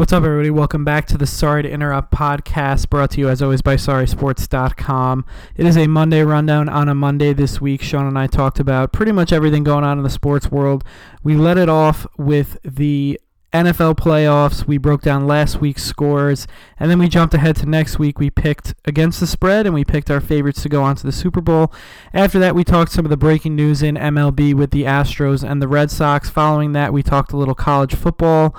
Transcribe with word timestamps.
What's 0.00 0.14
up, 0.14 0.24
everybody? 0.24 0.48
Welcome 0.48 0.82
back 0.82 1.06
to 1.08 1.18
the 1.18 1.26
Sorry 1.26 1.62
to 1.62 1.70
Interrupt 1.70 2.10
podcast, 2.10 2.88
brought 2.88 3.10
to 3.10 3.20
you 3.20 3.28
as 3.28 3.42
always 3.42 3.60
by 3.60 3.74
SorrySports.com. 3.74 5.26
It 5.56 5.66
is 5.66 5.76
a 5.76 5.88
Monday 5.88 6.22
rundown 6.22 6.70
on 6.70 6.88
a 6.88 6.94
Monday 6.94 7.34
this 7.34 7.60
week. 7.60 7.82
Sean 7.82 8.06
and 8.06 8.18
I 8.18 8.26
talked 8.26 8.58
about 8.58 8.94
pretty 8.94 9.12
much 9.12 9.30
everything 9.30 9.62
going 9.62 9.84
on 9.84 9.98
in 9.98 10.02
the 10.02 10.08
sports 10.08 10.50
world. 10.50 10.84
We 11.22 11.36
let 11.36 11.58
it 11.58 11.68
off 11.68 12.06
with 12.16 12.56
the 12.64 13.20
NFL 13.52 13.96
playoffs. 13.96 14.66
We 14.66 14.78
broke 14.78 15.02
down 15.02 15.26
last 15.26 15.60
week's 15.60 15.82
scores, 15.82 16.46
and 16.78 16.90
then 16.90 16.98
we 16.98 17.06
jumped 17.06 17.34
ahead 17.34 17.56
to 17.56 17.66
next 17.66 17.98
week. 17.98 18.18
We 18.18 18.30
picked 18.30 18.72
against 18.86 19.20
the 19.20 19.26
spread, 19.26 19.66
and 19.66 19.74
we 19.74 19.84
picked 19.84 20.10
our 20.10 20.22
favorites 20.22 20.62
to 20.62 20.70
go 20.70 20.82
on 20.82 20.96
to 20.96 21.04
the 21.04 21.12
Super 21.12 21.42
Bowl. 21.42 21.74
After 22.14 22.38
that, 22.38 22.54
we 22.54 22.64
talked 22.64 22.92
some 22.92 23.04
of 23.04 23.10
the 23.10 23.18
breaking 23.18 23.54
news 23.54 23.82
in 23.82 23.96
MLB 23.96 24.54
with 24.54 24.70
the 24.70 24.84
Astros 24.84 25.46
and 25.46 25.60
the 25.60 25.68
Red 25.68 25.90
Sox. 25.90 26.30
Following 26.30 26.72
that, 26.72 26.94
we 26.94 27.02
talked 27.02 27.34
a 27.34 27.36
little 27.36 27.54
college 27.54 27.94
football 27.94 28.56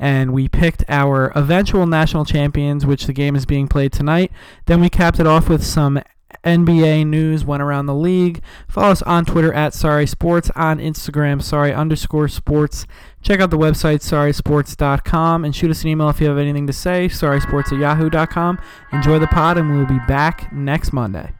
and 0.00 0.32
we 0.32 0.48
picked 0.48 0.82
our 0.88 1.30
eventual 1.36 1.86
national 1.86 2.24
champions, 2.24 2.86
which 2.86 3.06
the 3.06 3.12
game 3.12 3.36
is 3.36 3.46
being 3.46 3.68
played 3.68 3.92
tonight. 3.92 4.32
Then 4.66 4.80
we 4.80 4.88
capped 4.88 5.20
it 5.20 5.26
off 5.26 5.48
with 5.48 5.62
some 5.62 6.00
NBA 6.44 7.06
news, 7.06 7.44
went 7.44 7.62
around 7.62 7.86
the 7.86 7.94
league. 7.94 8.42
Follow 8.66 8.92
us 8.92 9.02
on 9.02 9.24
Twitter 9.26 9.52
at 9.52 9.74
Sorry 9.74 10.06
Sports, 10.06 10.50
on 10.56 10.78
Instagram, 10.78 11.42
Sorry 11.42 11.72
underscore 11.72 12.28
Sports. 12.28 12.86
Check 13.22 13.40
out 13.40 13.50
the 13.50 13.58
website, 13.58 14.00
SorrySports.com, 14.00 15.44
and 15.44 15.54
shoot 15.54 15.70
us 15.70 15.82
an 15.82 15.88
email 15.88 16.08
if 16.08 16.20
you 16.20 16.28
have 16.28 16.38
anything 16.38 16.66
to 16.66 16.72
say, 16.72 17.08
SorrySports 17.08 17.72
at 17.72 17.78
Yahoo.com. 17.78 18.58
Enjoy 18.92 19.18
the 19.18 19.26
pod, 19.26 19.58
and 19.58 19.70
we'll 19.70 19.86
be 19.86 20.00
back 20.06 20.50
next 20.52 20.94
Monday. 20.94 21.32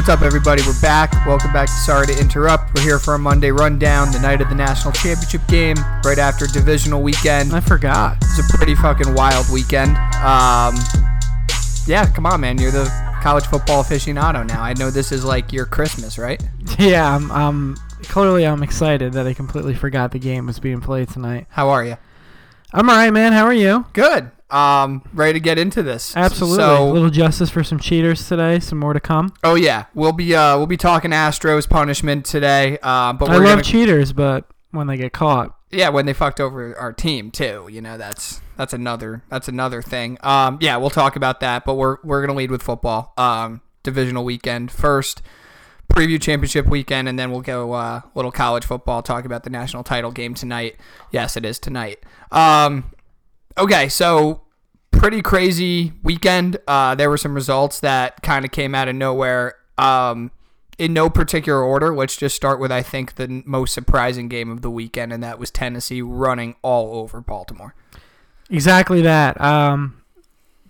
What's 0.00 0.08
up, 0.08 0.22
everybody? 0.22 0.62
We're 0.66 0.80
back. 0.80 1.12
Welcome 1.26 1.52
back 1.52 1.66
to 1.66 1.74
Sorry 1.74 2.06
to 2.06 2.18
Interrupt. 2.18 2.74
We're 2.74 2.80
here 2.80 2.98
for 2.98 3.16
a 3.16 3.18
Monday 3.18 3.50
rundown, 3.50 4.10
the 4.10 4.18
night 4.18 4.40
of 4.40 4.48
the 4.48 4.54
national 4.54 4.94
championship 4.94 5.46
game, 5.46 5.76
right 6.06 6.16
after 6.16 6.46
divisional 6.46 7.02
weekend. 7.02 7.52
I 7.52 7.60
forgot. 7.60 8.16
It's 8.22 8.38
a 8.38 8.56
pretty 8.56 8.74
fucking 8.74 9.12
wild 9.12 9.50
weekend. 9.50 9.90
Um, 10.24 10.74
yeah, 11.86 12.10
come 12.14 12.24
on, 12.24 12.40
man. 12.40 12.56
You're 12.56 12.70
the 12.70 12.90
college 13.22 13.44
football 13.44 13.84
aficionado 13.84 14.48
now. 14.48 14.62
I 14.62 14.72
know 14.72 14.90
this 14.90 15.12
is 15.12 15.22
like 15.22 15.52
your 15.52 15.66
Christmas, 15.66 16.16
right? 16.16 16.42
Yeah, 16.78 17.14
I'm, 17.14 17.30
I'm 17.30 17.76
clearly 18.04 18.46
I'm 18.46 18.62
excited 18.62 19.12
that 19.12 19.26
I 19.26 19.34
completely 19.34 19.74
forgot 19.74 20.12
the 20.12 20.18
game 20.18 20.46
was 20.46 20.58
being 20.58 20.80
played 20.80 21.10
tonight. 21.10 21.46
How 21.50 21.68
are 21.68 21.84
you? 21.84 21.98
I'm 22.72 22.88
all 22.88 22.96
right, 22.96 23.10
man. 23.10 23.34
How 23.34 23.44
are 23.44 23.52
you? 23.52 23.84
Good. 23.92 24.30
Um, 24.52 25.02
ready 25.12 25.34
to 25.34 25.40
get 25.40 25.58
into 25.58 25.82
this. 25.82 26.16
Absolutely. 26.16 26.58
So, 26.58 26.90
a 26.90 26.92
little 26.92 27.10
justice 27.10 27.50
for 27.50 27.62
some 27.64 27.78
cheaters 27.78 28.28
today. 28.28 28.60
Some 28.60 28.78
more 28.78 28.92
to 28.92 29.00
come. 29.00 29.32
oh 29.44 29.54
yeah, 29.54 29.86
we'll 29.94 30.12
be 30.12 30.34
uh 30.34 30.56
we'll 30.56 30.66
be 30.66 30.76
talking 30.76 31.10
Astros 31.10 31.68
punishment 31.68 32.24
today. 32.24 32.78
Uh, 32.82 33.12
but 33.12 33.30
I 33.30 33.34
love 33.34 33.44
gonna, 33.44 33.62
cheaters, 33.62 34.12
but 34.12 34.46
when 34.70 34.86
they 34.86 34.96
get 34.96 35.12
caught, 35.12 35.56
yeah 35.70 35.88
when 35.88 36.06
they 36.06 36.12
fucked 36.12 36.40
over 36.40 36.76
our 36.78 36.92
team 36.92 37.30
too 37.30 37.68
you 37.70 37.80
know 37.80 37.96
that's 37.96 38.40
that's 38.56 38.72
another 38.72 39.22
that's 39.28 39.48
another 39.48 39.80
thing 39.82 40.18
um 40.22 40.58
yeah 40.60 40.76
we'll 40.76 40.90
talk 40.90 41.16
about 41.16 41.40
that 41.40 41.64
but 41.64 41.74
we're 41.74 41.98
we're 42.02 42.20
gonna 42.24 42.36
lead 42.36 42.50
with 42.50 42.62
football 42.62 43.12
um 43.16 43.60
divisional 43.82 44.24
weekend 44.24 44.70
first 44.70 45.22
preview 45.92 46.20
championship 46.20 46.66
weekend 46.66 47.08
and 47.08 47.18
then 47.18 47.30
we'll 47.30 47.40
go 47.40 47.72
uh 47.72 48.00
little 48.14 48.32
college 48.32 48.64
football 48.64 49.02
talk 49.02 49.24
about 49.24 49.44
the 49.44 49.50
national 49.50 49.82
title 49.84 50.10
game 50.10 50.34
tonight 50.34 50.76
yes 51.10 51.36
it 51.36 51.44
is 51.44 51.58
tonight 51.58 51.98
um 52.32 52.90
okay 53.58 53.88
so 53.88 54.42
pretty 54.90 55.22
crazy 55.22 55.92
weekend 56.02 56.58
uh 56.66 56.94
there 56.94 57.08
were 57.08 57.16
some 57.18 57.34
results 57.34 57.80
that 57.80 58.22
kind 58.22 58.44
of 58.44 58.50
came 58.50 58.74
out 58.74 58.88
of 58.88 58.94
nowhere 58.94 59.54
um 59.78 60.30
in 60.80 60.94
no 60.94 61.10
particular 61.10 61.62
order, 61.62 61.94
let's 61.94 62.16
just 62.16 62.34
start 62.34 62.58
with 62.58 62.72
I 62.72 62.80
think 62.82 63.16
the 63.16 63.42
most 63.44 63.74
surprising 63.74 64.28
game 64.28 64.50
of 64.50 64.62
the 64.62 64.70
weekend, 64.70 65.12
and 65.12 65.22
that 65.22 65.38
was 65.38 65.50
Tennessee 65.50 66.00
running 66.00 66.56
all 66.62 66.94
over 66.98 67.20
Baltimore. 67.20 67.74
exactly 68.48 69.02
that. 69.02 69.38
Um, 69.38 69.99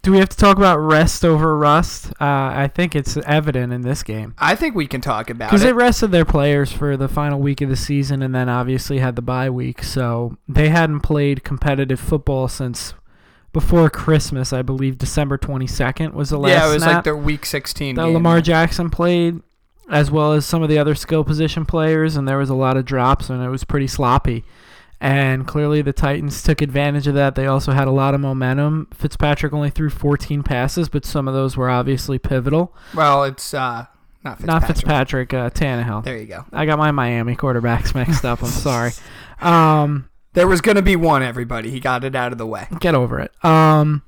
do 0.03 0.13
we 0.13 0.19
have 0.19 0.29
to 0.31 0.37
talk 0.37 0.57
about 0.57 0.79
rest 0.79 1.25
over 1.25 1.57
rust? 1.57 2.07
Uh, 2.21 2.25
I 2.55 2.71
think 2.73 2.97
it's 2.97 3.17
evident 3.19 3.73
in 3.73 3.83
this 3.83 4.03
game 4.03 4.35
I 4.39 4.57
think 4.57 4.75
we 4.75 4.87
can 4.87 5.01
talk 5.01 5.29
about 5.29 5.47
it. 5.47 5.49
because 5.49 5.63
it. 5.63 5.67
they 5.67 5.73
rested 5.73 6.11
their 6.11 6.25
players 6.25 6.73
for 6.73 6.97
the 6.97 7.09
final 7.09 7.39
week 7.39 7.61
of 7.61 7.69
the 7.69 7.77
season, 7.77 8.23
and 8.23 8.35
then 8.35 8.49
obviously 8.49 8.99
had 8.99 9.17
the 9.17 9.23
bye 9.23 9.51
week, 9.51 9.83
so 9.83 10.37
they 10.49 10.69
hadn't 10.69 11.01
played 11.01 11.45
competitive 11.45 12.01
football 12.01 12.49
since 12.49 12.95
before 13.53 13.91
Christmas. 13.91 14.53
I 14.53 14.63
believe 14.63 14.99
December 14.99 15.37
22nd 15.37 16.15
was 16.15 16.31
the 16.31 16.39
last. 16.39 16.51
yeah, 16.51 16.69
it 16.69 16.73
was 16.75 16.83
snap. 16.83 16.95
like 16.97 17.05
their 17.05 17.17
Week 17.17 17.45
16 17.45 17.97
that 17.97 18.05
game. 18.05 18.15
Lamar 18.15 18.41
Jackson 18.41 18.91
played, 18.91 19.41
as 19.89 20.11
well 20.11 20.33
as 20.33 20.47
some 20.47 20.63
of 20.63 20.69
the 20.69 20.79
other 20.79 20.95
skill 20.95 21.25
position 21.25 21.67
players, 21.67 22.17
and 22.17 22.27
there 22.27 22.39
was 22.39 22.51
a 22.51 22.55
lot 22.55 22.77
of 22.77 22.85
drops, 22.85 23.29
and 23.29 23.43
it 23.43 23.49
was 23.49 23.65
pretty 23.65 23.87
sloppy. 23.87 24.45
And 25.01 25.47
clearly, 25.47 25.81
the 25.81 25.95
Titans 25.95 26.43
took 26.43 26.61
advantage 26.61 27.07
of 27.07 27.15
that. 27.15 27.35
They 27.35 27.47
also 27.47 27.73
had 27.73 27.89
a 27.89 27.91
lot 27.91 28.15
of 28.15 28.21
momentum. 28.21 28.89
Fitzpatrick 28.93 29.53
only 29.55 29.71
threw 29.71 29.89
14 29.89 30.43
passes, 30.43 30.91
but 30.91 31.07
some 31.07 31.27
of 31.27 31.33
those 31.33 31.57
were 31.57 31.71
obviously 31.71 32.19
pivotal. 32.19 32.77
Well, 32.95 33.25
it's 33.25 33.55
uh, 33.55 33.87
not 34.23 34.37
Fitzpatrick. 34.39 34.47
Not 34.47 34.67
Fitzpatrick, 34.67 35.35
uh, 35.35 35.51
Tannehill. 35.51 36.05
There 36.05 36.19
you 36.19 36.27
go. 36.27 36.45
I 36.53 36.67
got 36.67 36.77
my 36.79 36.91
Miami 36.91 37.35
quarterbacks 37.35 37.95
mixed 37.95 38.25
up. 38.25 38.43
I'm 38.43 38.49
sorry. 38.51 38.93
Um, 39.41 40.11
There 40.35 40.47
was 40.47 40.61
going 40.61 40.77
to 40.77 40.83
be 40.83 40.97
one, 40.97 41.23
everybody. 41.23 41.71
He 41.71 41.81
got 41.81 42.05
it 42.05 42.15
out 42.15 42.31
of 42.31 42.37
the 42.37 42.47
way. 42.47 42.67
get 42.79 42.95
over 42.95 43.19
it. 43.21 43.33
Um, 43.43 44.03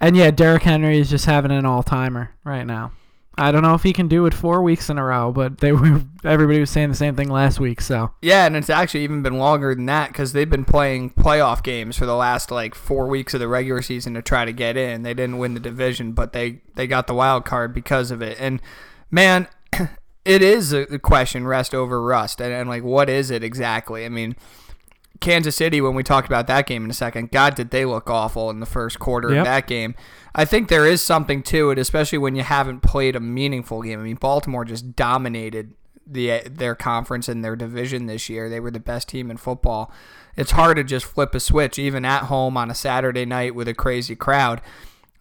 and 0.00 0.16
yeah, 0.16 0.30
Derrick 0.30 0.62
Henry 0.62 0.98
is 0.98 1.10
just 1.10 1.26
having 1.26 1.50
an 1.50 1.66
all 1.66 1.82
timer 1.82 2.30
right 2.44 2.64
now. 2.66 2.92
I 3.38 3.52
don't 3.52 3.62
know 3.62 3.74
if 3.74 3.82
he 3.82 3.92
can 3.92 4.08
do 4.08 4.26
it 4.26 4.34
four 4.34 4.62
weeks 4.62 4.90
in 4.90 4.98
a 4.98 5.04
row, 5.04 5.32
but 5.32 5.58
they 5.58 5.72
were 5.72 6.02
everybody 6.24 6.60
was 6.60 6.70
saying 6.70 6.90
the 6.90 6.96
same 6.96 7.16
thing 7.16 7.28
last 7.28 7.60
week. 7.60 7.80
So 7.80 8.12
Yeah, 8.22 8.46
and 8.46 8.56
it's 8.56 8.70
actually 8.70 9.04
even 9.04 9.22
been 9.22 9.38
longer 9.38 9.74
than 9.74 9.86
that 9.86 10.08
because 10.08 10.32
they've 10.32 10.50
been 10.50 10.64
playing 10.64 11.10
playoff 11.10 11.62
games 11.62 11.96
for 11.96 12.06
the 12.06 12.16
last 12.16 12.50
like 12.50 12.74
four 12.74 13.06
weeks 13.06 13.32
of 13.32 13.40
the 13.40 13.48
regular 13.48 13.82
season 13.82 14.14
to 14.14 14.22
try 14.22 14.44
to 14.44 14.52
get 14.52 14.76
in. 14.76 15.02
They 15.02 15.14
didn't 15.14 15.38
win 15.38 15.54
the 15.54 15.60
division, 15.60 16.12
but 16.12 16.32
they 16.32 16.60
they 16.74 16.86
got 16.86 17.06
the 17.06 17.14
wild 17.14 17.44
card 17.44 17.72
because 17.72 18.10
of 18.10 18.20
it. 18.20 18.36
And 18.40 18.60
man, 19.10 19.48
it 20.24 20.42
is 20.42 20.72
a 20.72 20.98
question 20.98 21.46
rest 21.46 21.74
over 21.74 22.02
rust, 22.02 22.40
and, 22.40 22.52
and 22.52 22.68
like 22.68 22.82
what 22.82 23.08
is 23.08 23.30
it 23.30 23.42
exactly? 23.42 24.04
I 24.04 24.08
mean. 24.08 24.36
Kansas 25.20 25.54
City, 25.56 25.80
when 25.80 25.94
we 25.94 26.02
talked 26.02 26.26
about 26.26 26.46
that 26.46 26.66
game 26.66 26.84
in 26.84 26.90
a 26.90 26.94
second, 26.94 27.30
God, 27.30 27.54
did 27.54 27.70
they 27.70 27.84
look 27.84 28.08
awful 28.08 28.48
in 28.50 28.60
the 28.60 28.66
first 28.66 28.98
quarter 28.98 29.28
Yep. 29.30 29.38
of 29.38 29.44
that 29.44 29.66
game. 29.66 29.94
I 30.34 30.44
think 30.44 30.68
there 30.68 30.86
is 30.86 31.04
something 31.04 31.42
to 31.44 31.70
it, 31.70 31.78
especially 31.78 32.18
when 32.18 32.34
you 32.36 32.42
haven't 32.42 32.80
played 32.80 33.16
a 33.16 33.20
meaningful 33.20 33.82
game. 33.82 34.00
I 34.00 34.02
mean, 34.02 34.16
Baltimore 34.16 34.64
just 34.64 34.96
dominated 34.96 35.74
the 36.06 36.40
their 36.50 36.74
conference 36.74 37.28
and 37.28 37.44
their 37.44 37.54
division 37.54 38.06
this 38.06 38.28
year. 38.28 38.48
They 38.48 38.58
were 38.60 38.70
the 38.70 38.80
best 38.80 39.08
team 39.08 39.30
in 39.30 39.36
football. 39.36 39.92
It's 40.36 40.52
hard 40.52 40.76
to 40.78 40.84
just 40.84 41.04
flip 41.06 41.34
a 41.34 41.40
switch, 41.40 41.78
even 41.78 42.04
at 42.04 42.24
home 42.24 42.56
on 42.56 42.70
a 42.70 42.74
Saturday 42.74 43.24
night 43.26 43.54
with 43.54 43.68
a 43.68 43.74
crazy 43.74 44.16
crowd. 44.16 44.60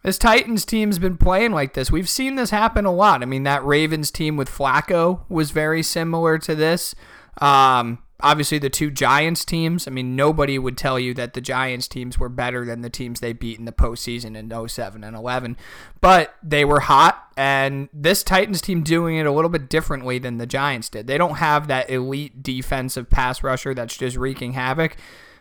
This 0.03 0.17
Titans 0.17 0.63
team's 0.65 0.97
been 0.97 1.17
playing 1.17 1.51
like 1.51 1.73
this. 1.73 1.91
We've 1.91 2.07
seen 2.07 2.35
this 2.35 2.51
happen 2.51 2.85
a 2.85 2.91
lot. 2.93 3.21
I 3.21 3.25
mean, 3.25 3.43
that 3.43 3.65
Ravens 3.65 4.11
team 4.11 4.37
with 4.37 4.49
Flacco 4.49 5.21
was 5.27 5.51
very 5.51 5.83
similar 5.83 6.37
to 6.37 6.55
this. 6.55 6.95
Um, 7.41 7.99
obviously, 8.21 8.57
the 8.57 8.69
two 8.69 8.91
Giants 8.91 9.45
teams. 9.45 9.87
I 9.87 9.91
mean, 9.91 10.15
nobody 10.15 10.59
would 10.59 10.77
tell 10.77 10.99
you 10.99 11.13
that 11.15 11.33
the 11.33 11.41
Giants 11.41 11.87
teams 11.87 12.17
were 12.17 12.29
better 12.29 12.65
than 12.65 12.81
the 12.81 12.89
teams 12.89 13.19
they 13.19 13.33
beat 13.33 13.59
in 13.59 13.65
the 13.65 13.71
postseason 13.71 14.35
in 14.35 14.67
07 14.67 15.03
and 15.03 15.15
11, 15.15 15.57
but 16.01 16.35
they 16.43 16.65
were 16.65 16.81
hot. 16.81 17.31
And 17.37 17.89
this 17.93 18.23
Titans 18.23 18.61
team 18.61 18.83
doing 18.83 19.17
it 19.17 19.25
a 19.25 19.31
little 19.31 19.49
bit 19.49 19.69
differently 19.69 20.19
than 20.19 20.37
the 20.37 20.45
Giants 20.45 20.89
did. 20.89 21.07
They 21.07 21.17
don't 21.17 21.37
have 21.37 21.67
that 21.67 21.89
elite 21.89 22.43
defensive 22.43 23.09
pass 23.09 23.43
rusher 23.43 23.73
that's 23.73 23.97
just 23.97 24.17
wreaking 24.17 24.53
havoc. 24.53 24.97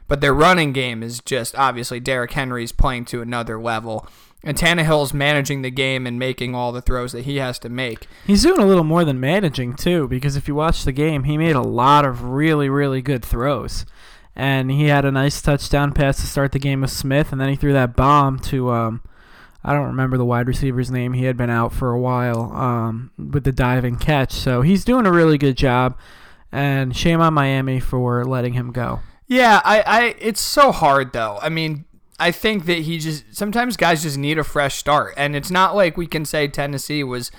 But 0.06 0.22
their 0.22 0.32
running 0.32 0.72
game 0.72 1.02
is 1.02 1.20
just 1.20 1.54
obviously 1.56 2.00
Derrick 2.00 2.32
Henry's 2.32 2.72
playing 2.72 3.04
to 3.06 3.20
another 3.20 3.60
level. 3.60 4.08
And 4.44 4.56
Tannehill's 4.56 5.12
managing 5.12 5.62
the 5.62 5.70
game 5.70 6.06
and 6.06 6.18
making 6.18 6.54
all 6.54 6.70
the 6.70 6.80
throws 6.80 7.12
that 7.12 7.24
he 7.24 7.36
has 7.36 7.58
to 7.58 7.68
make. 7.68 8.06
he's 8.26 8.44
doing 8.44 8.60
a 8.60 8.66
little 8.66 8.84
more 8.84 9.04
than 9.04 9.18
managing 9.18 9.74
too, 9.74 10.06
because 10.06 10.36
if 10.36 10.46
you 10.46 10.54
watch 10.54 10.84
the 10.84 10.92
game, 10.92 11.24
he 11.24 11.36
made 11.36 11.56
a 11.56 11.62
lot 11.62 12.04
of 12.04 12.22
really 12.22 12.68
really 12.68 13.02
good 13.02 13.24
throws, 13.24 13.84
and 14.36 14.70
he 14.70 14.84
had 14.84 15.04
a 15.04 15.10
nice 15.10 15.42
touchdown 15.42 15.92
pass 15.92 16.20
to 16.20 16.26
start 16.26 16.52
the 16.52 16.60
game 16.60 16.82
with 16.82 16.90
Smith, 16.90 17.32
and 17.32 17.40
then 17.40 17.48
he 17.48 17.56
threw 17.56 17.72
that 17.72 17.96
bomb 17.96 18.38
to 18.38 18.70
um, 18.70 19.02
I 19.64 19.72
don't 19.72 19.86
remember 19.86 20.16
the 20.16 20.24
wide 20.24 20.46
receiver's 20.46 20.90
name. 20.90 21.14
He 21.14 21.24
had 21.24 21.36
been 21.36 21.50
out 21.50 21.72
for 21.72 21.90
a 21.90 21.98
while 21.98 22.52
um, 22.52 23.10
with 23.18 23.44
the 23.44 23.52
diving 23.52 23.96
catch, 23.96 24.32
so 24.32 24.62
he's 24.62 24.84
doing 24.84 25.04
a 25.04 25.12
really 25.12 25.36
good 25.36 25.56
job. 25.56 25.98
And 26.50 26.96
shame 26.96 27.20
on 27.20 27.34
Miami 27.34 27.78
for 27.78 28.24
letting 28.24 28.54
him 28.54 28.72
go. 28.72 29.00
Yeah, 29.26 29.60
I, 29.62 29.82
I 29.82 30.14
it's 30.18 30.40
so 30.40 30.72
hard 30.72 31.12
though. 31.12 31.38
I 31.42 31.50
mean, 31.50 31.84
I 32.18 32.30
think 32.32 32.66
that 32.66 32.78
he 32.78 32.98
just 32.98 33.34
sometimes 33.36 33.76
guys 33.76 34.02
just 34.02 34.18
need 34.18 34.38
a 34.38 34.44
fresh 34.44 34.76
start, 34.76 35.14
and 35.16 35.36
it's 35.36 35.50
not 35.50 35.74
like 35.76 35.96
we 35.96 36.06
can 36.06 36.24
say 36.24 36.48
Tennessee 36.48 37.04
was, 37.04 37.30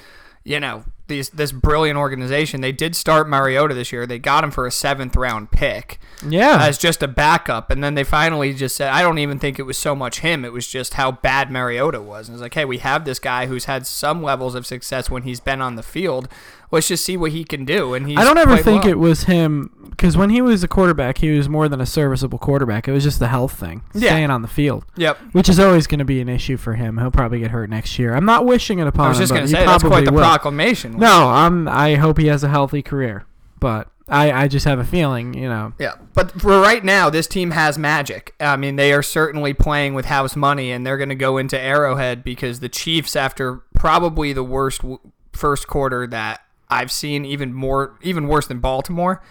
you 0.43 0.59
know, 0.59 0.85
these 1.07 1.29
this 1.31 1.51
brilliant 1.51 1.97
organization. 1.97 2.61
They 2.61 2.71
did 2.71 2.95
start 2.95 3.27
Mariota 3.27 3.73
this 3.73 3.91
year. 3.91 4.05
They 4.05 4.19
got 4.19 4.43
him 4.43 4.51
for 4.51 4.65
a 4.67 4.71
seventh 4.71 5.15
round 5.15 5.51
pick 5.51 5.99
Yeah. 6.25 6.59
as 6.61 6.77
just 6.77 7.01
a 7.03 7.07
backup, 7.07 7.71
and 7.71 7.83
then 7.83 7.95
they 7.95 8.03
finally 8.03 8.53
just 8.53 8.75
said, 8.75 8.89
I 8.91 9.01
don't 9.01 9.17
even 9.17 9.39
think 9.39 9.57
it 9.59 9.63
was 9.63 9.77
so 9.77 9.95
much 9.95 10.19
him. 10.19 10.45
It 10.45 10.53
was 10.53 10.67
just 10.67 10.93
how 10.93 11.11
bad 11.11 11.49
Mariota 11.51 11.99
was. 12.01 12.29
And 12.29 12.35
it's 12.35 12.41
like, 12.43 12.53
hey, 12.53 12.63
we 12.65 12.77
have 12.77 13.05
this 13.05 13.19
guy 13.19 13.47
who's 13.47 13.65
had 13.65 13.85
some 13.87 14.21
levels 14.23 14.53
of 14.55 14.65
success 14.67 15.09
when 15.09 15.23
he's 15.23 15.39
been 15.39 15.61
on 15.61 15.75
the 15.75 15.83
field. 15.83 16.29
Let's 16.71 16.87
just 16.87 17.03
see 17.03 17.17
what 17.17 17.31
he 17.31 17.43
can 17.43 17.65
do. 17.65 17.93
And 17.93 18.07
he's 18.07 18.17
I 18.17 18.23
don't 18.23 18.37
ever 18.37 18.57
think 18.57 18.83
well. 18.83 18.91
it 18.91 18.99
was 18.99 19.23
him 19.23 19.71
because 19.89 20.15
when 20.15 20.29
he 20.29 20.41
was 20.41 20.63
a 20.63 20.67
quarterback, 20.67 21.17
he 21.17 21.31
was 21.31 21.49
more 21.49 21.67
than 21.67 21.81
a 21.81 21.85
serviceable 21.85 22.37
quarterback. 22.39 22.87
It 22.87 22.91
was 22.91 23.03
just 23.03 23.19
the 23.19 23.27
health 23.27 23.53
thing, 23.53 23.81
Yeah. 23.93 24.09
staying 24.11 24.29
on 24.29 24.41
the 24.43 24.47
field, 24.47 24.85
Yep. 24.95 25.17
which 25.31 25.49
is 25.49 25.59
always 25.59 25.87
going 25.87 25.99
to 25.99 26.05
be 26.05 26.21
an 26.21 26.29
issue 26.29 26.57
for 26.57 26.73
him. 26.75 26.97
He'll 26.99 27.11
probably 27.11 27.39
get 27.39 27.51
hurt 27.51 27.69
next 27.69 27.97
year. 27.99 28.13
I'm 28.15 28.25
not 28.25 28.45
wishing 28.45 28.79
it 28.79 28.87
upon 28.87 29.01
him. 29.01 29.05
I 29.07 29.09
was 29.09 29.17
just 29.17 29.33
gonna 29.33 29.47
say 29.47 29.65
that's 29.65 29.83
quite 29.83 30.05
the 30.05 30.11
will. 30.13 30.21
proclamation. 30.23 30.97
No, 30.97 31.29
I'm. 31.29 31.67
I 31.67 31.95
hope 31.95 32.17
he 32.19 32.27
has 32.27 32.43
a 32.43 32.49
healthy 32.49 32.81
career, 32.81 33.25
but 33.59 33.89
I, 34.07 34.31
I 34.31 34.47
just 34.47 34.65
have 34.65 34.79
a 34.79 34.85
feeling, 34.85 35.33
you 35.33 35.49
know. 35.49 35.73
Yeah, 35.79 35.95
but 36.13 36.31
for 36.39 36.61
right 36.61 36.83
now, 36.83 37.09
this 37.09 37.27
team 37.27 37.51
has 37.51 37.77
magic. 37.77 38.33
I 38.39 38.55
mean, 38.57 38.75
they 38.75 38.93
are 38.93 39.03
certainly 39.03 39.53
playing 39.53 39.95
with 39.95 40.05
house 40.05 40.35
money, 40.35 40.71
and 40.71 40.85
they're 40.85 40.97
going 40.97 41.09
to 41.09 41.15
go 41.15 41.37
into 41.37 41.59
Arrowhead 41.59 42.23
because 42.23 42.59
the 42.59 42.69
Chiefs, 42.69 43.15
after 43.15 43.61
probably 43.75 44.33
the 44.33 44.43
worst 44.43 44.81
w- 44.81 44.99
first 45.33 45.67
quarter 45.67 46.07
that 46.07 46.41
I've 46.69 46.91
seen, 46.91 47.25
even 47.25 47.53
more, 47.53 47.97
even 48.01 48.27
worse 48.27 48.47
than 48.47 48.59
Baltimore. 48.59 49.21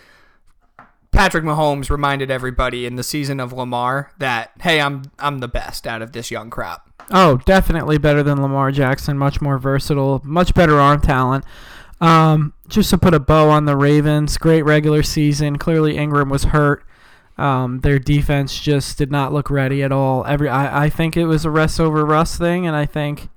Patrick 1.10 1.44
Mahomes 1.44 1.90
reminded 1.90 2.30
everybody 2.30 2.84
in 2.84 2.96
the 2.96 3.02
season 3.02 3.40
of 3.40 3.52
Lamar 3.52 4.12
that, 4.18 4.50
hey, 4.60 4.80
I'm 4.80 5.02
I'm 5.18 5.38
the 5.38 5.48
best 5.48 5.86
out 5.86 6.02
of 6.02 6.12
this 6.12 6.30
young 6.30 6.50
crop. 6.50 6.88
Oh, 7.10 7.38
definitely 7.38 7.98
better 7.98 8.22
than 8.22 8.42
Lamar 8.42 8.70
Jackson. 8.70 9.16
Much 9.16 9.40
more 9.40 9.58
versatile. 9.58 10.20
Much 10.24 10.54
better 10.54 10.78
arm 10.78 11.00
talent. 11.00 11.44
Um, 12.00 12.52
just 12.68 12.90
to 12.90 12.98
put 12.98 13.14
a 13.14 13.20
bow 13.20 13.48
on 13.48 13.64
the 13.64 13.76
Ravens, 13.76 14.36
great 14.36 14.62
regular 14.62 15.02
season. 15.02 15.56
Clearly, 15.56 15.96
Ingram 15.96 16.28
was 16.28 16.44
hurt. 16.44 16.84
Um, 17.38 17.80
their 17.80 17.98
defense 17.98 18.58
just 18.60 18.98
did 18.98 19.10
not 19.10 19.32
look 19.32 19.48
ready 19.48 19.82
at 19.82 19.92
all. 19.92 20.24
Every 20.26 20.48
I, 20.48 20.84
I 20.84 20.90
think 20.90 21.16
it 21.16 21.26
was 21.26 21.44
a 21.44 21.50
rest 21.50 21.80
over 21.80 22.04
Russ 22.04 22.36
thing, 22.36 22.66
and 22.66 22.76
I 22.76 22.84
think 22.84 23.28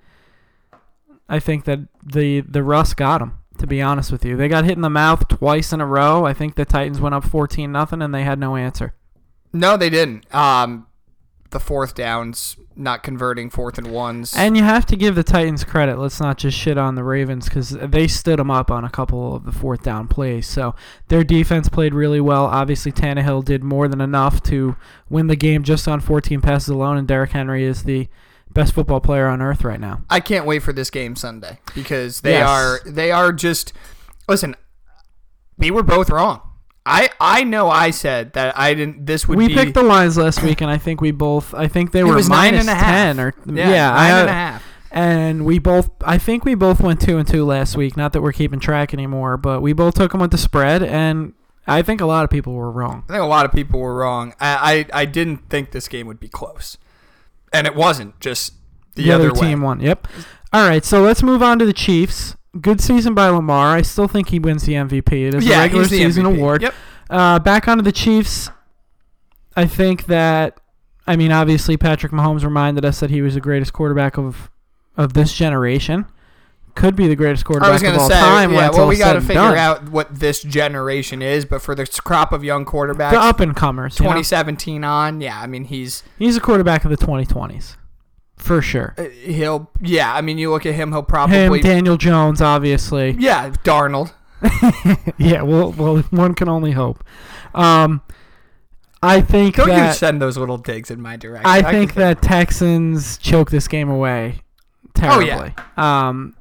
I 1.29 1.39
think 1.39 1.65
that 1.65 1.79
the 2.03 2.41
the 2.41 2.63
Russ 2.63 2.93
got 2.93 3.19
them. 3.19 3.37
To 3.61 3.67
be 3.67 3.79
honest 3.79 4.11
with 4.11 4.25
you, 4.25 4.35
they 4.35 4.47
got 4.47 4.65
hit 4.65 4.75
in 4.75 4.81
the 4.81 4.89
mouth 4.89 5.27
twice 5.27 5.71
in 5.71 5.81
a 5.81 5.85
row. 5.85 6.25
I 6.25 6.33
think 6.33 6.55
the 6.55 6.65
Titans 6.65 6.99
went 6.99 7.13
up 7.13 7.23
fourteen 7.23 7.71
nothing, 7.71 8.01
and 8.01 8.11
they 8.11 8.23
had 8.23 8.39
no 8.39 8.55
answer. 8.55 8.95
No, 9.53 9.77
they 9.77 9.91
didn't. 9.91 10.33
Um, 10.33 10.87
the 11.51 11.59
fourth 11.59 11.93
downs, 11.93 12.57
not 12.75 13.03
converting 13.03 13.51
fourth 13.51 13.77
and 13.77 13.91
ones. 13.91 14.33
And 14.35 14.57
you 14.57 14.63
have 14.63 14.87
to 14.87 14.95
give 14.95 15.13
the 15.13 15.23
Titans 15.23 15.63
credit. 15.63 15.99
Let's 15.99 16.19
not 16.19 16.39
just 16.39 16.57
shit 16.57 16.77
on 16.79 16.95
the 16.95 17.03
Ravens 17.03 17.45
because 17.45 17.69
they 17.69 18.07
stood 18.07 18.39
them 18.39 18.49
up 18.49 18.71
on 18.71 18.83
a 18.83 18.89
couple 18.89 19.35
of 19.35 19.45
the 19.45 19.51
fourth 19.51 19.83
down 19.83 20.07
plays. 20.07 20.47
So 20.47 20.73
their 21.09 21.23
defense 21.23 21.69
played 21.69 21.93
really 21.93 22.19
well. 22.19 22.45
Obviously, 22.45 22.91
Tannehill 22.91 23.45
did 23.45 23.63
more 23.63 23.87
than 23.87 24.01
enough 24.01 24.41
to 24.43 24.75
win 25.07 25.27
the 25.27 25.35
game 25.35 25.61
just 25.61 25.87
on 25.87 25.99
14 25.99 26.41
passes 26.41 26.69
alone, 26.69 26.97
and 26.97 27.07
Derrick 27.07 27.31
Henry 27.31 27.63
is 27.63 27.83
the 27.83 28.07
best 28.53 28.73
football 28.73 28.99
player 29.01 29.27
on 29.27 29.41
earth 29.41 29.63
right 29.63 29.79
now. 29.79 30.03
I 30.09 30.19
can't 30.19 30.45
wait 30.45 30.59
for 30.63 30.73
this 30.73 30.89
game 30.89 31.15
Sunday 31.15 31.59
because 31.75 32.21
they 32.21 32.33
Yes. 32.33 32.49
are 32.49 32.79
they 32.89 33.11
are 33.11 33.31
just 33.33 33.73
listen. 34.27 34.55
We 35.57 35.71
were 35.71 35.83
both 35.83 36.09
wrong. 36.09 36.41
I 36.85 37.09
I 37.19 37.43
know 37.43 37.69
I 37.69 37.91
said 37.91 38.33
that 38.33 38.57
I 38.57 38.73
didn't. 38.73 39.05
This 39.05 39.27
would 39.27 39.37
we 39.37 39.47
be. 39.47 39.53
picked 39.53 39.75
the 39.75 39.83
lines 39.83 40.17
last 40.17 40.41
week, 40.41 40.61
and 40.61 40.71
I 40.71 40.77
think 40.77 40.99
we 40.99 41.11
both. 41.11 41.53
I 41.53 41.67
think 41.67 41.91
they 41.91 42.03
were 42.03 42.15
was 42.15 42.27
nine 42.29 42.53
minus 42.53 42.61
and 42.61 42.69
a 42.69 42.75
half. 42.75 42.85
ten 42.85 43.19
or 43.19 43.33
yeah, 43.45 43.69
yeah. 43.69 43.89
nine 43.91 44.11
I, 44.13 44.19
and 44.21 44.29
a 44.29 44.33
half. 44.33 44.63
And 44.93 45.45
we 45.45 45.57
both, 45.57 45.89
I 46.03 46.17
think 46.17 46.43
we 46.43 46.53
both 46.53 46.81
went 46.81 46.99
two 46.99 47.17
and 47.17 47.25
two 47.25 47.45
last 47.45 47.77
week. 47.77 47.95
Not 47.95 48.11
that 48.11 48.21
we're 48.21 48.33
keeping 48.33 48.59
track 48.59 48.93
anymore, 48.93 49.37
but 49.37 49.61
we 49.61 49.71
both 49.71 49.93
took 49.93 50.11
them 50.11 50.19
with 50.19 50.31
the 50.31 50.37
spread, 50.37 50.83
and 50.83 51.33
I 51.65 51.81
think 51.81 52.01
a 52.01 52.05
lot 52.05 52.25
of 52.25 52.29
people 52.29 52.51
were 52.53 52.69
wrong. 52.71 53.03
I 53.07 53.13
think 53.13 53.23
a 53.23 53.27
lot 53.27 53.45
of 53.45 53.53
people 53.53 53.79
were 53.79 53.95
wrong. 53.95 54.33
I 54.41 54.85
I, 54.93 55.01
I 55.01 55.05
didn't 55.05 55.49
think 55.49 55.71
this 55.71 55.87
game 55.87 56.07
would 56.07 56.19
be 56.19 56.27
close, 56.27 56.77
and 57.53 57.67
it 57.67 57.75
wasn't. 57.75 58.19
Just 58.19 58.53
the, 58.95 59.03
The, 59.03 59.11
other, 59.11 59.33
way. 59.33 59.39
team 59.39 59.61
won. 59.61 59.79
Yep. 59.79 60.07
All 60.53 60.67
right, 60.67 60.83
so 60.83 61.01
let's 61.01 61.23
move 61.23 61.41
on 61.41 61.59
to 61.59 61.65
the 61.65 61.73
Chiefs. 61.73 62.35
Good 62.59 62.81
season 62.81 63.13
by 63.13 63.29
Lamar. 63.29 63.75
I 63.75 63.81
still 63.81 64.07
think 64.07 64.29
he 64.29 64.39
wins 64.39 64.63
the 64.63 64.73
MVP. 64.73 65.27
It 65.27 65.33
is 65.35 65.45
yeah, 65.45 65.59
a 65.59 65.61
regular 65.61 65.85
season 65.85 66.25
MVP. 66.25 66.35
award. 66.37 66.61
Yep. 66.63 66.73
Uh, 67.09 67.39
back 67.39 67.67
onto 67.67 67.83
the 67.83 67.91
Chiefs. 67.93 68.49
I 69.55 69.65
think 69.65 70.05
that, 70.07 70.59
I 71.07 71.15
mean, 71.15 71.31
obviously 71.31 71.77
Patrick 71.77 72.11
Mahomes 72.11 72.43
reminded 72.43 72.83
us 72.85 72.99
that 72.99 73.09
he 73.09 73.21
was 73.21 73.35
the 73.35 73.41
greatest 73.41 73.73
quarterback 73.73 74.17
of 74.17 74.49
of 74.97 75.13
this 75.13 75.33
generation. 75.33 76.05
Could 76.75 76.95
be 76.95 77.07
the 77.07 77.15
greatest 77.15 77.45
quarterback 77.45 77.83
I 77.83 77.87
of 77.87 77.97
all 77.97 78.09
say, 78.09 78.19
time. 78.19 78.53
yeah. 78.53 78.69
Well, 78.69 78.87
we 78.87 78.97
got 78.97 79.13
to 79.13 79.21
figure 79.21 79.35
done. 79.35 79.57
out 79.57 79.89
what 79.89 80.19
this 80.19 80.41
generation 80.41 81.21
is, 81.21 81.45
but 81.45 81.61
for 81.61 81.75
this 81.75 81.99
crop 81.99 82.31
of 82.31 82.43
young 82.43 82.65
quarterbacks, 82.65 83.11
the 83.11 83.19
up 83.19 83.39
and 83.39 83.55
comers. 83.55 83.99
you 83.99 84.03
know? 84.03 84.11
2017 84.11 84.83
on, 84.83 85.21
yeah. 85.21 85.39
I 85.39 85.47
mean, 85.47 85.65
he's 85.65 86.03
He's 86.17 86.37
a 86.37 86.41
quarterback 86.41 86.85
of 86.85 86.91
the 86.91 86.97
2020s, 86.97 87.75
for 88.37 88.61
sure. 88.61 88.95
uh, 88.97 89.03
he'll 89.09 89.69
yeah. 89.81 90.13
I 90.13 90.21
mean, 90.21 90.37
you 90.37 90.49
look 90.49 90.65
at 90.65 90.75
him, 90.75 90.91
he'll 90.91 91.03
probably 91.03 91.59
Him, 91.59 91.61
Daniel 91.61 91.97
Jones, 91.97 92.41
obviously. 92.41 93.11
yeah. 93.19 93.49
Darnold. 93.63 94.13
yeah, 95.17 95.43
well, 95.43 95.71
well, 95.73 95.97
one 96.09 96.33
can 96.33 96.49
only 96.49 96.71
hope. 96.71 97.03
Um, 97.53 98.01
I 99.03 99.21
think 99.21 99.55
Don't 99.55 99.69
you 99.69 99.93
send 99.93 100.21
those 100.21 100.37
little 100.37 100.57
digs 100.57 100.89
in 100.91 101.01
my 101.01 101.15
direction? 101.15 101.45
I 101.45 101.61
can 101.61 101.71
think 101.71 101.93
that 101.95 102.21
Texans 102.21 103.17
choke 103.17 103.51
this 103.51 103.67
game 103.67 103.89
away 103.89 104.41
terribly. 104.93 105.53
Oh, 105.57 105.63
yeah. 105.77 106.07
Um, 106.07 106.35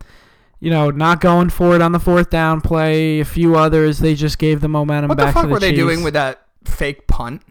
you 0.60 0.70
know, 0.70 0.90
not 0.90 1.20
going 1.20 1.50
for 1.50 1.74
it 1.74 1.82
on 1.82 1.92
the 1.92 1.98
fourth 1.98 2.30
down 2.30 2.60
play. 2.60 3.20
A 3.20 3.24
few 3.24 3.56
others, 3.56 3.98
they 3.98 4.14
just 4.14 4.38
gave 4.38 4.60
the 4.60 4.68
momentum 4.68 5.08
What 5.08 5.18
back 5.18 5.28
the 5.28 5.32
fuck 5.32 5.42
to 5.42 5.48
the 5.48 5.54
fuck 5.54 5.56
were 5.56 5.60
they 5.60 5.72
doing 5.74 6.02
with 6.02 6.14
that 6.14 6.42
fake 6.64 7.06
punt? 7.06 7.42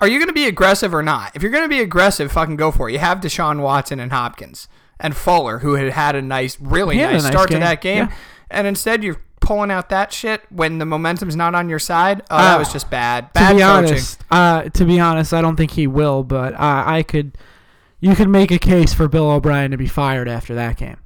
Are 0.00 0.08
you 0.08 0.18
going 0.18 0.28
to 0.28 0.34
be 0.34 0.46
aggressive 0.46 0.94
or 0.94 1.02
not? 1.02 1.32
If 1.36 1.42
you're 1.42 1.52
going 1.52 1.64
to 1.64 1.68
be 1.68 1.80
aggressive, 1.80 2.32
fucking 2.32 2.56
go 2.56 2.70
for 2.70 2.88
it. 2.88 2.94
You 2.94 2.98
have 3.00 3.20
Deshaun 3.20 3.60
Watson 3.60 4.00
and 4.00 4.10
Hopkins 4.10 4.66
and 4.98 5.14
Fuller, 5.14 5.58
who 5.58 5.74
had 5.74 5.92
had 5.92 6.16
a 6.16 6.22
nice, 6.22 6.58
really 6.60 6.96
had 6.96 7.10
a 7.10 7.12
nice 7.14 7.22
nice 7.24 7.32
start 7.32 7.50
game, 7.50 7.60
to 7.60 7.64
that 7.66 7.80
game, 7.82 8.06
yeah. 8.08 8.14
and 8.50 8.66
instead 8.66 9.04
you're 9.04 9.20
pulling 9.40 9.70
out 9.70 9.88
that 9.90 10.10
shit 10.12 10.42
when 10.50 10.78
the 10.78 10.86
momentum's 10.86 11.36
not 11.36 11.54
on 11.54 11.68
your 11.68 11.78
side. 11.78 12.22
Oh, 12.30 12.36
that 12.38 12.56
Uh, 12.56 12.58
was 12.58 12.72
just 12.72 12.88
bad. 12.90 13.26
to 13.34 13.40
Bad 13.40 13.56
be 13.56 13.60
coaching. 13.62 13.90
honest, 13.90 14.24
uh, 14.30 14.62
to 14.70 14.84
be 14.86 14.98
honest, 15.00 15.34
I 15.34 15.42
don't 15.42 15.56
think 15.56 15.72
he 15.72 15.86
will. 15.86 16.22
But 16.24 16.54
uh, 16.54 16.84
I 16.86 17.02
could, 17.02 17.36
you 18.00 18.14
could 18.14 18.28
make 18.28 18.50
a 18.50 18.58
case 18.58 18.94
for 18.94 19.06
Bill 19.08 19.30
O'Brien 19.30 19.70
to 19.70 19.76
be 19.76 19.86
fired 19.86 20.28
after 20.28 20.54
that 20.54 20.76
game. 20.78 20.96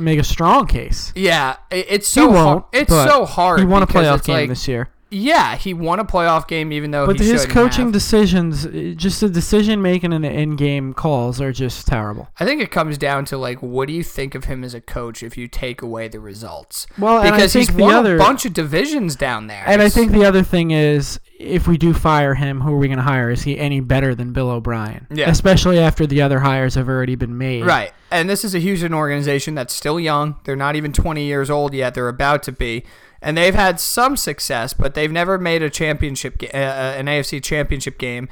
Make 0.00 0.18
a 0.18 0.24
strong 0.24 0.66
case. 0.66 1.12
Yeah, 1.14 1.56
it- 1.70 1.86
it's 1.88 2.08
so 2.08 2.30
hard. 2.32 2.34
won't. 2.34 2.64
It's 2.72 2.90
but 2.90 3.08
so 3.08 3.24
hard. 3.26 3.60
He 3.60 3.66
won 3.66 3.82
a 3.82 3.86
playoff 3.86 4.24
game 4.24 4.34
like, 4.34 4.48
this 4.48 4.66
year. 4.66 4.88
Yeah, 5.10 5.56
he 5.56 5.74
won 5.74 5.98
a 5.98 6.04
playoff 6.04 6.46
game 6.46 6.72
even 6.72 6.90
though 6.92 7.06
But 7.06 7.18
his 7.18 7.44
coaching 7.46 7.86
have. 7.86 7.92
decisions, 7.92 8.64
uh, 8.66 8.92
just 8.96 9.20
the 9.20 9.28
decision 9.28 9.82
making 9.82 10.12
and 10.12 10.22
the 10.24 10.30
in 10.30 10.56
game 10.56 10.94
calls 10.94 11.40
are 11.40 11.52
just 11.52 11.86
terrible. 11.86 12.28
I 12.38 12.44
think 12.44 12.62
it 12.62 12.70
comes 12.70 12.96
down 12.96 13.24
to 13.26 13.36
like, 13.38 13.60
what 13.60 13.88
do 13.88 13.92
you 13.94 14.02
think 14.04 14.34
of 14.34 14.44
him 14.44 14.62
as 14.62 14.72
a 14.74 14.80
coach 14.80 15.22
if 15.22 15.36
you 15.36 15.48
take 15.48 15.82
away 15.82 16.08
the 16.08 16.20
results? 16.20 16.86
Well, 16.98 17.22
because 17.22 17.52
he's 17.52 17.66
think 17.66 17.78
the 17.78 17.82
won 17.84 17.94
other- 17.94 18.16
a 18.16 18.18
bunch 18.18 18.44
of 18.46 18.52
divisions 18.52 19.16
down 19.16 19.46
there. 19.48 19.64
And 19.66 19.82
I 19.82 19.88
think 19.88 20.12
the 20.12 20.24
other 20.24 20.42
thing 20.42 20.70
is, 20.70 21.18
if 21.38 21.66
we 21.66 21.78
do 21.78 21.94
fire 21.94 22.34
him, 22.34 22.60
who 22.60 22.72
are 22.74 22.78
we 22.78 22.86
going 22.86 22.98
to 22.98 23.02
hire? 23.02 23.30
Is 23.30 23.42
he 23.42 23.58
any 23.58 23.80
better 23.80 24.14
than 24.14 24.32
Bill 24.32 24.50
O'Brien? 24.50 25.06
Yeah. 25.10 25.30
Especially 25.30 25.78
after 25.78 26.06
the 26.06 26.20
other 26.22 26.40
hires 26.40 26.74
have 26.74 26.88
already 26.88 27.14
been 27.14 27.36
made. 27.38 27.64
right, 27.64 27.92
and 28.10 28.28
this 28.28 28.44
is 28.44 28.54
a 28.54 28.58
Houston 28.58 28.92
organization 28.94 29.54
that's 29.54 29.72
still 29.74 29.98
young. 29.98 30.36
They're 30.44 30.54
not 30.56 30.76
even 30.76 30.92
20 30.92 31.24
years 31.24 31.48
old 31.50 31.72
yet. 31.74 31.94
They're 31.94 32.08
about 32.08 32.42
to 32.44 32.52
be, 32.52 32.84
and 33.22 33.36
they've 33.36 33.54
had 33.54 33.80
some 33.80 34.16
success, 34.16 34.72
but 34.72 34.94
they've 34.94 35.12
never 35.12 35.38
made 35.38 35.62
a 35.62 35.70
championship, 35.70 36.38
ga- 36.38 36.50
uh, 36.52 36.58
uh, 36.58 36.94
an 36.96 37.06
AFC 37.06 37.42
championship 37.42 37.98
game. 37.98 38.28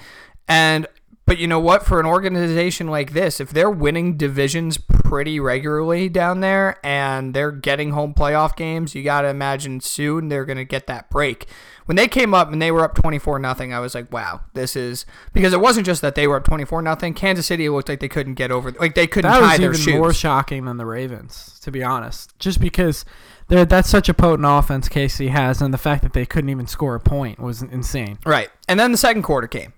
And 0.47 0.87
but 1.29 1.37
you 1.37 1.47
know 1.47 1.61
what? 1.61 1.85
For 1.85 2.01
an 2.01 2.07
organization 2.07 2.87
like 2.87 3.13
this, 3.13 3.39
if 3.39 3.51
they're 3.51 3.71
winning 3.71 4.17
divisions 4.17 4.79
pretty 4.79 5.39
regularly 5.39 6.09
down 6.09 6.41
there 6.41 6.79
and 6.83 7.35
they're 7.35 7.53
getting 7.53 7.91
home 7.91 8.15
playoff 8.15 8.57
games, 8.57 8.95
you 8.95 9.03
got 9.03 9.21
to 9.21 9.29
imagine 9.29 9.81
soon 9.81 10.29
they're 10.29 10.47
going 10.47 10.57
to 10.57 10.65
get 10.65 10.87
that 10.87 11.11
break. 11.11 11.47
When 11.85 11.97
they 11.97 12.09
came 12.09 12.33
up 12.33 12.51
and 12.51 12.63
they 12.63 12.71
were 12.71 12.83
up 12.83 12.95
24 12.95 13.39
nothing, 13.41 13.75
I 13.75 13.81
was 13.81 13.95
like, 13.95 14.11
"Wow, 14.11 14.41
this 14.55 14.75
is 14.75 15.05
because 15.35 15.53
it 15.53 15.61
wasn't 15.61 15.85
just 15.85 16.01
that 16.01 16.15
they 16.15 16.27
were 16.27 16.37
up 16.37 16.45
24 16.45 16.81
nothing. 16.81 17.13
Kansas 17.13 17.47
City 17.47 17.69
looked 17.69 17.91
like 17.91 18.01
they 18.01 18.09
couldn't 18.09 18.35
get 18.35 18.51
over 18.51 18.73
like 18.73 18.95
they 18.95 19.07
couldn't 19.07 19.31
That 19.31 19.41
tie 19.41 19.69
was 19.69 19.87
even 19.87 19.99
more 20.01 20.15
shocking 20.15 20.65
than 20.65 20.79
the 20.79 20.87
Ravens, 20.87 21.61
to 21.61 21.71
be 21.71 21.83
honest. 21.83 22.39
Just 22.39 22.59
because 22.59 23.05
that's 23.49 23.89
such 23.89 24.09
a 24.09 24.15
potent 24.15 24.47
offense 24.47 24.89
Casey 24.89 25.29
has, 25.29 25.61
and 25.63 25.73
the 25.73 25.79
fact 25.79 26.03
that 26.03 26.13
they 26.13 26.27
couldn't 26.27 26.51
even 26.51 26.67
score 26.67 26.95
a 26.95 27.01
point 27.01 27.39
was 27.39 27.63
insane. 27.63 28.19
Right. 28.25 28.51
And 28.69 28.79
then 28.79 28.93
the 28.93 28.99
second 28.99 29.23
quarter 29.23 29.47
came. 29.47 29.73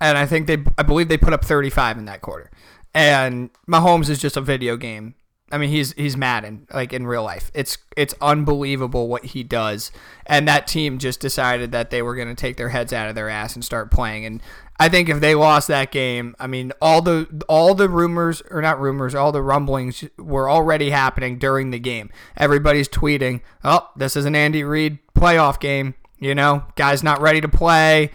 And 0.00 0.16
I 0.16 0.26
think 0.26 0.46
they 0.46 0.58
I 0.78 0.82
believe 0.82 1.08
they 1.08 1.18
put 1.18 1.32
up 1.32 1.44
35 1.44 1.98
in 1.98 2.04
that 2.06 2.20
quarter. 2.20 2.50
And 2.94 3.50
Mahomes 3.68 4.08
is 4.08 4.18
just 4.18 4.36
a 4.36 4.40
video 4.40 4.76
game 4.76 5.14
I 5.52 5.58
mean, 5.58 5.70
he's 5.70 5.92
he's 5.94 6.16
Madden 6.16 6.68
like 6.72 6.92
in 6.92 7.06
real 7.06 7.24
life. 7.24 7.50
It's 7.54 7.78
it's 7.96 8.14
unbelievable 8.20 9.08
what 9.08 9.24
he 9.26 9.42
does, 9.42 9.90
and 10.26 10.46
that 10.46 10.68
team 10.68 10.98
just 10.98 11.18
decided 11.18 11.72
that 11.72 11.90
they 11.90 12.02
were 12.02 12.14
going 12.14 12.28
to 12.28 12.36
take 12.36 12.56
their 12.56 12.68
heads 12.68 12.92
out 12.92 13.08
of 13.08 13.16
their 13.16 13.28
ass 13.28 13.54
and 13.54 13.64
start 13.64 13.90
playing. 13.90 14.24
And 14.24 14.42
I 14.80 14.88
think 14.88 15.08
if 15.10 15.20
they 15.20 15.34
lost 15.34 15.68
that 15.68 15.92
game, 15.92 16.34
I 16.40 16.46
mean, 16.46 16.72
all 16.80 17.02
the 17.02 17.44
all 17.48 17.74
the 17.74 17.88
rumors 17.88 18.42
or 18.50 18.62
not 18.62 18.80
rumors, 18.80 19.14
all 19.14 19.30
the 19.30 19.42
rumblings 19.42 20.04
were 20.18 20.48
already 20.48 20.90
happening 20.90 21.38
during 21.38 21.70
the 21.70 21.78
game. 21.78 22.10
Everybody's 22.36 22.88
tweeting, 22.88 23.42
"Oh, 23.62 23.88
this 23.94 24.16
is 24.16 24.24
an 24.24 24.34
Andy 24.34 24.64
Reid 24.64 24.98
playoff 25.14 25.60
game." 25.60 25.94
You 26.18 26.34
know, 26.34 26.64
guys 26.76 27.02
not 27.02 27.20
ready 27.20 27.40
to 27.40 27.48
play, 27.48 28.10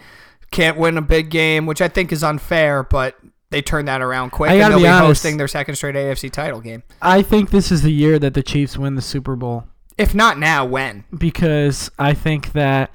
can't 0.50 0.76
win 0.76 0.98
a 0.98 1.02
big 1.02 1.30
game, 1.30 1.66
which 1.66 1.80
I 1.80 1.88
think 1.88 2.12
is 2.12 2.22
unfair, 2.22 2.82
but 2.82 3.16
they 3.50 3.62
turned 3.62 3.86
that 3.88 4.02
around 4.02 4.30
quick, 4.30 4.50
and 4.50 4.60
they'll 4.60 4.78
be 4.78 4.82
be 4.84 4.88
honest. 4.88 5.06
hosting 5.22 5.36
their 5.36 5.48
second 5.48 5.76
straight 5.76 5.94
AFC 5.94 6.30
title 6.30 6.60
game. 6.60 6.82
I 7.00 7.22
think 7.22 7.50
this 7.50 7.70
is 7.72 7.82
the 7.82 7.92
year 7.92 8.18
that 8.18 8.34
the 8.34 8.42
Chiefs 8.42 8.76
win 8.76 8.96
the 8.96 9.02
Super 9.02 9.36
Bowl 9.36 9.64
If 9.96 10.14
not 10.16 10.36
now, 10.38 10.64
when? 10.64 11.04
because 11.16 11.90
I 11.98 12.12
think 12.12 12.52
that 12.52 12.90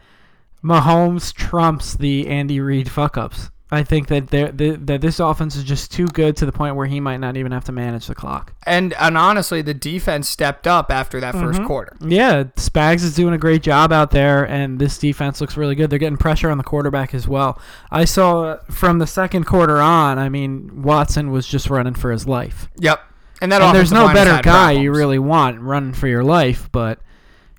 Mahomes 0.64 1.34
trumps 1.34 1.96
the 1.96 2.28
Andy 2.28 2.60
Reid 2.60 2.90
fuck 2.92 3.18
ups. 3.18 3.50
I 3.74 3.84
think 3.84 4.08
that 4.10 4.28
they're, 4.28 4.52
they 4.52 4.72
that 4.72 5.00
this 5.00 5.22
offense 5.22 5.56
is 5.56 5.64
just 5.64 5.92
too 5.94 6.08
good 6.08 6.36
to 6.38 6.46
the 6.46 6.52
point 6.52 6.76
where 6.76 6.88
he 6.88 7.00
might 7.00 7.22
not 7.22 7.38
even 7.38 7.54
have 7.54 7.64
to 7.66 7.72
manage 7.72 8.08
the 8.08 8.16
clock. 8.16 8.54
And 8.66 8.94
and 9.00 9.18
honestly, 9.18 9.62
the 9.62 9.74
defense 9.74 10.28
stepped 10.28 10.68
up 10.68 10.92
after 10.92 11.22
that 11.22 11.34
first 11.36 11.62
Mhm. 11.62 11.68
quarter. 11.68 11.96
Yeah, 12.02 12.44
Spags 12.58 13.04
is 13.04 13.16
doing 13.16 13.34
a 13.34 13.38
great 13.38 13.64
job 13.64 13.94
out 13.94 14.12
there, 14.12 14.44
and 14.44 14.78
this 14.78 14.98
defense 14.98 15.40
looks 15.40 15.56
really 15.56 15.76
good. 15.76 15.90
They're 15.90 16.00
getting 16.00 16.18
pressure 16.18 16.50
on 16.52 16.58
the 16.58 16.66
quarterback 16.66 17.14
as 17.14 17.30
well. 17.30 17.58
I 17.90 18.04
saw 18.04 18.58
from 18.70 19.00
the 19.00 19.08
second 19.08 19.46
quarter 19.46 19.78
on. 19.80 20.20
I 20.20 20.28
mean, 20.28 20.82
Watson 20.84 21.32
was 21.32 21.48
just 21.48 21.70
running 21.70 21.94
for 21.94 22.12
his 22.12 22.28
life. 22.28 22.68
Yep. 22.78 23.00
And 23.42 23.52
that 23.54 23.62
and 23.62 23.74
there's 23.76 23.92
no 23.94 24.14
better 24.14 24.42
guy 24.44 24.72
you 24.72 24.92
really 24.92 25.18
want 25.18 25.62
running 25.62 25.94
for 25.94 26.08
your 26.08 26.24
life, 26.26 26.68
but 26.74 27.00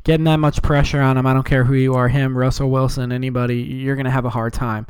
getting 0.05 0.25
that 0.25 0.37
much 0.39 0.61
pressure 0.63 1.01
on 1.01 1.17
him, 1.17 1.27
I 1.27 1.33
don't 1.33 1.47
care 1.47 1.65
who 1.65 1.75
you 1.75 1.95
are, 1.95 2.09
him, 2.09 2.37
Russell 2.37 2.71
Wilson, 2.71 3.11
anybody, 3.13 3.57
you're 3.63 3.97
going 3.97 4.05
to 4.05 4.11
have 4.11 4.25
a 4.25 4.31
hard 4.31 4.53
time. 4.53 4.87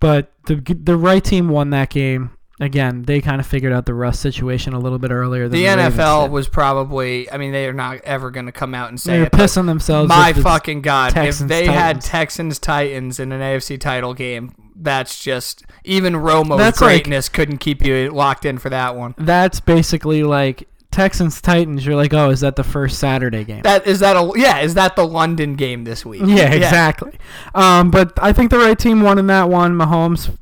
But 0.00 0.32
the 0.46 0.56
the 0.56 0.96
right 0.96 1.22
team 1.24 1.48
won 1.48 1.70
that 1.70 1.90
game. 1.90 2.30
Again, 2.58 3.02
they 3.02 3.20
kind 3.20 3.38
of 3.38 3.46
figured 3.46 3.74
out 3.74 3.84
the 3.84 3.92
Russ 3.92 4.18
situation 4.18 4.72
a 4.72 4.78
little 4.78 4.98
bit 4.98 5.10
earlier 5.10 5.42
than 5.46 5.58
The 5.60 5.66
the, 5.66 5.82
NFL 5.90 6.30
was 6.30 6.48
probably. 6.48 7.30
I 7.30 7.36
mean, 7.36 7.52
they 7.52 7.66
are 7.66 7.74
not 7.74 7.98
ever 8.04 8.30
going 8.30 8.46
to 8.46 8.52
come 8.52 8.74
out 8.74 8.88
and 8.88 8.98
say 8.98 9.18
they're 9.18 9.26
it. 9.26 9.32
pissing 9.32 9.66
themselves. 9.66 10.08
My 10.08 10.32
fucking 10.32 10.80
god! 10.80 11.12
Texans, 11.12 11.42
if 11.42 11.48
they 11.48 11.66
had 11.66 12.00
Texans 12.00 12.58
Titans 12.58 13.20
in 13.20 13.30
an 13.32 13.42
AFC 13.42 13.78
title 13.78 14.14
game, 14.14 14.54
that's 14.74 15.22
just 15.22 15.64
even 15.84 16.16
Romo's 16.16 16.56
That's 16.58 16.80
like- 16.80 17.02
greatness 17.02 17.28
couldn't 17.28 17.58
keep 17.58 17.84
you 17.84 18.08
locked 18.10 18.46
in 18.46 18.56
for 18.56 18.70
that 18.70 18.96
one. 18.96 19.14
That's 19.18 19.60
basically 19.60 20.22
like 20.22 20.66
Texans 20.96 21.42
Titans. 21.42 21.84
You're 21.84 21.94
like, 21.94 22.14
oh, 22.14 22.30
is 22.30 22.40
that 22.40 22.56
the 22.56 22.64
first 22.64 22.98
Saturday 22.98 23.44
game? 23.44 23.60
That 23.62 23.86
is 23.86 24.00
that 24.00 24.16
a 24.16 24.32
yeah? 24.34 24.60
Is 24.60 24.74
that 24.74 24.96
the 24.96 25.06
London 25.06 25.54
game 25.54 25.84
this 25.84 26.06
week? 26.06 26.22
Yeah, 26.24 26.50
exactly. 26.52 27.12
Um, 27.54 27.90
but 27.90 28.12
I 28.22 28.32
think 28.32 28.50
the 28.50 28.58
right 28.58 28.78
team 28.78 29.02
won 29.02 29.18
in 29.18 29.26
that 29.26 29.50
one. 29.50 29.74
Mahomes 29.74 30.34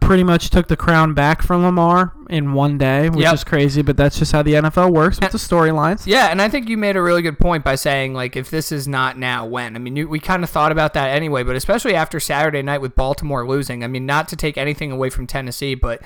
pretty 0.00 0.24
much 0.24 0.50
took 0.50 0.66
the 0.66 0.76
crown 0.76 1.14
back 1.14 1.40
from 1.40 1.62
Lamar 1.62 2.12
in 2.28 2.52
one 2.52 2.76
day, 2.76 3.08
which 3.08 3.20
Yep. 3.20 3.34
is 3.34 3.44
crazy, 3.44 3.82
but 3.82 3.96
that's 3.96 4.18
just 4.18 4.32
how 4.32 4.42
the 4.42 4.54
NFL 4.54 4.92
works 4.92 5.20
with 5.20 5.30
the 5.30 5.38
storylines. 5.38 6.04
Yeah, 6.04 6.26
and 6.32 6.42
I 6.42 6.48
think 6.48 6.68
you 6.68 6.76
made 6.76 6.96
a 6.96 7.02
really 7.02 7.22
good 7.22 7.38
point 7.38 7.62
by 7.62 7.76
saying 7.76 8.12
like 8.12 8.34
if 8.34 8.50
this 8.50 8.72
is 8.72 8.88
not 8.88 9.16
now, 9.16 9.46
when? 9.46 9.76
I 9.76 9.78
mean, 9.78 9.94
you, 9.94 10.08
we 10.08 10.18
kind 10.18 10.42
of 10.42 10.50
thought 10.50 10.72
about 10.72 10.94
that 10.94 11.10
anyway, 11.10 11.44
but 11.44 11.54
especially 11.54 11.94
after 11.94 12.18
Saturday 12.18 12.62
night 12.62 12.80
with 12.80 12.96
Baltimore 12.96 13.46
losing. 13.46 13.84
I 13.84 13.86
mean, 13.86 14.06
not 14.06 14.26
to 14.28 14.36
take 14.36 14.58
anything 14.58 14.90
away 14.90 15.10
from 15.10 15.28
Tennessee, 15.28 15.76
but 15.76 16.02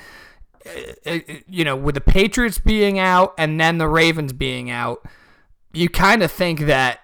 Uh, 0.65 1.09
uh, 1.11 1.19
you 1.47 1.63
know, 1.63 1.75
with 1.75 1.95
the 1.95 2.01
Patriots 2.01 2.59
being 2.59 2.97
out 2.97 3.33
and 3.37 3.59
then 3.59 3.77
the 3.77 3.87
Ravens 3.87 4.33
being 4.33 4.69
out, 4.69 5.05
you 5.73 5.89
kind 5.89 6.23
of 6.23 6.31
think 6.31 6.61
that 6.61 7.01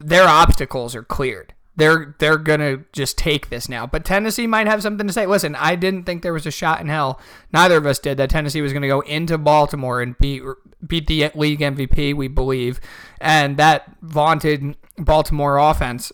their 0.00 0.26
obstacles 0.26 0.94
are 0.94 1.02
cleared. 1.02 1.54
They're 1.76 2.14
they're 2.18 2.38
gonna 2.38 2.84
just 2.92 3.18
take 3.18 3.48
this 3.48 3.68
now. 3.68 3.86
But 3.86 4.04
Tennessee 4.04 4.46
might 4.46 4.68
have 4.68 4.82
something 4.82 5.06
to 5.06 5.12
say. 5.12 5.26
Listen, 5.26 5.56
I 5.56 5.74
didn't 5.74 6.04
think 6.04 6.22
there 6.22 6.32
was 6.32 6.46
a 6.46 6.52
shot 6.52 6.80
in 6.80 6.88
hell. 6.88 7.20
Neither 7.52 7.76
of 7.76 7.86
us 7.86 7.98
did 7.98 8.16
that 8.18 8.30
Tennessee 8.30 8.60
was 8.60 8.72
gonna 8.72 8.86
go 8.86 9.00
into 9.00 9.38
Baltimore 9.38 10.00
and 10.00 10.16
beat 10.18 10.42
beat 10.86 11.06
the 11.08 11.30
league 11.34 11.60
MVP. 11.60 12.14
We 12.14 12.28
believe, 12.28 12.80
and 13.20 13.56
that 13.56 13.90
vaunted 14.02 14.76
Baltimore 14.98 15.58
offense. 15.58 16.12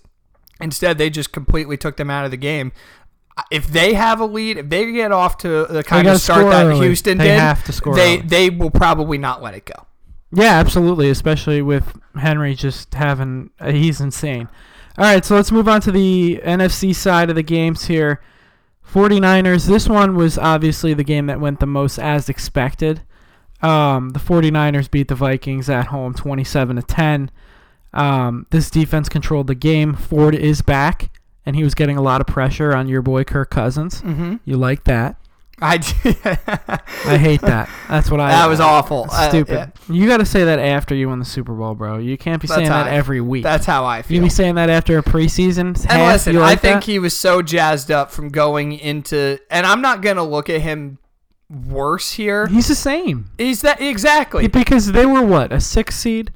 Instead, 0.62 0.98
they 0.98 1.10
just 1.10 1.32
completely 1.32 1.76
took 1.76 1.96
them 1.96 2.10
out 2.10 2.24
of 2.24 2.30
the 2.30 2.36
game. 2.36 2.72
If 3.50 3.68
they 3.68 3.94
have 3.94 4.20
a 4.20 4.24
lead, 4.24 4.58
if 4.58 4.68
they 4.68 4.90
get 4.92 5.12
off 5.12 5.38
to 5.38 5.66
the 5.66 5.82
kind 5.82 6.06
of 6.06 6.20
start 6.20 6.46
that 6.50 6.66
early. 6.66 6.86
Houston 6.86 7.18
They 7.18 7.28
did, 7.28 7.38
have 7.40 7.64
to 7.64 7.72
score 7.72 7.94
they 7.94 8.18
early. 8.18 8.26
they 8.26 8.50
will 8.50 8.70
probably 8.70 9.18
not 9.18 9.42
let 9.42 9.54
it 9.54 9.64
go. 9.64 9.86
Yeah, 10.32 10.58
absolutely, 10.58 11.10
especially 11.10 11.60
with 11.60 11.98
Henry 12.16 12.54
just 12.54 12.94
having 12.94 13.50
uh, 13.58 13.72
he's 13.72 14.00
insane. 14.00 14.48
All 14.98 15.04
right, 15.04 15.24
so 15.24 15.34
let's 15.34 15.50
move 15.50 15.68
on 15.68 15.80
to 15.82 15.92
the 15.92 16.40
NFC 16.44 16.94
side 16.94 17.30
of 17.30 17.36
the 17.36 17.42
games 17.42 17.86
here. 17.86 18.20
49ers, 18.92 19.66
this 19.66 19.88
one 19.88 20.16
was 20.16 20.36
obviously 20.36 20.94
the 20.94 21.04
game 21.04 21.26
that 21.26 21.40
went 21.40 21.60
the 21.60 21.66
most 21.66 21.98
as 21.98 22.28
expected. 22.28 23.02
Um, 23.62 24.10
the 24.10 24.18
49ers 24.18 24.90
beat 24.90 25.08
the 25.08 25.14
Vikings 25.14 25.68
at 25.70 25.86
home 25.88 26.14
27 26.14 26.76
to 26.76 26.82
10. 26.82 27.30
Um, 27.92 28.46
this 28.50 28.70
defense 28.70 29.08
controlled 29.08 29.46
the 29.46 29.54
game. 29.54 29.94
Ford 29.94 30.34
is 30.34 30.62
back, 30.62 31.10
and 31.50 31.56
he 31.56 31.64
was 31.64 31.74
getting 31.74 31.96
a 31.96 32.00
lot 32.02 32.20
of 32.20 32.28
pressure 32.28 32.72
on 32.76 32.86
your 32.86 33.02
boy 33.02 33.24
Kirk 33.24 33.50
Cousins. 33.50 34.02
Mm-hmm. 34.02 34.36
You 34.44 34.56
like 34.56 34.84
that? 34.84 35.16
I 35.60 35.74
I 37.04 37.18
hate 37.18 37.40
that. 37.40 37.68
That's 37.88 38.08
what 38.08 38.20
I. 38.20 38.30
That 38.30 38.46
was 38.48 38.60
awful. 38.60 39.08
Uh, 39.10 39.28
Stupid. 39.28 39.52
yeah. 39.88 39.94
You 39.94 40.06
got 40.06 40.18
to 40.18 40.24
say 40.24 40.44
that 40.44 40.58
after 40.60 40.94
you 40.94 41.08
win 41.08 41.18
the 41.18 41.24
Super 41.24 41.52
Bowl, 41.52 41.74
bro. 41.74 41.98
You 41.98 42.16
can't 42.16 42.40
be 42.40 42.46
That's 42.46 42.56
saying 42.58 42.68
that 42.70 42.86
I- 42.86 42.90
every 42.92 43.20
week. 43.20 43.42
That's 43.42 43.66
how 43.66 43.84
I 43.84 44.02
feel. 44.02 44.14
you 44.16 44.22
be 44.22 44.28
saying 44.30 44.54
that 44.54 44.70
after 44.70 44.96
a 44.96 45.02
preseason 45.02 45.60
and 45.60 45.76
half. 45.78 46.12
listen, 46.12 46.34
you 46.34 46.42
I 46.42 46.54
think 46.56 46.76
that? 46.76 46.84
he 46.84 46.98
was 47.00 47.16
so 47.16 47.42
jazzed 47.42 47.90
up 47.90 48.10
from 48.12 48.28
going 48.30 48.72
into, 48.72 49.38
and 49.50 49.66
I'm 49.66 49.82
not 49.82 50.00
gonna 50.02 50.24
look 50.24 50.48
at 50.48 50.60
him 50.60 50.98
worse 51.50 52.12
here. 52.12 52.46
he's 52.46 52.68
the 52.68 52.74
same 52.76 53.28
He's 53.36 53.60
that 53.62 53.80
exactly. 53.80 54.46
because 54.48 54.92
they 54.92 55.04
were 55.04 55.20
what 55.22 55.52
a 55.52 55.60
six 55.60 55.96
seed, 55.96 56.32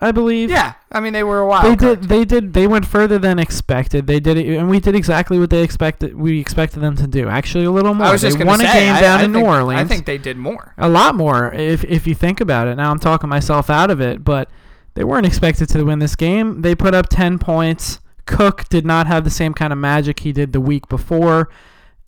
I 0.00 0.12
believe. 0.12 0.48
Yeah, 0.50 0.74
I 0.92 1.00
mean 1.00 1.12
they 1.12 1.24
were 1.24 1.40
a 1.40 1.46
while. 1.46 1.62
They 1.62 1.74
did. 1.74 2.04
They 2.04 2.24
did. 2.24 2.52
They 2.54 2.66
went 2.68 2.86
further 2.86 3.18
than 3.18 3.38
expected. 3.38 4.06
They 4.06 4.20
did 4.20 4.36
it, 4.36 4.56
and 4.56 4.70
we 4.70 4.78
did 4.78 4.94
exactly 4.94 5.38
what 5.40 5.50
they 5.50 5.62
expected. 5.62 6.14
We 6.16 6.38
expected 6.40 6.80
them 6.80 6.94
to 6.96 7.06
do. 7.08 7.28
Actually, 7.28 7.64
a 7.64 7.70
little 7.70 7.94
more. 7.94 8.06
I 8.06 8.12
was 8.12 8.20
just 8.22 8.38
they 8.38 8.44
won 8.44 8.60
say, 8.60 8.66
a 8.70 8.72
game 8.72 8.94
I- 8.94 9.00
down 9.00 9.20
I 9.20 9.24
in 9.24 9.32
think- 9.32 9.44
New 9.44 9.50
Orleans. 9.50 9.80
I 9.80 9.84
think 9.84 10.06
they 10.06 10.18
did 10.18 10.36
more. 10.36 10.74
a 10.78 10.88
lot 10.88 11.14
more 11.16 11.52
if 11.52 11.82
if 11.84 12.06
you 12.06 12.14
think 12.14 12.40
about 12.40 12.68
it. 12.68 12.76
Now 12.76 12.90
I'm 12.92 13.00
talking 13.00 13.28
myself 13.28 13.68
out 13.70 13.90
of 13.90 14.00
it, 14.00 14.22
but 14.22 14.48
they 14.94 15.02
weren't 15.04 15.26
expected 15.26 15.68
to 15.70 15.82
win 15.84 15.98
this 15.98 16.14
game. 16.16 16.62
They 16.62 16.74
put 16.74 16.94
up 16.94 17.08
10 17.08 17.38
points. 17.38 17.98
Cook 18.26 18.68
did 18.68 18.84
not 18.86 19.06
have 19.06 19.24
the 19.24 19.30
same 19.30 19.54
kind 19.54 19.72
of 19.72 19.78
magic 19.78 20.20
he 20.20 20.32
did 20.32 20.52
the 20.52 20.60
week 20.60 20.88
before, 20.88 21.48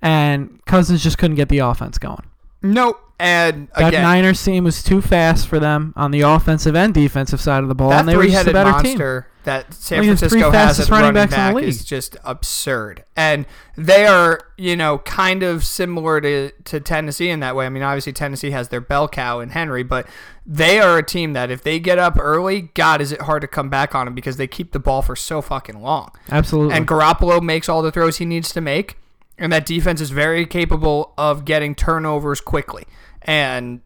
and 0.03 0.61
Cousins 0.67 1.03
just 1.03 1.19
couldn't 1.19 1.37
get 1.37 1.49
the 1.49 1.59
offense 1.59 1.99
going. 1.99 2.25
Nope. 2.63 3.01
And 3.21 3.69
That 3.77 3.89
again, 3.89 4.03
Niners 4.03 4.43
team 4.43 4.65
was 4.65 4.83
too 4.83 5.01
fast 5.01 5.47
for 5.47 5.59
them 5.59 5.93
on 5.97 6.11
the 6.11 6.23
offensive 6.23 6.75
and 6.75 6.95
defensive 6.95 7.41
side 7.41 7.63
of 7.63 7.69
the 7.69 7.75
ball, 7.75 7.91
that 7.91 8.01
and 8.01 8.09
they 8.09 8.17
were 8.17 8.27
just 8.27 8.47
a 8.47 8.53
better 8.53 8.73
team. 8.83 8.99
monster 8.99 9.27
that 9.45 9.73
San 9.73 9.99
the 9.99 10.17
three 10.17 10.41
Francisco 10.41 10.51
has 10.51 10.81
at 10.81 10.89
running 10.89 11.15
running 11.15 11.15
backs 11.15 11.33
in 11.33 11.55
the 11.55 11.61
back 11.61 11.69
is 11.69 11.85
just 11.85 12.17
absurd. 12.25 13.05
And 13.17 13.47
they 13.77 14.07
are, 14.07 14.41
you 14.57 14.77
know, 14.77 14.99
kind 14.99 15.43
of 15.43 15.65
similar 15.65 16.21
to, 16.21 16.51
to 16.65 16.81
Tennessee 16.81 17.31
in 17.31 17.41
that 17.41 17.57
way. 17.57 17.67
I 17.67 17.69
mean, 17.69 17.83
obviously 17.83 18.13
Tennessee 18.13 18.51
has 18.51 18.69
their 18.69 18.81
bell 18.81 19.09
cow 19.09 19.41
in 19.41 19.51
Henry, 19.51 19.83
but 19.83 20.07
they 20.45 20.79
are 20.79 20.99
a 20.99 21.03
team 21.03 21.33
that 21.33 21.51
if 21.51 21.63
they 21.63 21.79
get 21.79 21.99
up 21.99 22.19
early, 22.19 22.63
God, 22.75 23.01
is 23.01 23.13
it 23.13 23.23
hard 23.23 23.41
to 23.43 23.49
come 23.49 23.71
back 23.71 23.95
on 23.95 24.07
them 24.07 24.15
because 24.15 24.37
they 24.37 24.47
keep 24.47 24.73
the 24.73 24.79
ball 24.81 25.01
for 25.03 25.17
so 25.17 25.41
fucking 25.41 25.81
long. 25.81 26.11
Absolutely. 26.31 26.75
And 26.75 26.87
Garoppolo 26.87 27.43
makes 27.43 27.69
all 27.69 27.83
the 27.83 27.93
throws 27.93 28.19
he 28.19 28.27
needs 28.27 28.53
to 28.53 28.61
make, 28.61 28.99
and 29.39 29.51
that 29.53 29.65
defense 29.65 30.01
is 30.01 30.11
very 30.11 30.45
capable 30.45 31.15
of 31.17 31.45
getting 31.45 31.75
turnovers 31.75 32.41
quickly. 32.41 32.85
And 33.23 33.81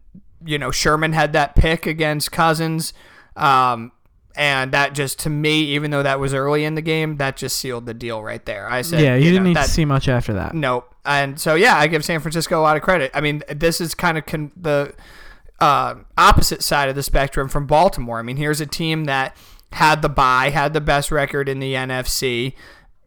you 0.45 0.57
know, 0.57 0.71
Sherman 0.71 1.13
had 1.13 1.33
that 1.33 1.55
pick 1.55 1.85
against 1.85 2.31
Cousins, 2.31 2.93
um, 3.35 3.91
and 4.35 4.71
that 4.71 4.93
just 4.93 5.19
to 5.19 5.29
me, 5.29 5.61
even 5.61 5.91
though 5.91 6.03
that 6.03 6.19
was 6.19 6.33
early 6.33 6.65
in 6.65 6.75
the 6.75 6.81
game, 6.81 7.17
that 7.17 7.37
just 7.37 7.57
sealed 7.57 7.85
the 7.85 7.93
deal 7.93 8.21
right 8.21 8.45
there. 8.45 8.69
I 8.69 8.81
said, 8.81 9.01
yeah, 9.01 9.15
you, 9.15 9.25
you 9.25 9.31
didn't 9.31 9.43
know, 9.43 9.49
need 9.49 9.55
that, 9.57 9.65
to 9.65 9.71
see 9.71 9.85
much 9.85 10.07
after 10.07 10.33
that. 10.33 10.53
Nope. 10.53 10.93
And 11.05 11.39
so 11.39 11.55
yeah, 11.55 11.77
I 11.77 11.87
give 11.87 12.03
San 12.03 12.19
Francisco 12.19 12.59
a 12.59 12.61
lot 12.63 12.77
of 12.77 12.83
credit. 12.83 13.11
I 13.13 13.21
mean, 13.21 13.43
this 13.49 13.79
is 13.79 13.95
kind 13.95 14.17
of 14.17 14.25
con- 14.25 14.51
the 14.55 14.93
uh, 15.59 15.95
opposite 16.17 16.63
side 16.63 16.89
of 16.89 16.95
the 16.95 17.03
spectrum 17.03 17.47
from 17.47 17.65
Baltimore. 17.65 18.19
I 18.19 18.23
mean, 18.23 18.37
here's 18.37 18.61
a 18.61 18.65
team 18.65 19.05
that 19.05 19.35
had 19.71 20.01
the 20.01 20.09
bye, 20.09 20.49
had 20.49 20.73
the 20.73 20.81
best 20.81 21.11
record 21.11 21.47
in 21.49 21.59
the 21.59 21.73
NFC, 21.73 22.53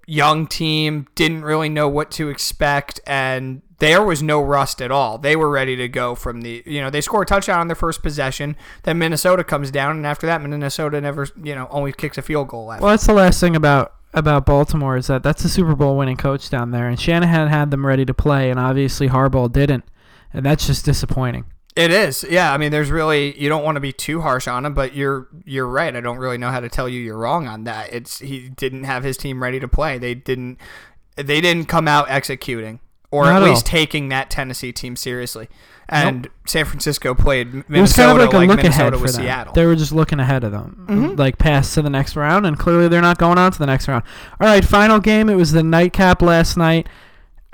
young 0.06 0.46
team, 0.46 1.06
didn't 1.14 1.42
really 1.42 1.68
know 1.68 1.88
what 1.88 2.10
to 2.12 2.28
expect, 2.28 3.00
and 3.06 3.62
there 3.78 4.02
was 4.02 4.22
no 4.22 4.40
rust 4.40 4.82
at 4.82 4.90
all. 4.90 5.18
They 5.18 5.36
were 5.36 5.48
ready 5.48 5.76
to 5.76 5.88
go 5.88 6.14
from 6.14 6.40
the, 6.40 6.62
you 6.66 6.80
know, 6.80 6.90
they 6.90 7.00
score 7.00 7.22
a 7.22 7.26
touchdown 7.26 7.60
on 7.60 7.68
their 7.68 7.76
first 7.76 8.02
possession. 8.02 8.56
Then 8.82 8.98
Minnesota 8.98 9.44
comes 9.44 9.70
down, 9.70 9.96
and 9.96 10.06
after 10.06 10.26
that, 10.26 10.42
Minnesota 10.42 11.00
never, 11.00 11.28
you 11.42 11.54
know, 11.54 11.68
only 11.70 11.92
kicks 11.92 12.18
a 12.18 12.22
field 12.22 12.48
goal 12.48 12.66
left. 12.66 12.82
Well, 12.82 12.90
that's 12.90 13.06
the 13.06 13.14
last 13.14 13.40
thing 13.40 13.54
about 13.56 13.94
about 14.14 14.46
Baltimore 14.46 14.96
is 14.96 15.06
that 15.08 15.22
that's 15.22 15.44
a 15.44 15.50
Super 15.50 15.74
Bowl 15.74 15.96
winning 15.96 16.16
coach 16.16 16.50
down 16.50 16.72
there, 16.72 16.88
and 16.88 16.98
Shanahan 16.98 17.48
had 17.48 17.70
them 17.70 17.86
ready 17.86 18.04
to 18.04 18.14
play, 18.14 18.50
and 18.50 18.58
obviously 18.58 19.08
Harbaugh 19.08 19.52
didn't, 19.52 19.84
and 20.32 20.44
that's 20.44 20.66
just 20.66 20.84
disappointing. 20.84 21.44
It 21.76 21.92
is, 21.92 22.26
yeah. 22.28 22.52
I 22.52 22.56
mean, 22.56 22.72
there's 22.72 22.90
really 22.90 23.40
you 23.40 23.48
don't 23.48 23.62
want 23.62 23.76
to 23.76 23.80
be 23.80 23.92
too 23.92 24.22
harsh 24.22 24.48
on 24.48 24.66
him, 24.66 24.74
but 24.74 24.96
you're 24.96 25.28
you're 25.44 25.68
right. 25.68 25.94
I 25.94 26.00
don't 26.00 26.18
really 26.18 26.38
know 26.38 26.50
how 26.50 26.58
to 26.58 26.68
tell 26.68 26.88
you 26.88 27.00
you're 27.00 27.18
wrong 27.18 27.46
on 27.46 27.62
that. 27.64 27.92
It's 27.92 28.18
he 28.18 28.48
didn't 28.48 28.84
have 28.84 29.04
his 29.04 29.16
team 29.16 29.40
ready 29.40 29.60
to 29.60 29.68
play. 29.68 29.98
They 29.98 30.14
didn't 30.14 30.58
they 31.14 31.40
didn't 31.40 31.66
come 31.66 31.86
out 31.86 32.10
executing 32.10 32.80
or 33.10 33.24
Not 33.24 33.42
at 33.42 33.48
least 33.48 33.66
all. 33.66 33.70
taking 33.78 34.08
that 34.10 34.30
Tennessee 34.30 34.72
team 34.72 34.96
seriously. 34.96 35.48
And 35.90 36.28
San 36.46 36.66
Francisco 36.66 37.14
played 37.14 37.48
It 37.48 37.54
was 37.54 37.64
Minnesota 37.68 38.06
kind 38.06 38.20
of 38.20 38.34
like 38.34 38.34
a 38.34 38.38
look 38.52 38.56
Minnesota 38.58 38.88
ahead 38.88 39.00
for 39.00 39.10
them. 39.10 39.22
Seattle. 39.22 39.52
They 39.54 39.64
were 39.64 39.74
just 39.76 39.92
looking 39.92 40.20
ahead 40.20 40.44
of 40.44 40.52
them, 40.52 40.84
Mhm. 40.86 41.18
like 41.18 41.38
past 41.38 41.72
to 41.74 41.82
the 41.82 41.88
next 41.88 42.14
round, 42.16 42.44
and 42.44 42.58
clearly 42.58 42.88
they're 42.88 43.00
not 43.00 43.16
going 43.16 43.38
on 43.38 43.52
to 43.52 43.58
the 43.58 43.64
next 43.64 43.88
round. 43.88 44.02
All 44.38 44.46
right, 44.46 44.62
final 44.62 44.98
game. 45.00 45.30
It 45.30 45.36
was 45.36 45.52
the 45.52 45.62
nightcap 45.62 46.20
last 46.20 46.58
night. 46.58 46.86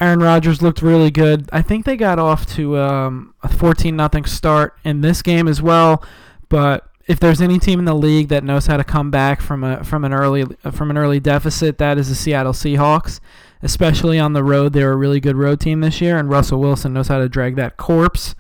Aaron 0.00 0.18
Rodgers 0.18 0.60
looked 0.60 0.82
really 0.82 1.12
good. 1.12 1.48
I 1.52 1.62
think 1.62 1.84
they 1.84 1.96
got 1.96 2.18
off 2.18 2.44
to 2.56 2.76
um, 2.78 3.34
a 3.44 3.48
14 3.48 3.94
nothing 3.94 4.24
start 4.24 4.74
in 4.82 5.00
this 5.02 5.22
game 5.22 5.46
as 5.46 5.62
well. 5.62 6.02
But 6.48 6.88
if 7.06 7.20
there's 7.20 7.40
any 7.40 7.60
team 7.60 7.78
in 7.78 7.84
the 7.84 7.94
league 7.94 8.28
that 8.30 8.42
knows 8.42 8.66
how 8.66 8.76
to 8.76 8.82
come 8.84 9.12
back 9.12 9.40
from 9.40 9.62
a 9.62 9.84
from 9.84 10.04
an 10.04 10.12
early 10.12 10.44
from 10.72 10.90
an 10.90 10.98
early 10.98 11.20
deficit, 11.20 11.78
that 11.78 11.98
is 11.98 12.08
the 12.08 12.16
Seattle 12.16 12.52
Seahawks. 12.52 13.20
Especially 13.64 14.18
on 14.18 14.34
the 14.34 14.44
road, 14.44 14.74
they're 14.74 14.92
a 14.92 14.96
really 14.96 15.20
good 15.20 15.36
road 15.36 15.58
team 15.58 15.80
this 15.80 16.00
year, 16.00 16.18
and 16.18 16.28
Russell 16.28 16.60
Wilson 16.60 16.92
knows 16.92 17.08
how 17.08 17.18
to 17.18 17.28
drag 17.28 17.56
that 17.56 17.76
corpse 17.78 18.34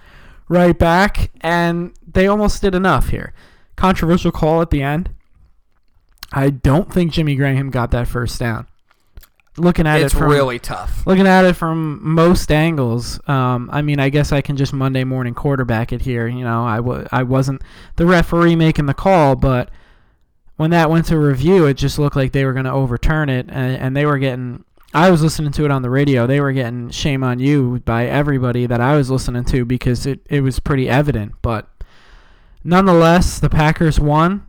right 0.48 0.78
back, 0.78 1.30
and 1.40 1.94
they 2.06 2.26
almost 2.26 2.60
did 2.60 2.74
enough 2.74 3.08
here. 3.08 3.32
Controversial 3.74 4.30
call 4.30 4.60
at 4.60 4.70
the 4.70 4.82
end. 4.82 5.10
I 6.32 6.50
don't 6.50 6.92
think 6.92 7.12
Jimmy 7.12 7.36
Graham 7.36 7.70
got 7.70 7.90
that 7.92 8.06
first 8.06 8.38
down. 8.38 8.66
Looking 9.56 9.86
at 9.86 10.00
it's 10.00 10.12
it 10.12 10.16
it's 10.16 10.20
really 10.20 10.58
tough. 10.58 11.06
looking 11.06 11.28
at 11.28 11.44
it 11.44 11.54
from 11.54 12.00
most 12.02 12.50
angles, 12.50 13.20
um, 13.28 13.70
I 13.72 13.82
mean, 13.82 14.00
I 14.00 14.08
guess 14.08 14.32
I 14.32 14.40
can 14.40 14.56
just 14.56 14.72
Monday 14.72 15.04
morning 15.04 15.32
quarterback 15.32 15.92
it 15.92 16.02
here. 16.02 16.26
You 16.26 16.44
know, 16.44 16.64
I 16.64 16.76
w- 16.76 17.06
I 17.12 17.22
wasn't 17.22 17.62
the 17.94 18.04
referee 18.04 18.56
making 18.56 18.86
the 18.86 18.94
call, 18.94 19.36
but 19.36 19.70
when 20.56 20.70
that 20.70 20.90
went 20.90 21.06
to 21.06 21.18
review, 21.18 21.66
it 21.66 21.74
just 21.74 22.00
looked 22.00 22.16
like 22.16 22.32
they 22.32 22.44
were 22.44 22.52
going 22.52 22.64
to 22.64 22.72
overturn 22.72 23.28
it, 23.28 23.46
and, 23.48 23.76
and 23.76 23.96
they 23.96 24.04
were 24.04 24.18
getting. 24.18 24.64
I 24.94 25.10
was 25.10 25.22
listening 25.22 25.50
to 25.52 25.64
it 25.64 25.70
on 25.70 25.82
the 25.82 25.90
radio. 25.90 26.26
They 26.26 26.40
were 26.40 26.52
getting 26.52 26.88
shame 26.90 27.24
on 27.24 27.40
you 27.40 27.80
by 27.84 28.06
everybody 28.06 28.66
that 28.66 28.80
I 28.80 28.96
was 28.96 29.10
listening 29.10 29.44
to 29.46 29.64
because 29.64 30.06
it, 30.06 30.20
it 30.30 30.40
was 30.42 30.60
pretty 30.60 30.88
evident. 30.88 31.32
But 31.42 31.68
nonetheless, 32.62 33.38
the 33.40 33.50
Packers 33.50 33.98
won 33.98 34.46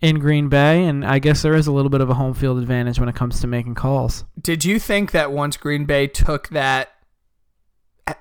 in 0.00 0.18
Green 0.20 0.48
Bay, 0.48 0.84
and 0.84 1.04
I 1.04 1.18
guess 1.18 1.42
there 1.42 1.54
is 1.54 1.66
a 1.66 1.72
little 1.72 1.90
bit 1.90 2.00
of 2.00 2.08
a 2.10 2.14
home 2.14 2.34
field 2.34 2.58
advantage 2.58 3.00
when 3.00 3.08
it 3.08 3.16
comes 3.16 3.40
to 3.40 3.46
making 3.46 3.74
calls. 3.74 4.24
Did 4.40 4.64
you 4.64 4.78
think 4.78 5.10
that 5.10 5.32
once 5.32 5.56
Green 5.56 5.84
Bay 5.84 6.06
took 6.06 6.48
that 6.50 6.90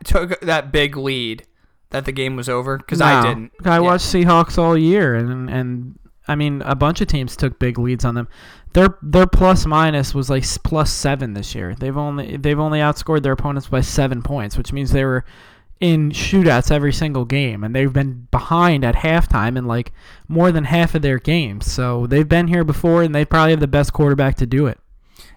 took 0.03 0.39
that 0.41 0.71
big 0.71 0.97
lead 0.97 1.43
that 1.91 2.05
the 2.05 2.11
game 2.11 2.35
was 2.35 2.49
over? 2.49 2.77
Because 2.77 3.01
I 3.01 3.21
didn't. 3.21 3.51
I 3.63 3.75
Yeah. 3.75 3.79
watched 3.79 4.05
Seahawks 4.05 4.57
all 4.57 4.77
year, 4.77 5.15
and 5.15 5.49
and 5.49 5.99
I 6.27 6.35
mean 6.35 6.61
a 6.65 6.75
bunch 6.75 6.99
of 7.01 7.07
teams 7.07 7.35
took 7.37 7.59
big 7.59 7.77
leads 7.77 8.03
on 8.03 8.15
them. 8.15 8.27
Their 8.77 8.95
their 9.01 9.25
plus 9.25 9.65
minus 9.65 10.13
was 10.13 10.29
like 10.29 10.45
plus 10.61 10.93
seven 10.93 11.33
this 11.33 11.55
year. 11.55 11.73
They've 11.73 11.97
only 11.97 12.37
they've 12.37 12.59
only 12.59 12.77
outscored 12.77 13.23
their 13.23 13.33
opponents 13.33 13.67
by 13.67 13.81
seven 13.81 14.21
points, 14.21 14.55
which 14.55 14.71
means 14.71 14.91
they 14.91 15.03
were 15.03 15.25
in 15.79 16.11
shootouts 16.11 16.71
every 16.71 16.93
single 16.93 17.25
game, 17.25 17.63
and 17.63 17.75
they've 17.75 17.91
been 17.91 18.27
behind 18.29 18.85
at 18.85 18.93
halftime 18.93 19.57
in 19.57 19.65
like 19.65 19.93
more 20.27 20.51
than 20.51 20.65
half 20.65 20.93
of 20.93 21.01
their 21.01 21.17
games. 21.17 21.65
So 21.71 22.05
they've 22.05 22.29
been 22.29 22.49
here 22.49 22.63
before, 22.63 23.01
and 23.01 23.15
they 23.15 23.25
probably 23.25 23.49
have 23.49 23.61
the 23.61 23.67
best 23.67 23.93
quarterback 23.93 24.35
to 24.35 24.45
do 24.45 24.67
it. 24.67 24.79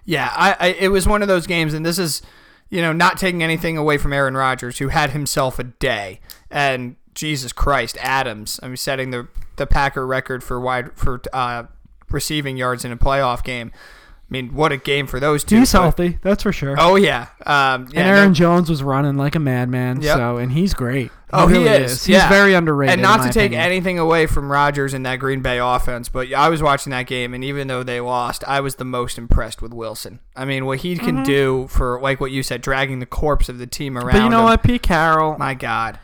Yeah, 0.05 0.31
I, 0.35 0.55
I 0.59 0.67
it 0.73 0.89
was 0.89 1.07
one 1.07 1.23
of 1.23 1.27
those 1.27 1.47
games, 1.47 1.73
and 1.73 1.83
this 1.83 1.97
is, 1.97 2.21
you 2.69 2.79
know, 2.79 2.93
not 2.93 3.17
taking 3.17 3.41
anything 3.41 3.75
away 3.75 3.97
from 3.97 4.13
Aaron 4.13 4.37
Rodgers, 4.37 4.77
who 4.77 4.89
had 4.89 5.13
himself 5.13 5.57
a 5.57 5.63
day, 5.63 6.19
and 6.51 6.95
Jesus 7.15 7.53
Christ, 7.53 7.97
Adams, 8.01 8.59
I 8.61 8.67
mean, 8.67 8.77
setting 8.77 9.09
the 9.09 9.29
the 9.55 9.65
Packer 9.65 10.05
record 10.05 10.43
for 10.43 10.61
wide 10.61 10.93
for 10.93 11.19
uh, 11.33 11.63
receiving 12.13 12.57
yards 12.57 12.85
in 12.85 12.91
a 12.91 12.97
playoff 12.97 13.43
game. 13.43 13.71
I 13.73 14.31
mean, 14.31 14.53
what 14.53 14.71
a 14.71 14.77
game 14.77 15.07
for 15.07 15.19
those 15.19 15.43
two. 15.43 15.59
He's 15.59 15.73
but- 15.73 15.81
healthy, 15.81 16.17
that's 16.21 16.43
for 16.43 16.53
sure. 16.53 16.75
Oh 16.79 16.95
yeah, 16.95 17.27
um, 17.45 17.89
yeah 17.91 17.99
and 17.99 18.07
Aaron 18.07 18.27
no- 18.29 18.33
Jones 18.33 18.69
was 18.69 18.81
running 18.81 19.17
like 19.17 19.35
a 19.35 19.39
madman. 19.39 20.01
Yep. 20.01 20.15
So 20.17 20.37
and 20.37 20.51
he's 20.53 20.73
great. 20.73 21.11
Oh, 21.33 21.47
he 21.47 21.55
really 21.59 21.83
is, 21.83 22.05
He's 22.05 22.15
yeah. 22.15 22.27
very 22.29 22.53
underrated. 22.53 22.93
and 22.93 23.01
not 23.01 23.17
to 23.25 23.31
take 23.31 23.51
opinion. 23.51 23.61
anything 23.61 23.99
away 23.99 24.25
from 24.25 24.51
Rodgers 24.51 24.93
and 24.93 25.05
that 25.05 25.15
Green 25.17 25.41
Bay 25.41 25.59
offense, 25.59 26.09
but 26.09 26.31
I 26.33 26.49
was 26.49 26.61
watching 26.61 26.91
that 26.91 27.07
game, 27.07 27.33
and 27.33 27.41
even 27.43 27.67
though 27.67 27.83
they 27.83 28.01
lost, 28.01 28.43
I 28.47 28.59
was 28.59 28.75
the 28.75 28.83
most 28.85 29.17
impressed 29.17 29.61
with 29.61 29.73
Wilson. 29.73 30.19
I 30.35 30.43
mean, 30.45 30.65
what 30.65 30.79
he 30.79 30.97
can 30.97 31.23
do 31.23 31.67
for, 31.69 32.01
like 32.01 32.19
what 32.19 32.31
you 32.31 32.43
said, 32.43 32.61
dragging 32.61 32.99
the 32.99 33.05
corpse 33.05 33.47
of 33.47 33.59
the 33.59 33.67
team 33.67 33.97
around. 33.97 34.07
Mm-hmm. 34.07 34.17
But 34.17 34.23
you 34.25 34.29
know 34.29 34.39
him. 34.39 34.43
what, 34.45 34.63
Pete 34.63 34.81
Carroll? 34.81 35.37
My 35.37 35.53
God. 35.53 35.99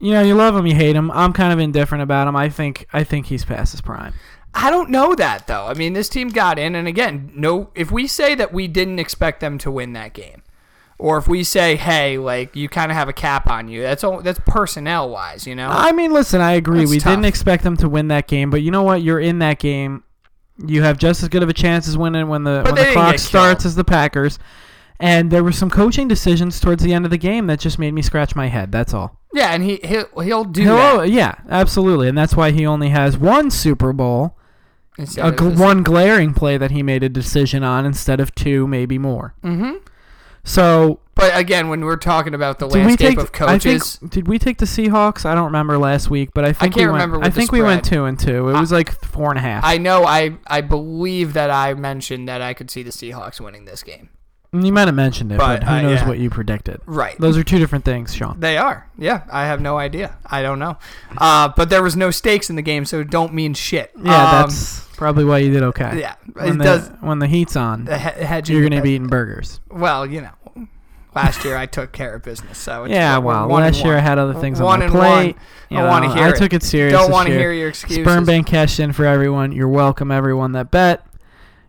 you 0.00 0.10
know, 0.10 0.22
you 0.22 0.34
love 0.34 0.56
him, 0.56 0.66
you 0.66 0.74
hate 0.74 0.96
him. 0.96 1.10
I'm 1.12 1.32
kind 1.32 1.52
of 1.52 1.58
indifferent 1.60 2.02
about 2.02 2.26
him. 2.28 2.34
I 2.36 2.48
think 2.48 2.86
I 2.92 3.04
think 3.04 3.26
he's 3.26 3.44
past 3.44 3.70
his 3.72 3.80
prime. 3.80 4.12
I 4.54 4.70
don't 4.70 4.90
know 4.90 5.14
that 5.14 5.46
though. 5.46 5.66
I 5.66 5.74
mean, 5.74 5.92
this 5.94 6.08
team 6.08 6.28
got 6.28 6.58
in, 6.58 6.74
and 6.74 6.86
again, 6.86 7.32
no. 7.34 7.70
If 7.74 7.90
we 7.90 8.06
say 8.06 8.34
that 8.34 8.52
we 8.52 8.68
didn't 8.68 8.98
expect 8.98 9.40
them 9.40 9.56
to 9.58 9.70
win 9.70 9.92
that 9.94 10.12
game, 10.12 10.42
or 10.98 11.16
if 11.18 11.26
we 11.26 11.42
say, 11.42 11.76
hey, 11.76 12.18
like 12.18 12.54
you 12.54 12.68
kind 12.68 12.90
of 12.92 12.96
have 12.96 13.08
a 13.08 13.12
cap 13.14 13.48
on 13.48 13.68
you, 13.68 13.80
that's 13.82 14.04
all. 14.04 14.20
That's 14.20 14.40
personnel 14.46 15.08
wise, 15.10 15.46
you 15.46 15.54
know. 15.54 15.68
I 15.70 15.92
mean, 15.92 16.12
listen, 16.12 16.40
I 16.40 16.52
agree. 16.52 16.80
That's 16.80 16.90
we 16.90 16.98
tough. 16.98 17.12
didn't 17.12 17.24
expect 17.26 17.64
them 17.64 17.76
to 17.78 17.88
win 17.88 18.08
that 18.08 18.28
game, 18.28 18.50
but 18.50 18.62
you 18.62 18.70
know 18.70 18.82
what? 18.82 19.02
You're 19.02 19.20
in 19.20 19.38
that 19.40 19.58
game. 19.58 20.04
You 20.64 20.82
have 20.82 20.98
just 20.98 21.22
as 21.22 21.28
good 21.30 21.42
of 21.42 21.48
a 21.48 21.54
chance 21.54 21.88
as 21.88 21.96
winning 21.96 22.28
when 22.28 22.44
the 22.44 22.60
But 22.64 22.74
when 22.74 22.86
the 22.86 22.92
clock 22.92 23.18
starts 23.18 23.64
as 23.64 23.74
the 23.74 23.84
Packers. 23.84 24.38
And 25.00 25.32
there 25.32 25.42
were 25.42 25.50
some 25.50 25.68
coaching 25.68 26.06
decisions 26.06 26.60
towards 26.60 26.80
the 26.84 26.92
end 26.94 27.04
of 27.04 27.10
the 27.10 27.18
game 27.18 27.48
that 27.48 27.58
just 27.58 27.76
made 27.76 27.92
me 27.92 28.02
scratch 28.02 28.36
my 28.36 28.46
head. 28.46 28.70
That's 28.70 28.94
all. 28.94 29.18
yeah, 29.34 29.52
and 29.52 29.64
he 29.64 29.80
he'll, 29.82 30.06
he'll 30.20 30.44
do 30.44 30.62
He'll- 30.62 30.98
that. 30.98 31.08
yeah, 31.10 31.34
absolutely, 31.48 32.06
and 32.06 32.16
that's 32.16 32.36
why 32.36 32.52
he 32.52 32.64
only 32.64 32.90
has 32.90 33.18
one 33.18 33.50
Super 33.50 33.92
Bowl, 33.92 34.36
instead 34.98 35.24
a 35.26 35.32
gl- 35.32 35.58
one 35.58 35.82
glaring 35.82 36.34
play 36.34 36.56
that 36.58 36.70
he 36.70 36.82
made 36.82 37.02
a 37.02 37.08
decision 37.08 37.62
on 37.64 37.84
instead 37.86 38.20
of 38.20 38.34
two, 38.34 38.66
maybe 38.66 38.98
more. 38.98 39.34
Mm-hmm. 39.42 39.78
So 40.44 40.98
But 41.14 41.36
again, 41.38 41.68
when 41.68 41.84
we're 41.84 41.96
talking 41.96 42.34
about 42.34 42.58
the 42.58 42.66
landscape 42.68 43.10
take? 43.10 43.18
of 43.18 43.30
I 43.42 43.58
think 43.58 43.80
coaches, 43.80 43.98
did 44.08 44.26
we 44.26 44.38
take 44.40 44.58
the 44.58 44.64
Seahawks? 44.66 45.24
I 45.24 45.34
don't 45.36 45.44
remember 45.46 45.78
last 45.78 46.10
week, 46.10 46.30
but 46.34 46.44
I 46.44 46.52
think 46.52 46.74
can't 46.74 46.86
we 46.88 46.92
went, 46.92 47.02
remember 47.04 47.24
I 47.24 47.30
think 47.30 47.52
we 47.52 47.62
went 47.62 47.84
two 47.84 48.04
and 48.06 48.18
two. 48.18 48.48
It 48.48 48.54
I- 48.54 48.60
was 48.60 48.72
like 48.72 48.90
four 49.04 49.30
and 49.30 49.38
a 49.38 49.42
half. 49.42 49.64
I 49.64 49.78
know 49.78 50.04
I 50.04 50.36
I 50.48 50.60
believe 50.62 51.34
that 51.34 51.50
I 51.50 51.74
mentioned 51.74 52.28
that 52.28 52.42
I 52.42 52.54
could 52.54 52.70
see 52.70 52.82
the 52.82 52.90
Seahawks 52.90 53.40
winning 53.40 53.66
this 53.66 53.82
game. 53.84 54.08
You 54.52 54.72
might 54.72 54.86
have 54.88 54.94
mentioned 54.94 55.32
it, 55.32 55.38
but, 55.38 55.60
But, 55.60 55.64
who 55.68 55.74
uh, 55.74 55.82
knows 55.82 56.00
yeah. 56.00 56.08
what 56.08 56.18
you 56.18 56.28
predicted? 56.28 56.80
Right. 56.84 57.18
Those 57.18 57.36
are 57.38 57.42
two 57.44 57.58
different 57.58 57.84
things, 57.86 58.14
Sean. 58.14 58.38
They 58.38 58.58
are. 58.58 58.86
Yeah, 58.98 59.22
I 59.32 59.46
have 59.46 59.60
no 59.62 59.78
idea. 59.78 60.16
I 60.26 60.42
don't 60.42 60.58
know. 60.58 60.76
Uh, 61.16 61.48
but 61.56 61.70
there 61.70 61.82
was 61.82 61.96
no 61.96 62.10
stakes 62.10 62.50
in 62.50 62.56
the 62.56 62.62
game, 62.62 62.84
so 62.84 63.00
it 63.00 63.08
don't 63.10 63.32
mean 63.32 63.54
shit. 63.54 63.90
Yeah, 63.96 64.12
Um, 64.14 64.42
that's 64.50 64.80
probably 64.96 65.24
why 65.24 65.38
you 65.38 65.52
did 65.52 65.62
okay. 65.62 65.98
yeah. 66.00 66.14
When 66.34 66.48
It 66.48 66.58
the, 66.58 66.64
does. 66.64 66.88
when 67.00 67.18
the 67.18 67.26
heat's 67.26 67.56
on, 67.56 67.86
The 67.86 67.98
he- 67.98 68.52
you're 68.52 68.68
gonna 68.68 68.82
be 68.82 68.90
eating 68.90 69.06
burgers. 69.08 69.60
Well, 69.70 70.04
you 70.06 70.20
know, 70.20 70.66
last 71.14 71.44
year 71.46 71.56
I 71.56 71.64
took 71.64 71.92
care 71.92 72.14
of 72.14 72.22
business, 72.22 72.58
so 72.58 72.84
it's, 72.84 72.92
Yeah, 72.92 73.16
well, 73.18 73.48
one 73.48 73.62
last 73.62 73.82
year 73.82 73.96
I 73.96 74.00
had 74.00 74.18
other 74.18 74.34
things 74.34 74.60
One 74.60 74.82
on 74.82 74.90
my 74.92 74.98
plate. 74.98 75.36
one. 75.70 75.82
I 75.84 75.88
wanna 75.88 76.14
hear 76.14 76.24
I 76.24 76.28
it. 76.30 76.36
took 76.36 76.52
it 76.52 76.62
serious. 76.62 76.92
Don't 76.92 77.10
want 77.10 77.26
to 77.28 77.32
hear 77.34 77.52
your 77.52 77.70
excuses. 77.70 78.04
Sperm 78.04 78.26
Bank 78.26 78.46
cashed 78.46 78.78
in 78.80 78.92
for 78.92 79.06
everyone. 79.06 79.52
You're 79.52 79.68
welcome, 79.68 80.10
everyone 80.10 80.52
that 80.52 80.70
bet. 80.70 81.06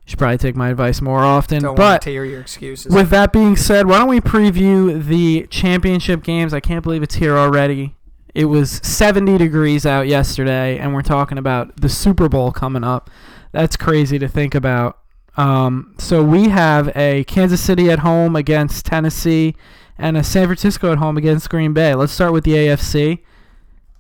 You 0.06 0.12
should 0.12 0.20
probably 0.20 0.38
take 0.38 0.56
my 0.56 0.70
advice 0.70 1.02
more 1.02 1.20
often. 1.20 1.62
Don't 1.62 1.76
but 1.76 1.82
want 1.82 2.02
to 2.04 2.10
hear 2.10 2.26
your 2.26 2.42
excuses. 2.42 2.94
With 2.94 3.10
that 3.12 3.32
being 3.32 3.56
said, 3.56 3.88
why 3.88 4.00
don't 4.00 4.10
we 4.10 4.20
preview 4.20 5.04
the 5.04 5.48
championship 5.48 6.24
games? 6.24 6.54
I 6.54 6.60
can't 6.60 6.84
believe 6.84 7.04
it's 7.04 7.16
here 7.16 7.38
already. 7.38 7.96
It 8.36 8.46
was 8.46 8.72
70 8.84 9.38
degrees 9.38 9.86
out 9.86 10.08
yesterday, 10.08 10.78
and 10.78 10.94
we're 10.94 11.04
talking 11.04 11.38
about 11.38 11.80
the 11.80 11.88
Super 11.88 12.28
Bowl 12.28 12.52
coming 12.52 12.84
up. 12.84 13.10
That's 13.52 13.78
crazy 13.78 14.20
to 14.20 14.28
think 14.28 14.56
about. 14.56 14.98
Um, 15.38 15.96
so 16.00 16.24
we 16.24 16.50
have 16.50 16.96
a 16.98 17.24
Kansas 17.26 17.62
City 17.62 17.90
at 17.90 18.00
home 18.00 18.36
against 18.36 18.86
Tennessee, 18.86 19.56
and 19.98 20.18
a 20.18 20.24
San 20.24 20.48
Francisco 20.48 20.92
at 20.92 20.98
home 20.98 21.18
against 21.18 21.50
Green 21.50 21.74
Bay. 21.74 21.94
Let's 21.96 22.12
start 22.12 22.34
with 22.34 22.44
the 22.44 22.54
AFC. 22.54 23.20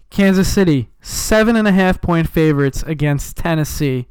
Kansas 0.09 0.51
City, 0.51 0.89
seven 1.01 1.55
and 1.55 1.67
a 1.67 1.71
half 1.71 2.01
point 2.01 2.29
favorites 2.29 2.83
against 2.83 3.37
Tennessee 3.37 4.07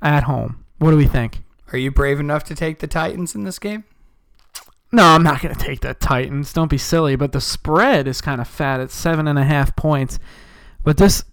at 0.00 0.24
home. 0.24 0.63
What 0.78 0.90
do 0.90 0.96
we 0.96 1.06
think? 1.06 1.42
Are 1.72 1.78
you 1.78 1.90
brave 1.90 2.20
enough 2.20 2.44
to 2.44 2.54
take 2.54 2.78
the 2.78 2.86
Titans 2.86 3.34
in 3.34 3.44
this 3.44 3.58
game? 3.58 3.84
No, 4.92 5.02
I'm 5.02 5.24
not 5.24 5.42
going 5.42 5.54
to 5.54 5.60
take 5.60 5.80
the 5.80 5.94
Titans. 5.94 6.52
Don't 6.52 6.70
be 6.70 6.78
silly. 6.78 7.16
But 7.16 7.32
the 7.32 7.40
spread 7.40 8.06
is 8.06 8.20
kind 8.20 8.40
of 8.40 8.46
fat 8.46 8.80
at 8.80 8.90
seven 8.90 9.26
and 9.26 9.38
a 9.38 9.44
half 9.44 9.74
points. 9.74 10.20
But 10.84 10.98
this, 10.98 11.24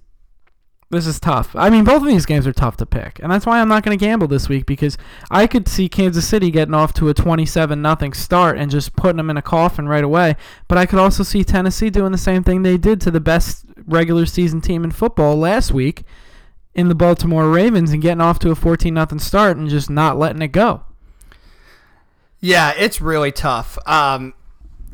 this 0.90 1.06
is 1.06 1.20
tough. 1.20 1.56
I 1.56 1.70
mean, 1.70 1.84
both 1.84 2.02
of 2.02 2.08
these 2.08 2.26
games 2.26 2.48
are 2.48 2.54
tough 2.54 2.78
to 2.78 2.86
pick, 2.86 3.20
and 3.22 3.32
that's 3.32 3.46
why 3.46 3.60
I'm 3.62 3.68
not 3.68 3.84
going 3.84 3.98
to 3.98 4.04
gamble 4.04 4.28
this 4.28 4.50
week 4.50 4.66
because 4.66 4.98
I 5.30 5.46
could 5.46 5.68
see 5.68 5.88
Kansas 5.90 6.28
City 6.28 6.50
getting 6.50 6.74
off 6.74 6.92
to 6.94 7.10
a 7.10 7.14
27 7.14 7.82
nothing 7.82 8.14
start 8.14 8.58
and 8.58 8.72
just 8.72 8.96
putting 8.96 9.18
them 9.18 9.30
in 9.30 9.38
a 9.38 9.42
coffin 9.44 9.88
right 9.88 10.04
away. 10.04 10.38
But 10.68 10.78
I 10.80 10.86
could 10.88 11.00
also 11.00 11.22
see 11.22 11.44
Tennessee 11.44 11.92
doing 11.92 12.12
the 12.12 12.18
same 12.18 12.44
thing 12.44 12.64
they 12.64 12.78
did 12.78 13.00
to 13.02 13.12
the 13.12 13.20
best 13.20 13.66
regular 13.86 14.26
season 14.26 14.60
team 14.60 14.84
in 14.84 14.92
football 14.92 15.36
last 15.36 15.72
week 15.72 16.04
in 16.74 16.88
the 16.88 16.96
Baltimore 16.96 17.50
Ravens 17.50 17.92
and 17.92 18.02
getting 18.02 18.22
off 18.22 18.40
to 18.40 18.52
a 18.52 18.56
14 18.56 18.94
nothing 18.94 19.20
start 19.20 19.58
and 19.58 19.70
just 19.70 19.90
not 19.90 20.18
letting 20.18 20.42
it 20.42 20.50
go. 20.50 20.84
Yeah, 22.40 22.74
it's 22.76 23.02
really 23.02 23.32
tough. 23.32 23.78
Um, 23.86 24.34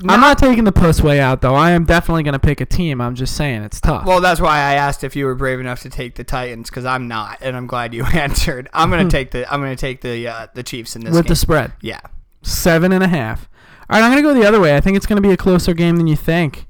I'm 0.08 0.20
not 0.20 0.38
taking 0.38 0.64
the 0.64 0.72
puss 0.72 1.02
way 1.02 1.20
out 1.20 1.42
though. 1.42 1.56
I 1.56 1.72
am 1.72 1.86
definitely 1.86 2.24
going 2.24 2.34
to 2.34 2.40
pick 2.40 2.62
a 2.62 2.66
team. 2.66 3.02
I'm 3.02 3.16
just 3.16 3.36
saying 3.36 3.64
it's 3.64 3.80
tough. 3.80 4.06
Well, 4.06 4.22
that's 4.22 4.40
why 4.40 4.58
I 4.58 4.74
asked 4.74 5.04
if 5.04 5.16
you 5.16 5.26
were 5.26 5.34
brave 5.34 5.60
enough 5.60 5.82
to 5.82 5.90
take 5.90 6.16
the 6.16 6.24
Titans 6.24 6.70
because 6.70 6.86
I'm 6.86 7.08
not, 7.08 7.40
and 7.42 7.56
I'm 7.56 7.68
glad 7.68 7.94
you 7.94 8.04
answered. 8.14 8.70
I'm 8.74 8.90
gonna 8.90 9.10
take 9.10 9.32
the 9.32 9.52
I'm 9.52 9.60
gonna 9.60 9.76
take 9.76 10.02
the 10.02 10.28
uh, 10.28 10.48
the 10.54 10.62
Chiefs 10.62 10.96
in 10.96 11.04
this 11.04 11.14
with 11.14 11.26
game. 11.26 11.30
the 11.30 11.36
spread, 11.36 11.74
yeah, 11.82 12.02
seven 12.44 12.92
and 12.92 13.04
a 13.04 13.08
half. 13.08 13.50
All 13.90 13.98
right, 13.98 14.06
I'm 14.06 14.12
going 14.12 14.22
to 14.22 14.30
go 14.34 14.38
the 14.38 14.46
other 14.46 14.60
way. 14.60 14.76
I 14.76 14.82
think 14.82 14.98
it's 14.98 15.06
going 15.06 15.22
to 15.22 15.26
be 15.26 15.34
a 15.34 15.38
closer 15.38 15.74
game 15.74 15.96
than 15.96 16.08
you 16.08 16.18
think. 16.18 16.68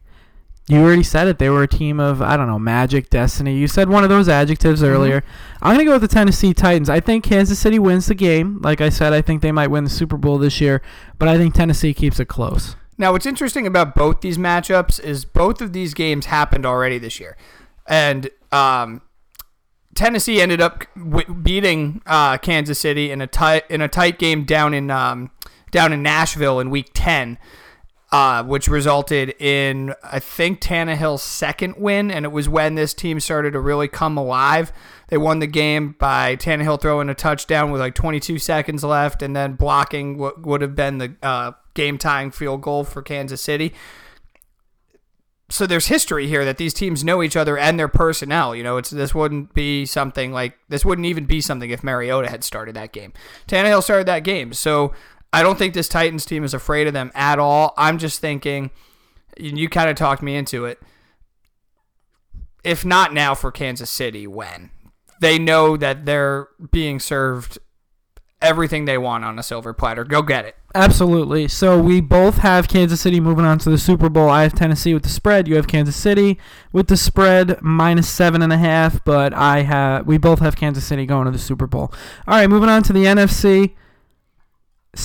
You 0.69 0.81
already 0.81 1.03
said 1.03 1.27
it. 1.27 1.39
They 1.39 1.49
were 1.49 1.63
a 1.63 1.67
team 1.67 1.99
of 1.99 2.21
I 2.21 2.35
don't 2.35 2.47
know 2.47 2.59
magic, 2.59 3.09
destiny. 3.09 3.55
You 3.57 3.67
said 3.69 3.87
one 3.89 4.03
of 4.03 4.09
those 4.09 4.27
adjectives 4.27 4.81
Mm-hmm. 4.81 4.91
earlier. 4.93 5.23
I'm 5.61 5.75
going 5.75 5.79
to 5.79 5.85
go 5.85 5.93
with 5.93 6.01
the 6.01 6.07
Tennessee 6.09 6.53
Titans. 6.53 6.89
I 6.89 6.99
think 6.99 7.23
Kansas 7.23 7.57
City 7.57 7.79
wins 7.79 8.07
the 8.07 8.15
game. 8.15 8.59
Like 8.61 8.81
I 8.81 8.89
said, 8.89 9.13
I 9.13 9.21
think 9.21 9.41
they 9.41 9.51
might 9.53 9.67
win 9.67 9.85
the 9.85 9.89
Super 9.89 10.17
Bowl 10.17 10.37
this 10.37 10.59
year, 10.59 10.81
but 11.19 11.29
I 11.29 11.37
think 11.37 11.53
Tennessee 11.53 11.93
keeps 11.93 12.19
it 12.19 12.25
close. 12.27 12.75
Now, 12.97 13.13
what's 13.13 13.25
interesting 13.25 13.65
about 13.65 13.95
both 13.95 14.21
these 14.21 14.37
matchups 14.37 14.99
is 14.99 15.23
both 15.23 15.61
of 15.61 15.71
these 15.71 15.93
games 15.93 16.25
happened 16.25 16.65
already 16.65 16.97
this 16.97 17.19
year, 17.19 17.37
and 17.87 18.29
um, 18.51 19.01
Tennessee 19.95 20.41
ended 20.41 20.61
up 20.61 20.83
w- 20.97 21.33
beating 21.33 22.01
uh, 22.05 22.37
Kansas 22.39 22.79
City 22.79 23.09
in 23.11 23.21
a 23.21 23.27
tight 23.27 23.63
in 23.69 23.81
a 23.81 23.87
tight 23.87 24.19
game 24.19 24.43
down 24.43 24.73
in 24.73 24.91
um, 24.91 25.31
down 25.71 25.93
in 25.93 26.01
Nashville 26.03 26.59
in 26.59 26.69
Week 26.69 26.89
Ten. 26.93 27.37
Uh, 28.09 28.41
which 28.41 28.69
resulted 28.69 29.35
in 29.37 29.93
I 30.01 30.19
think 30.19 30.61
Tannehill's 30.61 31.21
second 31.21 31.75
win, 31.75 32.09
and 32.09 32.23
it 32.23 32.31
was 32.31 32.47
when 32.47 32.75
this 32.75 32.93
team 32.93 33.19
started 33.19 33.51
to 33.51 33.59
really 33.59 33.89
come 33.89 34.17
alive. 34.17 34.71
They 35.09 35.17
won 35.17 35.39
the 35.39 35.47
game 35.47 35.93
by 35.99 36.37
Tannehill 36.37 36.79
throwing 36.79 37.09
a 37.09 37.13
touchdown 37.13 37.69
with 37.69 37.81
like 37.81 37.95
22 37.95 38.39
seconds 38.39 38.85
left, 38.85 39.21
and 39.21 39.35
then 39.35 39.55
blocking 39.55 40.17
what 40.17 40.45
would 40.45 40.61
have 40.61 40.73
been 40.73 40.99
the 40.99 41.15
uh, 41.21 41.51
game 41.73 41.97
tying 41.97 42.31
field 42.31 42.61
goal 42.61 42.85
for 42.85 43.01
Kansas 43.01 43.41
City. 43.41 43.73
So 45.49 45.65
there's 45.65 45.87
history 45.87 46.27
here 46.27 46.43
that 46.43 46.57
these 46.57 46.73
teams 46.73 47.03
know 47.03 47.21
each 47.23 47.35
other 47.35 47.57
and 47.57 47.79
their 47.79 47.87
personnel. 47.87 48.55
You 48.55 48.63
know, 48.63 48.77
it's 48.77 48.89
this 48.89 49.13
wouldn't 49.13 49.53
be 49.53 49.85
something 49.85 50.31
like 50.31 50.57
this 50.69 50.85
wouldn't 50.85 51.05
even 51.07 51.25
be 51.25 51.41
something 51.41 51.69
if 51.69 51.83
Mariota 51.83 52.29
had 52.29 52.45
started 52.45 52.75
that 52.75 52.93
game. 52.93 53.11
Tannehill 53.47 53.83
started 53.83 54.07
that 54.07 54.23
game, 54.23 54.53
so 54.53 54.93
I 55.33 55.43
don't 55.43 55.57
think 55.57 55.73
this 55.73 55.89
Titans 55.89 56.25
team 56.25 56.43
is 56.43 56.53
afraid 56.53 56.87
of 56.87 56.93
them 56.93 57.11
at 57.13 57.39
all. 57.39 57.73
I'm 57.77 57.97
just 57.97 58.19
thinking, 58.19 58.71
you 59.37 59.69
kind 59.69 59.89
of 59.89 59.95
talked 59.95 60.21
me 60.21 60.35
into 60.35 60.65
it. 60.65 60.79
If 62.63 62.85
not 62.85 63.13
now 63.13 63.35
for 63.35 63.51
Kansas 63.51 63.89
City, 63.89 64.27
when 64.27 64.71
they 65.21 65.37
know 65.39 65.77
that 65.77 66.05
they're 66.05 66.47
being 66.71 66.99
served 66.99 67.59
everything 68.41 68.85
they 68.85 68.97
want 68.97 69.23
on 69.23 69.39
a 69.39 69.43
silver 69.43 69.73
platter, 69.73 70.03
go 70.03 70.21
get 70.21 70.45
it. 70.45 70.55
Absolutely. 70.75 71.47
So 71.47 71.81
we 71.81 72.01
both 72.01 72.37
have 72.39 72.67
Kansas 72.67 73.01
City 73.01 73.19
moving 73.19 73.45
on 73.45 73.57
to 73.59 73.69
the 73.69 73.77
Super 73.77 74.09
Bowl. 74.09 74.29
I 74.29 74.43
have 74.43 74.53
Tennessee 74.53 74.93
with 74.93 75.03
the 75.03 75.09
spread. 75.09 75.47
You 75.47 75.55
have 75.55 75.67
Kansas 75.67 75.95
City 75.95 76.37
with 76.71 76.87
the 76.87 76.97
spread 76.97 77.61
minus 77.61 78.07
seven 78.07 78.41
and 78.41 78.53
a 78.53 78.57
half. 78.57 79.03
But 79.03 79.33
I 79.33 79.63
have 79.63 80.05
we 80.05 80.17
both 80.17 80.39
have 80.39 80.55
Kansas 80.55 80.85
City 80.85 81.05
going 81.05 81.25
to 81.25 81.31
the 81.31 81.39
Super 81.39 81.67
Bowl. 81.67 81.91
All 82.27 82.35
right, 82.35 82.49
moving 82.49 82.69
on 82.69 82.83
to 82.83 82.93
the 82.93 83.05
NFC. 83.05 83.75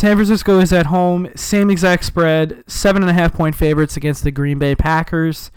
San 0.03 0.17
Francisco 0.17 0.59
is 0.59 0.73
at 0.73 0.87
home, 0.87 1.29
same 1.37 1.71
exact 1.71 2.05
spread, 2.05 2.65
seven 2.67 3.05
and 3.05 3.11
a 3.11 3.13
half 3.13 3.33
point 3.33 3.55
favorites 3.55 3.97
against 3.97 4.25
the 4.25 4.33
Green 4.33 4.59
Bay 4.59 4.75
Packers. 4.75 5.53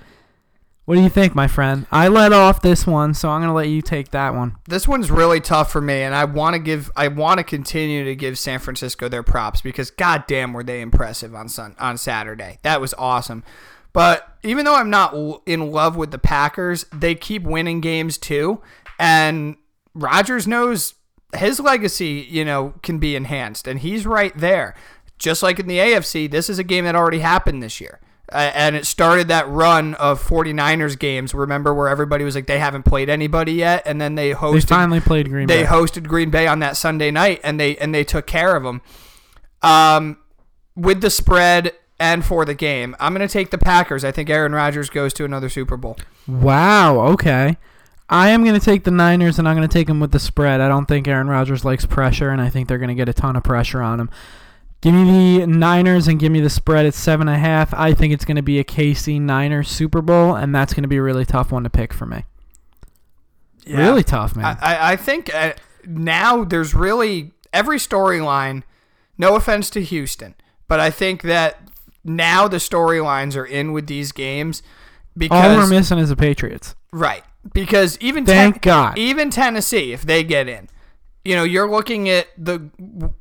What 0.83 0.93
do 0.93 1.01
you 1.01 1.09
think, 1.09 1.33
my 1.33 1.47
friend? 1.47 1.87
I 1.91 2.09
let 2.09 2.31
off 2.31 2.61
this 2.61 2.85
one, 2.85 3.15
so 3.15 3.31
I'm 3.31 3.41
gonna 3.41 3.55
let 3.55 3.69
you 3.69 3.81
take 3.81 4.11
that 4.11 4.35
one. 4.35 4.55
This 4.69 4.87
one's 4.87 5.09
really 5.09 5.41
tough 5.41 5.71
for 5.71 5.81
me, 5.81 6.03
and 6.03 6.13
I 6.13 6.25
want 6.25 6.53
to 6.53 6.59
give, 6.59 6.91
I 6.95 7.07
want 7.07 7.39
to 7.39 7.43
continue 7.43 8.05
to 8.05 8.15
give 8.15 8.37
San 8.37 8.59
Francisco 8.59 9.09
their 9.09 9.23
props 9.23 9.61
because 9.61 9.89
goddamn 9.89 10.53
were 10.53 10.63
they 10.63 10.79
impressive 10.79 11.33
on 11.33 11.49
Sun 11.49 11.75
on 11.79 11.97
Saturday. 11.97 12.59
That 12.61 12.79
was 12.79 12.93
awesome. 12.99 13.43
But 13.93 14.31
even 14.43 14.63
though 14.63 14.75
I'm 14.75 14.91
not 14.91 15.15
in 15.47 15.71
love 15.71 15.95
with 15.95 16.11
the 16.11 16.19
Packers, 16.19 16.85
they 16.93 17.15
keep 17.15 17.41
winning 17.41 17.81
games 17.81 18.19
too, 18.19 18.61
and 18.99 19.55
Rodgers 19.95 20.45
knows 20.45 20.93
his 21.35 21.59
legacy, 21.59 22.27
you 22.29 22.45
know, 22.45 22.73
can 22.83 22.99
be 22.99 23.15
enhanced, 23.15 23.67
and 23.67 23.79
he's 23.79 24.05
right 24.05 24.35
there. 24.37 24.75
Just 25.17 25.41
like 25.41 25.59
in 25.59 25.67
the 25.67 25.77
AFC, 25.77 26.29
this 26.29 26.49
is 26.49 26.59
a 26.59 26.63
game 26.63 26.83
that 26.85 26.95
already 26.95 27.19
happened 27.19 27.63
this 27.63 27.79
year. 27.79 27.99
Uh, 28.31 28.51
and 28.55 28.75
it 28.75 28.85
started 28.85 29.27
that 29.27 29.47
run 29.47 29.93
of 29.95 30.21
49ers 30.21 30.97
games. 30.97 31.33
Remember 31.33 31.73
where 31.73 31.87
everybody 31.87 32.23
was 32.23 32.33
like 32.33 32.47
they 32.47 32.57
haven't 32.57 32.83
played 32.83 33.07
anybody 33.07 33.53
yet, 33.53 33.83
and 33.85 34.01
then 34.01 34.15
they 34.15 34.33
hosted. 34.33 34.61
They 34.61 34.75
finally 34.75 34.99
played 34.99 35.29
Green 35.29 35.47
they 35.47 35.61
Bay. 35.63 35.67
hosted 35.69 36.07
Green 36.07 36.31
Bay 36.31 36.47
on 36.47 36.59
that 36.59 36.75
Sunday 36.75 37.11
night, 37.11 37.39
and 37.43 37.59
they 37.59 37.77
and 37.77 37.93
they 37.93 38.03
took 38.03 38.25
care 38.25 38.55
of 38.55 38.63
them. 38.63 38.81
Um, 39.61 40.17
with 40.75 41.01
the 41.01 41.09
spread 41.09 41.73
and 41.99 42.25
for 42.25 42.45
the 42.45 42.55
game, 42.55 42.95
I'm 42.99 43.13
going 43.13 43.25
to 43.25 43.31
take 43.31 43.51
the 43.51 43.57
Packers. 43.57 44.03
I 44.03 44.11
think 44.11 44.29
Aaron 44.29 44.53
Rodgers 44.53 44.89
goes 44.89 45.13
to 45.13 45.25
another 45.25 45.47
Super 45.47 45.77
Bowl. 45.77 45.97
Wow. 46.27 46.99
Okay. 47.11 47.57
I 48.09 48.29
am 48.29 48.43
going 48.43 48.57
to 48.57 48.63
take 48.63 48.83
the 48.83 48.91
Niners, 48.91 49.39
and 49.39 49.47
I'm 49.47 49.55
going 49.55 49.67
to 49.67 49.73
take 49.73 49.87
them 49.87 49.99
with 49.99 50.11
the 50.11 50.19
spread. 50.19 50.61
I 50.61 50.67
don't 50.67 50.85
think 50.85 51.07
Aaron 51.07 51.27
Rodgers 51.27 51.65
likes 51.65 51.85
pressure, 51.85 52.29
and 52.29 52.39
I 52.39 52.49
think 52.49 52.67
they're 52.67 52.77
going 52.77 52.89
to 52.89 52.95
get 52.95 53.09
a 53.09 53.13
ton 53.13 53.35
of 53.35 53.43
pressure 53.43 53.81
on 53.81 53.99
him. 53.99 54.09
Give 54.81 54.93
me 54.93 55.39
the 55.39 55.47
Niners 55.47 56.07
and 56.07 56.19
give 56.19 56.31
me 56.31 56.39
the 56.41 56.49
spread 56.49 56.85
at 56.85 56.93
seven 56.93 57.27
and 57.27 57.35
a 57.35 57.39
half. 57.39 57.73
I 57.73 57.93
think 57.93 58.13
it's 58.13 58.23
going 58.23 58.35
to 58.35 58.43
be 58.43 58.59
a 58.59 58.63
KC 58.63 59.19
Niners 59.19 59.67
Super 59.67 60.01
Bowl, 60.01 60.35
and 60.35 60.53
that's 60.53 60.75
going 60.75 60.83
to 60.83 60.87
be 60.87 60.97
a 60.97 61.01
really 61.01 61.25
tough 61.25 61.51
one 61.51 61.63
to 61.63 61.69
pick 61.71 61.91
for 61.91 62.05
me. 62.05 62.25
Really 63.67 64.03
tough, 64.03 64.35
man. 64.35 64.57
I, 64.61 64.75
I, 64.75 64.91
I 64.91 64.95
think 64.95 65.33
uh, 65.33 65.53
now 65.87 66.43
there's 66.43 66.75
really 66.75 67.31
every 67.51 67.77
storyline. 67.77 68.61
No 69.17 69.35
offense 69.35 69.71
to 69.71 69.81
Houston, 69.81 70.35
but 70.67 70.79
I 70.79 70.91
think 70.91 71.23
that 71.23 71.69
now 72.03 72.47
the 72.47 72.57
storylines 72.57 73.35
are 73.35 73.45
in 73.45 73.71
with 73.71 73.87
these 73.87 74.11
games 74.11 74.61
because 75.17 75.43
All 75.43 75.57
we're 75.57 75.67
missing 75.67 75.97
is 75.97 76.09
the 76.09 76.15
Patriots. 76.15 76.75
Right. 76.91 77.23
Because 77.53 77.97
even 78.01 78.25
Thank 78.25 78.61
God. 78.61 78.97
even 78.97 79.29
Tennessee, 79.29 79.93
if 79.93 80.01
they 80.01 80.23
get 80.23 80.47
in, 80.47 80.67
you 81.23 81.35
know, 81.35 81.43
you're 81.43 81.69
looking 81.69 82.07
at 82.09 82.27
the 82.37 82.69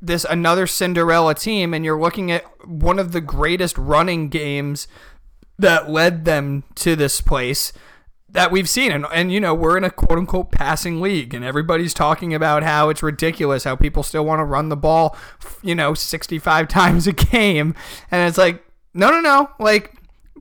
this 0.00 0.24
another 0.24 0.66
Cinderella 0.66 1.34
team, 1.34 1.72
and 1.72 1.84
you're 1.84 2.00
looking 2.00 2.30
at 2.30 2.44
one 2.66 2.98
of 2.98 3.12
the 3.12 3.20
greatest 3.20 3.76
running 3.78 4.28
games 4.28 4.86
that 5.58 5.90
led 5.90 6.24
them 6.24 6.64
to 6.74 6.96
this 6.96 7.20
place 7.20 7.72
that 8.34 8.50
we've 8.50 8.68
seen. 8.68 8.92
And, 8.92 9.06
and 9.12 9.32
you 9.32 9.40
know, 9.40 9.54
we're 9.54 9.78
in 9.78 9.84
a 9.84 9.90
quote 9.90 10.18
unquote 10.18 10.52
passing 10.52 11.00
league, 11.00 11.32
and 11.32 11.44
everybody's 11.44 11.94
talking 11.94 12.34
about 12.34 12.62
how 12.62 12.90
it's 12.90 13.02
ridiculous 13.02 13.64
how 13.64 13.76
people 13.76 14.02
still 14.02 14.24
want 14.24 14.40
to 14.40 14.44
run 14.44 14.68
the 14.68 14.76
ball, 14.76 15.16
you 15.62 15.74
know, 15.74 15.94
65 15.94 16.68
times 16.68 17.06
a 17.06 17.12
game. 17.12 17.74
And 18.10 18.28
it's 18.28 18.38
like, 18.38 18.62
no, 18.92 19.10
no, 19.10 19.20
no. 19.20 19.50
Like, 19.58 19.94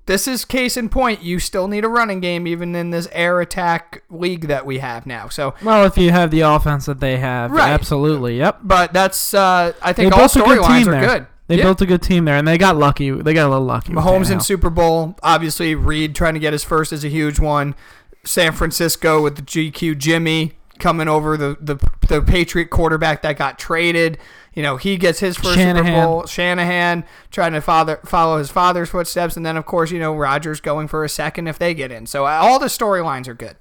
this 0.05 0.27
is 0.27 0.45
case 0.45 0.75
in 0.77 0.89
point. 0.89 1.21
You 1.23 1.39
still 1.39 1.67
need 1.67 1.85
a 1.85 1.89
running 1.89 2.19
game, 2.19 2.45
even 2.47 2.75
in 2.75 2.89
this 2.89 3.07
air 3.11 3.39
attack 3.41 4.03
league 4.09 4.47
that 4.47 4.65
we 4.65 4.79
have 4.79 5.05
now. 5.05 5.29
So, 5.29 5.53
Well, 5.63 5.85
if 5.85 5.97
you 5.97 6.11
have 6.11 6.31
the 6.31 6.41
offense 6.41 6.85
that 6.87 6.99
they 6.99 7.17
have, 7.17 7.51
Right. 7.51 7.69
absolutely. 7.69 8.37
Yep. 8.37 8.59
but 8.63 8.93
that's, 8.93 9.33
uh, 9.33 9.73
I 9.81 9.93
They 9.93 10.03
think 10.03 10.13
all 10.13 10.19
built 10.19 10.35
a 10.35 10.39
good 10.39 10.59
storylines 10.59 10.87
are 10.87 10.91
there. 10.91 11.05
good. 11.05 11.25
They 11.47 11.57
Yeah. 11.57 11.63
built 11.63 11.81
a 11.81 11.85
good 11.85 12.01
team 12.01 12.25
there, 12.25 12.35
and 12.37 12.47
they 12.47 12.57
got 12.57 12.77
lucky. 12.77 13.11
They 13.11 13.33
got 13.33 13.47
a 13.47 13.49
little 13.49 13.65
lucky. 13.65 13.91
Mahomes 13.93 14.31
in 14.31 14.39
Super 14.39 14.69
Bowl. 14.69 15.15
Obviously, 15.21 15.75
Reid 15.75 16.15
trying 16.15 16.33
to 16.35 16.39
get 16.39 16.53
his 16.53 16.63
first 16.63 16.93
is 16.93 17.03
a 17.03 17.09
huge 17.09 17.39
one. 17.39 17.75
San 18.25 18.53
Francisco 18.53 19.21
with 19.21 19.35
the 19.35 19.41
GQ 19.41 19.95
Jimmy 19.95 20.53
coming 20.79 21.07
over 21.07 21.37
the 21.37 21.57
the, 21.59 21.77
the 22.07 22.21
Patriot 22.21 22.69
quarterback 22.69 23.21
that 23.21 23.37
got 23.37 23.59
traded. 23.59 24.17
You 24.53 24.61
know, 24.61 24.77
he 24.77 24.97
gets 24.97 25.19
his 25.19 25.35
first 25.35 25.55
Super 25.55 25.83
Bowl. 25.83 26.25
Shanahan 26.27 27.05
trying 27.31 27.53
to 27.53 27.61
father, 27.61 27.99
follow 28.05 28.37
his 28.37 28.51
father's 28.51 28.89
footsteps, 28.89 29.35
and 29.35 29.45
then 29.45 29.57
of 29.57 29.65
course, 29.65 29.89
you 29.91 29.99
know, 29.99 30.15
Rodgers 30.15 30.61
going 30.61 30.87
for 30.87 31.03
a 31.03 31.09
second 31.09 31.47
if 31.47 31.57
they 31.57 31.73
get 31.73 31.91
in. 31.91 32.05
So 32.05 32.25
uh, 32.25 32.39
all 32.41 32.59
the 32.59 32.67
storylines 32.67 33.27
are 33.27 33.33
good. 33.33 33.57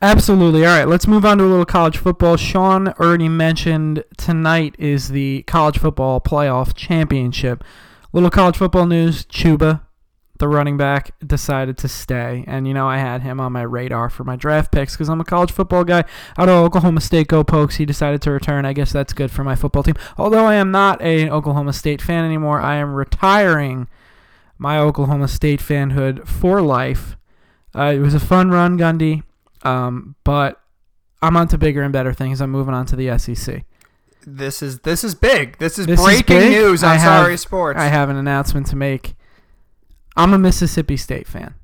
Absolutely. 0.00 0.66
All 0.66 0.76
right, 0.76 0.88
let's 0.88 1.06
move 1.06 1.24
on 1.24 1.38
to 1.38 1.44
a 1.44 1.46
little 1.46 1.64
college 1.64 1.96
football. 1.96 2.36
Sean 2.36 2.88
already 2.88 3.28
mentioned 3.28 4.02
tonight 4.16 4.74
is 4.76 5.10
the 5.10 5.44
college 5.46 5.78
football 5.78 6.20
playoff 6.20 6.74
championship. 6.74 7.62
Little 8.12 8.30
college 8.30 8.56
football 8.56 8.86
news: 8.86 9.24
Chuba, 9.26 9.82
the 10.42 10.48
running 10.48 10.76
back, 10.76 11.12
decided 11.24 11.78
to 11.78 11.86
stay, 11.86 12.42
and 12.48 12.66
you 12.66 12.74
know 12.74 12.88
I 12.88 12.98
had 12.98 13.22
him 13.22 13.38
on 13.38 13.52
my 13.52 13.62
radar 13.62 14.10
for 14.10 14.24
my 14.24 14.34
draft 14.34 14.72
picks 14.72 14.94
because 14.94 15.08
I'm 15.08 15.20
a 15.20 15.24
college 15.24 15.52
football 15.52 15.84
guy. 15.84 16.02
Out 16.36 16.48
of 16.48 16.64
Oklahoma 16.64 17.00
State, 17.00 17.28
go 17.28 17.44
Pokes! 17.44 17.76
He 17.76 17.86
decided 17.86 18.20
to 18.22 18.32
return. 18.32 18.64
I 18.66 18.72
guess 18.72 18.92
that's 18.92 19.12
good 19.12 19.30
for 19.30 19.44
my 19.44 19.54
football 19.54 19.84
team. 19.84 19.94
Although 20.18 20.44
I 20.44 20.54
am 20.56 20.72
not 20.72 21.00
an 21.00 21.30
Oklahoma 21.30 21.72
State 21.72 22.02
fan 22.02 22.24
anymore, 22.24 22.60
I 22.60 22.74
am 22.74 22.92
retiring 22.92 23.86
my 24.58 24.78
Oklahoma 24.80 25.28
State 25.28 25.60
fanhood 25.60 26.26
for 26.26 26.60
life. 26.60 27.16
Uh, 27.72 27.92
it 27.94 28.00
was 28.00 28.12
a 28.14 28.20
fun 28.20 28.50
run, 28.50 28.76
Gundy. 28.76 29.22
Um, 29.62 30.16
but 30.24 30.60
I'm 31.22 31.36
on 31.36 31.46
to 31.48 31.56
bigger 31.58 31.82
and 31.82 31.92
better 31.92 32.12
things. 32.12 32.40
I'm 32.40 32.50
moving 32.50 32.74
on 32.74 32.84
to 32.86 32.96
the 32.96 33.16
SEC. 33.16 33.64
This 34.26 34.60
is 34.60 34.80
this 34.80 35.04
is 35.04 35.14
big. 35.14 35.58
This 35.58 35.78
is 35.78 35.86
This 35.86 36.00
is 36.00 36.04
breaking 36.04 36.38
big. 36.38 36.50
news 36.50 36.82
on 36.82 36.98
have- 36.98 37.22
Sorry 37.22 37.36
Sports. 37.36 37.78
I 37.78 37.84
have 37.86 38.08
an 38.08 38.16
announcement 38.16 38.66
to 38.68 38.76
make. 38.76 39.14
I'm 40.16 40.32
a 40.32 40.38
Mississippi 40.38 40.96
State 40.96 41.26
fan. 41.26 41.54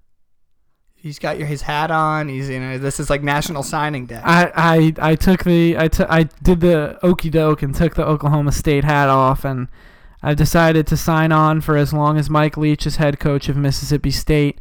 He's 0.95 1.19
got 1.19 1.39
your 1.39 1.47
his 1.47 1.63
hat 1.63 1.91
on. 1.91 2.29
He's 2.29 2.49
you 2.49 2.59
know 2.59 2.77
this 2.79 2.99
is 2.99 3.09
like 3.09 3.23
National 3.23 3.63
Signing 3.63 4.07
Day. 4.07 4.21
I, 4.23 4.93
I, 5.01 5.11
I 5.11 5.15
took 5.15 5.45
the 5.45 5.77
I, 5.77 5.89
I 6.09 6.25
did 6.43 6.61
the 6.61 6.99
okey 7.05 7.31
doke 7.31 7.63
and 7.63 7.75
took 7.75 7.95
the 7.95 8.05
Oklahoma 8.05 8.53
State 8.53 8.85
hat 8.85 9.09
off 9.09 9.45
and 9.45 9.69
I've 10.23 10.37
decided 10.37 10.87
to 10.89 10.97
sign 10.97 11.31
on 11.31 11.61
for 11.61 11.77
as 11.77 11.93
long 11.93 12.19
as 12.19 12.29
Mike 12.29 12.57
Leach 12.57 12.87
is 12.87 12.97
head 12.97 13.21
coach 13.21 13.49
of 13.49 13.57
Mississippi 13.57 14.11
State. 14.11 14.61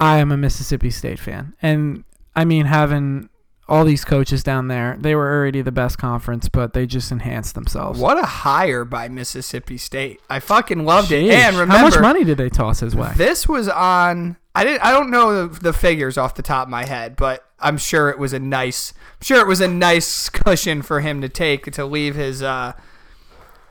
I 0.00 0.18
am 0.18 0.32
a 0.32 0.36
Mississippi 0.36 0.90
State 0.90 1.18
fan. 1.18 1.54
And 1.60 2.04
I 2.34 2.44
mean, 2.44 2.66
having 2.66 3.28
all 3.68 3.84
these 3.84 4.04
coaches 4.04 4.42
down 4.42 4.68
there, 4.68 4.96
they 4.98 5.14
were 5.14 5.30
already 5.30 5.60
the 5.60 5.72
best 5.72 5.98
conference, 5.98 6.48
but 6.48 6.72
they 6.72 6.86
just 6.86 7.12
enhanced 7.12 7.54
themselves. 7.54 8.00
What 8.00 8.18
a 8.18 8.24
hire 8.24 8.84
by 8.84 9.08
Mississippi 9.08 9.76
State! 9.76 10.20
I 10.30 10.40
fucking 10.40 10.84
loved 10.84 11.12
it. 11.12 11.30
And 11.30 11.56
remember, 11.56 11.76
how 11.76 11.84
much 11.84 12.00
money 12.00 12.24
did 12.24 12.38
they 12.38 12.48
toss 12.48 12.80
his 12.80 12.96
way? 12.96 13.12
This 13.16 13.46
was 13.46 13.68
on. 13.68 14.36
I 14.54 14.64
didn't. 14.64 14.82
I 14.82 14.90
don't 14.90 15.10
know 15.10 15.46
the, 15.46 15.60
the 15.60 15.72
figures 15.72 16.16
off 16.16 16.34
the 16.34 16.42
top 16.42 16.66
of 16.66 16.70
my 16.70 16.84
head, 16.86 17.14
but 17.16 17.44
I'm 17.60 17.76
sure 17.76 18.08
it 18.08 18.18
was 18.18 18.32
a 18.32 18.38
nice. 18.38 18.92
I'm 18.96 19.24
sure 19.24 19.40
it 19.40 19.46
was 19.46 19.60
a 19.60 19.68
nice 19.68 20.28
cushion 20.30 20.82
for 20.82 21.00
him 21.00 21.20
to 21.20 21.28
take 21.28 21.70
to 21.72 21.84
leave 21.84 22.14
his. 22.14 22.42
uh 22.42 22.72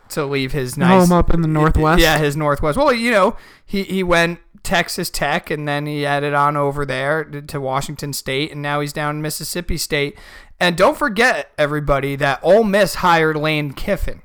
to 0.10 0.26
leave 0.26 0.54
his 0.54 0.78
nice 0.78 1.10
Home 1.10 1.18
up 1.18 1.34
in 1.34 1.42
the 1.42 1.50
Northwest? 1.50 2.02
Yeah, 2.02 2.18
his 2.18 2.38
Northwest. 2.38 2.78
Well, 2.78 2.94
you 2.94 3.12
know, 3.12 3.36
he 3.66 3.84
he 3.84 4.04
went 4.04 4.40
Texas 4.68 5.10
Tech 5.10 5.50
and 5.50 5.66
then 5.66 5.86
he 5.86 6.02
headed 6.02 6.34
on 6.34 6.58
over 6.58 6.86
there 6.86 7.24
to 7.24 7.62
Washington 7.62 8.12
State 8.12 8.52
and 8.52 8.62
now 8.62 8.82
he's 8.82 8.92
down 8.92 9.16
in 9.16 9.22
Mississippi 9.22 9.78
State. 9.78 10.18
And 10.60 10.76
don't 10.76 10.98
forget 10.98 11.52
everybody 11.58 12.18
that 12.18 12.42
Ole 12.44 12.66
Miss 12.66 12.96
hired 12.96 13.38
Lane 13.38 13.72
Kiffin. 13.72 14.22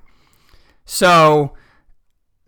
So 0.84 1.52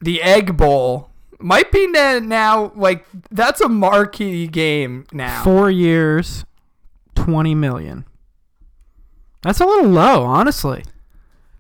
the 0.01 0.21
Egg 0.23 0.57
Bowl 0.57 1.11
might 1.39 1.71
be 1.71 1.87
now 1.87 2.73
like 2.75 3.07
that's 3.31 3.61
a 3.61 3.69
marquee 3.69 4.49
game 4.49 5.07
now. 5.13 5.45
Four 5.45 5.71
years, 5.71 6.45
twenty 7.15 7.55
million. 7.55 8.07
That's 9.43 9.61
a 9.61 9.67
little 9.67 9.91
low, 9.91 10.25
honestly. 10.25 10.83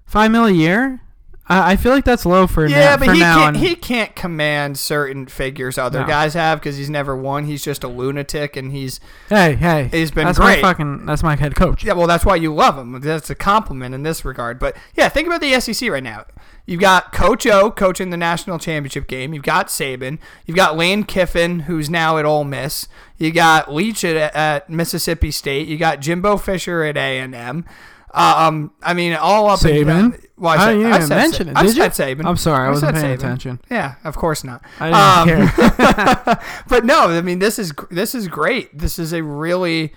Five 0.04 0.32
mil 0.32 0.46
a 0.46 0.50
year. 0.50 1.00
I, 1.46 1.76
feel 1.76 1.92
like 1.92 2.04
that's 2.04 2.24
low 2.24 2.46
for 2.46 2.66
yeah, 2.66 2.78
now. 2.78 2.96
but 2.96 3.04
for 3.06 3.12
he 3.12 3.20
now 3.20 3.36
can't 3.36 3.56
and- 3.56 3.66
he 3.66 3.74
can't 3.74 4.16
command 4.16 4.78
certain 4.78 5.26
figures 5.26 5.76
other 5.76 6.00
No. 6.00 6.06
guys 6.06 6.34
have 6.34 6.58
because 6.60 6.78
he's 6.78 6.88
never 6.88 7.14
won. 7.14 7.44
He's 7.44 7.62
just 7.62 7.84
a 7.84 7.88
lunatic 7.88 8.56
and 8.56 8.72
he's 8.72 8.98
hey, 9.28 9.54
hey, 9.56 9.88
He's 9.92 10.10
been 10.10 10.24
that's 10.24 10.38
great. 10.38 10.62
My 10.62 10.68
fucking, 10.70 11.04
that's 11.04 11.22
my 11.22 11.36
head 11.36 11.54
coach. 11.54 11.84
Yeah, 11.84 11.92
well, 11.92 12.06
that's 12.06 12.24
why 12.24 12.36
you 12.36 12.54
love 12.54 12.78
him. 12.78 12.98
That's 13.00 13.28
a 13.28 13.34
compliment 13.34 13.94
in 13.94 14.04
this 14.04 14.24
regard. 14.24 14.58
But 14.58 14.76
yeah, 14.96 15.08
think 15.10 15.26
about 15.26 15.42
the 15.42 15.60
SEC 15.60 15.90
right 15.90 16.02
now. 16.02 16.24
You've 16.66 16.80
got 16.80 17.12
Coach 17.12 17.46
O 17.46 17.70
coaching 17.70 18.08
the 18.08 18.16
national 18.16 18.58
championship 18.58 19.06
game. 19.06 19.34
You've 19.34 19.42
got 19.42 19.66
Saban. 19.68 20.18
You've 20.46 20.56
got 20.56 20.78
Lane 20.78 21.04
Kiffin, 21.04 21.60
who's 21.60 21.90
now 21.90 22.16
at 22.16 22.24
Ole 22.24 22.44
Miss. 22.44 22.88
You 23.18 23.30
got 23.32 23.70
Leach 23.70 24.02
at, 24.02 24.16
at 24.34 24.70
Mississippi 24.70 25.30
State. 25.30 25.68
You 25.68 25.76
got 25.76 26.00
Jimbo 26.00 26.38
Fisher 26.38 26.82
at 26.84 26.96
A 26.96 27.18
and 27.18 27.34
M. 27.34 27.66
Um, 28.14 28.70
I 28.82 28.94
mean, 28.94 29.12
all 29.12 29.50
up 29.50 29.62
and 29.62 29.86
down. 29.86 30.18
Well, 30.36 30.58
I 30.58 30.64
I 30.64 30.72
didn't 30.74 30.86
I 30.92 30.96
even 30.96 31.06
said, 31.08 31.16
mention 31.16 31.46
Sa- 31.46 31.50
it. 31.52 31.56
I 31.56 31.62
Did 31.62 31.76
you? 31.76 31.82
said 31.90 32.18
Saban. 32.18 32.24
I'm 32.26 32.36
sorry, 32.36 32.66
I 32.66 32.70
wasn't 32.70 32.96
said 32.96 33.02
paying 33.02 33.14
Saban. 33.16 33.20
attention. 33.20 33.60
Yeah, 33.70 33.94
of 34.04 34.16
course 34.16 34.42
not. 34.44 34.62
I 34.80 35.26
didn't 35.26 35.38
Um, 35.38 35.48
care. 35.48 36.40
but 36.68 36.84
no, 36.84 37.08
I 37.10 37.20
mean 37.20 37.38
this 37.38 37.58
is 37.58 37.72
this 37.90 38.14
is 38.14 38.26
great. 38.28 38.76
This 38.76 38.98
is 38.98 39.12
a 39.12 39.22
really 39.22 39.92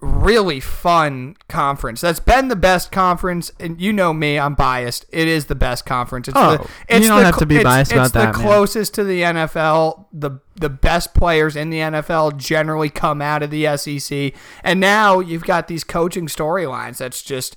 really 0.00 0.58
fun 0.58 1.36
conference. 1.48 2.00
That's 2.00 2.18
been 2.18 2.48
the 2.48 2.56
best 2.56 2.90
conference, 2.90 3.52
and 3.60 3.80
you 3.80 3.92
know 3.92 4.12
me, 4.12 4.36
I'm 4.36 4.54
biased. 4.54 5.04
It 5.12 5.28
is 5.28 5.46
the 5.46 5.54
best 5.54 5.86
conference. 5.86 6.26
It's 6.26 6.36
Oh, 6.36 6.56
the, 6.88 6.94
you 7.00 7.08
don't 7.08 7.20
the, 7.20 7.24
have 7.26 7.36
to 7.38 7.46
be 7.46 7.62
biased 7.62 7.92
it's 7.92 7.96
about 7.96 8.12
the 8.12 8.18
that, 8.18 8.34
man. 8.36 8.46
closest 8.46 8.94
to 8.94 9.04
the 9.04 9.22
NFL. 9.22 10.06
The 10.12 10.40
the 10.56 10.68
best 10.70 11.14
players 11.14 11.54
in 11.56 11.70
the 11.70 11.78
NFL 11.78 12.36
generally 12.36 12.88
come 12.88 13.22
out 13.22 13.42
of 13.44 13.50
the 13.50 13.76
SEC, 13.76 14.32
and 14.64 14.80
now 14.80 15.20
you've 15.20 15.44
got 15.44 15.68
these 15.68 15.84
coaching 15.84 16.26
storylines. 16.26 16.96
That's 16.98 17.22
just 17.22 17.56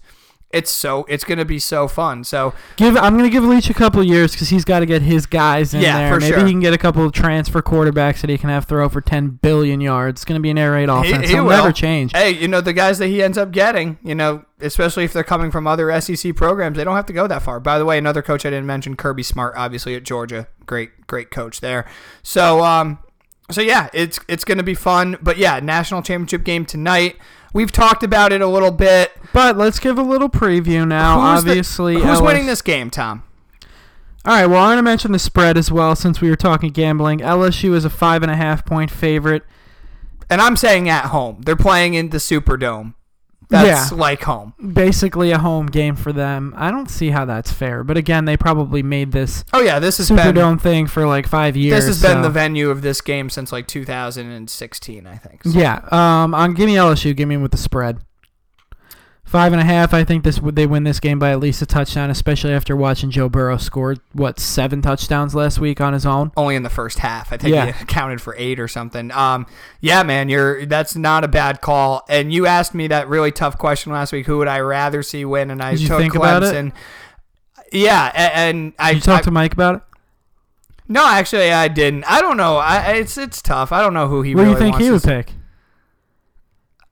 it's 0.51 0.71
so 0.71 1.05
it's 1.10 1.23
going 1.25 1.38
to 1.38 1.43
be 1.45 1.60
so 1.60 1.88
fun. 1.88 2.23
So 2.23 2.53
Give 2.77 2.95
I'm 2.95 3.17
gonna 3.17 3.29
give 3.29 3.43
Leach 3.43 3.69
a 3.69 3.73
couple 3.73 3.99
of 3.99 4.05
years 4.08 4.31
because 4.31 4.49
he's 4.49 4.63
got 4.63 4.79
to 4.79 4.86
get 4.86 5.01
his 5.01 5.25
guys 5.25 5.73
in 5.73 5.81
Yeah, 5.81 5.97
there. 5.97 6.13
for 6.13 6.19
Maybe 6.21 6.36
sure. 6.38 6.45
he 6.45 6.51
can 6.53 6.62
get 6.62 6.73
a 6.73 6.77
couple 6.77 7.03
of 7.05 7.12
transfer 7.12 7.62
quarterbacks 7.62 8.21
that 8.21 8.29
he 8.29 8.38
can 8.38 8.49
have 8.49 8.65
throw 8.65 8.88
for 8.88 9.01
10 9.01 9.39
billion 9.41 9.81
yards. 9.81 10.21
It's 10.21 10.25
gonna 10.25 10.39
be 10.39 10.49
an 10.51 10.58
air 10.58 10.71
raid 10.71 10.88
offense. 10.89 11.27
he 11.27 11.34
He'll 11.36 11.43
will. 11.43 11.51
never 11.58 11.71
change. 11.73 12.13
Hey, 12.13 12.31
you 12.31 12.47
know 12.47 12.62
the 12.62 12.73
guys 12.73 12.99
that 12.99 13.08
he 13.08 13.21
ends 13.21 13.38
up 13.38 13.51
getting, 13.51 13.97
you 14.03 14.15
know, 14.15 14.45
especially 14.62 15.03
if 15.03 15.12
they're 15.12 15.23
coming 15.23 15.51
from 15.51 15.67
other 15.67 15.91
SEC 15.99 16.36
programs, 16.36 16.77
they 16.77 16.84
don't 16.86 16.95
have 16.95 17.05
to 17.08 17.13
go 17.13 17.27
that 17.27 17.41
far. 17.41 17.60
By 17.60 17.77
the 17.77 17.84
way, 17.86 17.97
another 17.97 18.21
coach 18.21 18.45
I 18.45 18.49
didn't 18.49 18.65
mention, 18.67 18.95
Kirby 18.95 19.23
Smart, 19.23 19.55
obviously 19.58 19.95
at 19.95 20.03
Georgia, 20.03 20.47
great, 20.65 21.05
great 21.08 21.31
coach 21.31 21.60
there. 21.60 21.86
So, 22.23 22.63
um, 22.63 22.99
so 23.51 23.62
yeah, 23.62 23.89
it's 23.93 24.19
it's 24.27 24.43
going 24.43 24.58
to 24.58 24.63
be 24.63 24.73
fun. 24.73 25.17
But 25.21 25.38
yeah, 25.38 25.60
national 25.60 26.01
championship 26.01 26.43
game 26.43 26.65
tonight. 26.65 27.17
We've 27.53 27.71
talked 27.71 28.03
about 28.03 28.34
it 28.34 28.41
a 28.41 28.47
little 28.47 28.71
bit. 28.71 29.12
But 29.34 29.58
let's 29.58 29.79
give 29.79 29.97
a 29.97 30.01
little 30.03 30.29
preview 30.29 30.88
now. 30.88 31.34
Who's 31.36 31.43
the- 31.43 31.51
Obviously, 31.51 31.95
who's 31.95 32.03
LS 32.05 32.21
winning 32.21 32.45
this 32.47 32.62
game, 32.62 32.89
Tom? 32.89 33.23
All 34.25 34.34
right. 34.34 34.45
Well, 34.47 34.62
I'm 34.63 34.71
gonna 34.71 34.81
mention 34.84 35.12
the 35.12 35.19
spread 35.19 35.58
as 35.58 35.71
well 35.71 35.95
since 35.95 36.19
we 36.21 36.29
were 36.29 36.36
talking 36.36 36.71
gambling. 36.71 37.19
LSU 37.19 37.73
is 37.75 37.86
a 37.86 37.89
five 37.89 38.23
and 38.23 38.31
a 38.31 38.36
half 38.36 38.65
point 38.65 38.91
favorite. 38.91 39.43
And 40.29 40.41
I'm 40.41 40.55
saying 40.55 40.89
at 40.89 41.05
home. 41.05 41.41
They're 41.45 41.55
playing 41.55 41.93
in 41.93 42.10
the 42.10 42.17
Superdome. 42.17 42.95
That's 43.49 43.91
Yeah. 43.91 43.97
like 43.97 44.23
home. 44.23 44.53
Basically, 44.73 45.31
a 45.31 45.38
home 45.38 45.67
game 45.67 45.95
for 45.95 46.12
them. 46.12 46.53
I 46.58 46.71
don't 46.71 46.89
see 46.89 47.10
how 47.10 47.25
that's 47.25 47.51
fair. 47.51 47.84
But 47.84 47.97
again, 47.97 48.25
they 48.25 48.38
probably 48.38 48.81
made 48.84 49.12
this 49.12 49.43
Oh 49.53 49.62
yeah, 49.62 49.79
this 49.79 49.97
has 49.97 50.10
been 50.10 50.17
Superdome 50.36 50.60
thing 50.60 50.88
for 50.88 51.05
like 51.08 51.27
five 51.27 51.55
years. 51.55 51.75
this 51.86 51.86
has 51.88 52.01
been 52.01 52.21
the 52.21 52.29
venue 52.29 52.69
of 52.69 52.81
this 52.81 53.01
game 53.01 53.29
since 53.29 53.51
like 53.51 53.67
2016, 53.67 55.08
I 55.08 55.15
think. 55.17 55.43
So- 55.43 55.51
Yeah. 55.51 55.79
Um. 55.91 56.34
On 56.34 56.53
give 56.53 56.67
me 56.67 56.75
LSU. 56.75 57.13
Give 57.15 57.27
me 57.27 57.38
with 57.38 57.51
the 57.51 57.58
spread. 57.58 57.99
Five 59.36 59.52
and 59.52 59.62
a 59.62 59.65
half. 59.65 59.93
I 59.93 60.06
think 60.06 60.24
this 60.24 60.39
would 60.39 60.56
they 60.56 60.65
win 60.65 60.86
this 60.86 61.02
game 61.02 61.19
by 61.19 61.32
at 61.32 61.41
least 61.41 61.62
a 61.62 61.65
touchdown, 61.65 62.10
especially 62.10 62.54
after 62.54 62.74
watching 62.74 63.12
Joe 63.12 63.28
Burrow 63.28 63.58
score 63.58 63.98
what 64.13 64.39
seven 64.39 64.82
touchdowns 64.82 65.36
last 65.36 65.60
week 65.60 65.82
on 65.82 65.91
his 65.91 66.06
own. 66.06 66.32
only 66.38 66.56
in 66.56 66.63
the 66.63 66.69
first 66.69 67.00
half. 67.00 67.34
I 67.34 67.38
think 67.38 67.54
Yeah. 67.54 67.65
he 67.65 67.71
accounted 67.84 68.21
for 68.21 68.34
eight 68.38 68.62
or 68.62 68.69
something. 68.69 69.12
Um, 69.12 69.45
yeah, 69.82 70.04
man, 70.04 70.30
you're 70.30 70.65
that's 70.65 70.95
not 70.95 71.26
a 71.26 71.28
bad 71.28 71.60
call. 71.60 72.06
And 72.08 72.32
you 72.32 72.45
asked 72.45 72.74
me 72.74 72.88
that 72.88 73.10
really 73.10 73.34
tough 73.34 73.58
question 73.58 73.91
last 73.91 74.13
week: 74.13 74.26
Who 74.26 74.38
would 74.38 74.48
I 74.48 74.62
rather 74.62 75.04
see 75.04 75.26
win? 75.26 75.52
And 75.52 75.62
I 75.62 75.71
Did 75.71 75.82
you 75.82 75.88
took 75.89 75.98
think 76.00 76.15
about 76.15 76.41
it? 76.43 76.54
Clemson. 76.56 76.71
Yeah, 77.74 78.12
a- 78.13 78.38
and 78.38 78.71
I, 78.80 78.93
Did 78.93 78.95
you 79.00 79.02
talk 79.02 79.19
I- 79.19 79.24
to 79.24 79.32
Mike 79.32 79.52
about 79.52 79.76
it? 79.76 79.82
no, 80.88 81.06
actually, 81.06 81.52
I 81.52 81.67
didn't. 81.67 82.06
I 82.06 82.21
don't 82.21 82.38
know. 82.38 82.56
I, 82.56 82.93
it's 82.93 83.17
it's 83.17 83.41
tough. 83.41 83.74
I 83.74 83.82
don't 83.82 83.93
know 83.93 84.08
who 84.08 84.21
he. 84.21 84.34
What 84.34 84.45
do 84.45 84.52
you 84.52 84.58
think 84.58 84.78
he 84.78 84.89
would 84.91 85.04
pick? 85.04 85.34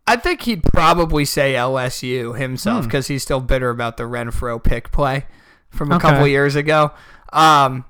I 0.06 0.16
think 0.18 0.42
he'd 0.42 0.64
probably 0.64 1.24
say 1.26 1.54
LSU 1.54 2.38
himself 2.38 2.82
Hmm. 2.82 2.88
because 2.88 3.08
he's 3.08 3.24
still 3.24 3.40
bitter 3.40 3.70
about 3.70 3.98
the 3.98 4.04
Renfrow 4.04 4.62
pick 4.62 4.92
play 4.92 5.26
from 5.70 5.92
a 5.92 5.96
Okay. 5.96 6.10
couple 6.10 6.28
years 6.28 6.56
ago. 6.56 6.92
Um, 7.32 7.86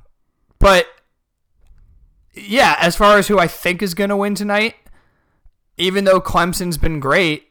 but 0.60 0.86
yeah, 2.34 2.76
as 2.80 2.96
far 2.96 3.18
as 3.18 3.28
who 3.28 3.40
I 3.40 3.48
think 3.48 3.82
is 3.82 3.94
going 3.94 4.10
to 4.10 4.16
win 4.18 4.36
tonight, 4.36 4.76
even 5.78 6.04
though 6.06 6.22
Clemson's 6.22 6.78
been 6.78 7.00
great, 7.00 7.48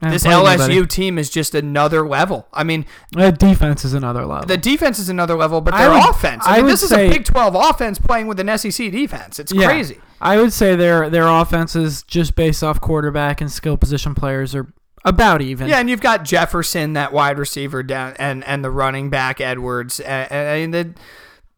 this 0.00 0.24
LSU 0.24 0.60
anybody. 0.64 0.86
team 0.86 1.18
is 1.18 1.28
just 1.30 1.54
another 1.54 2.06
level. 2.06 2.48
I 2.52 2.64
mean, 2.64 2.86
the 3.12 3.30
defense 3.30 3.84
is 3.84 3.94
another 3.94 4.24
level. 4.26 4.46
the 4.46 4.56
defense 4.56 4.98
is 4.98 5.08
another 5.08 5.34
level, 5.36 5.60
but 5.60 5.76
their 5.76 5.90
would- 5.90 6.08
offense. 6.10 6.42
I 6.46 6.54
I 6.54 6.56
mean, 6.58 6.66
this 6.66 6.82
is 6.82 6.88
say- 6.90 7.06
a 7.06 7.10
Big 7.10 7.24
12 7.24 7.54
offense 7.54 7.98
playing 7.98 8.26
with 8.26 8.40
an 8.40 8.48
SEC 8.48 8.90
defense. 8.90 9.38
It's 9.38 9.52
Yeah. 9.52 9.66
crazy. 9.66 9.98
I 10.20 10.38
would 10.38 10.52
say 10.52 10.74
their 10.74 11.10
their 11.10 11.26
offenses 11.28 12.02
just 12.02 12.34
based 12.34 12.62
off 12.64 12.80
quarterback 12.80 13.40
and 13.40 13.52
skill 13.52 13.76
position 13.76 14.14
players 14.14 14.54
are 14.54 14.72
about 15.04 15.42
even. 15.42 15.68
Yeah, 15.68 15.80
and 15.80 15.90
you've 15.90 16.00
got 16.00 16.24
Jefferson, 16.24 16.94
that 16.94 17.12
wide 17.12 17.38
receiver 17.38 17.82
down, 17.82 18.14
and 18.18 18.42
and 18.44 18.64
the 18.64 18.70
running 18.70 19.10
back 19.10 19.38
Edwards, 19.38 20.00
and, 20.00 20.32
and 20.32 20.74
the, 20.74 20.94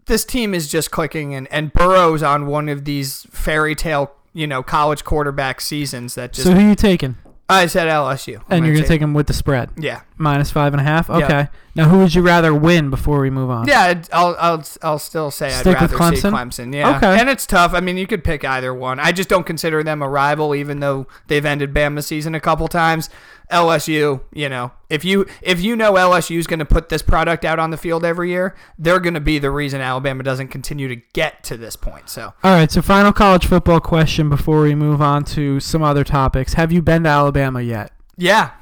this 0.07 0.25
team 0.25 0.53
is 0.53 0.67
just 0.69 0.91
clicking, 0.91 1.33
and 1.33 1.47
and 1.53 1.73
Burrow's 1.73 2.25
on 2.25 2.47
one 2.49 2.69
of 2.69 2.85
these 2.85 3.25
fairy 3.31 3.77
tale, 3.77 4.11
you 4.33 4.49
know, 4.49 4.65
college 4.65 5.05
quarterback 5.05 5.61
seasons 5.61 6.17
that 6.17 6.33
just. 6.33 6.49
So 6.49 6.55
who 6.55 6.61
are 6.67 6.69
you 6.71 6.75
taking? 6.75 7.17
I 7.49 7.67
said 7.67 7.87
LSU, 7.87 8.39
I'm 8.39 8.43
And 8.49 8.67
you're 8.67 8.75
gonna 8.75 8.83
take- 8.83 8.89
take 8.97 9.01
them 9.03 9.15
with 9.15 9.29
the 9.29 9.33
spread 9.33 9.71
Yeah, 9.77 10.01
minus 10.19 10.51
five 10.51 10.75
and 10.75 10.81
a 10.81 10.85
half. 10.85 11.09
Yeah. 11.09 11.15
Okay. 11.17 11.49
Now 11.77 11.85
who 11.89 11.99
would 11.99 12.13
you 12.15 12.23
rather 12.23 12.53
win 12.53 12.91
before 12.91 13.21
we 13.21 13.31
move 13.31 13.51
on? 13.51 13.69
yeah. 13.69 13.95
I'll 14.13 14.35
I'll 14.41 14.65
I'll 14.83 14.99
still 14.99 15.31
say 15.31 15.51
Stick 15.51 15.77
I'd 15.77 15.83
with 15.83 15.93
rather 16.01 16.17
see 16.17 16.23
Clemson? 16.23 16.33
Clemson. 16.33 16.75
Yeah, 16.75 16.97
Okay. 16.97 17.21
and 17.21 17.29
it's 17.29 17.47
tough. 17.47 17.73
I 17.73 17.79
mean, 17.81 17.97
you 17.99 18.07
could 18.09 18.25
pick 18.25 18.45
either 18.45 18.75
one. 18.75 18.99
I 18.99 19.13
just 19.13 19.29
don't 19.29 19.47
consider 19.47 19.85
them 19.85 20.03
a 20.03 20.09
rival, 20.09 20.55
even 20.57 20.81
though 20.81 21.07
they've 21.29 21.45
ended 21.45 21.73
Bama's 21.73 22.07
season 22.09 22.35
a 22.35 22.41
couple 22.41 22.67
times. 22.67 23.09
LSU, 23.51 24.23
you 24.33 24.49
know, 24.49 24.73
if 24.91 25.05
you 25.05 25.27
if 25.43 25.61
you 25.61 25.77
know 25.77 25.93
LSU 25.93 26.39
is 26.39 26.47
going 26.47 26.59
to 26.59 26.65
put 26.65 26.89
this 26.89 27.03
product 27.03 27.45
out 27.45 27.59
on 27.59 27.71
the 27.71 27.77
field 27.77 28.05
every 28.05 28.31
year, 28.31 28.57
they're 28.79 29.01
going 29.01 29.15
to 29.15 29.21
be 29.21 29.39
the 29.39 29.51
reason 29.51 29.81
Alabama 29.81 30.23
doesn't 30.23 30.49
continue 30.49 30.89
to 30.89 30.97
get 31.13 31.45
to 31.45 31.57
this 31.57 31.77
point. 31.77 32.09
So, 32.09 32.35
All 32.43 32.53
right. 32.55 32.71
So 32.71 32.83
final 32.83 33.13
college 33.13 33.47
football 33.47 33.81
question 33.81 34.29
before 34.29 34.63
we 34.63 34.75
move 34.75 35.01
on 35.01 35.25
to 35.27 35.61
some 35.61 35.83
other 35.83 36.05
topics. 36.05 36.55
Have 36.55 36.73
you 36.73 36.83
been 36.83 37.05
to 37.05 37.09
Alabama 37.09 37.61
yet? 37.61 37.93
yeah, 38.17 38.53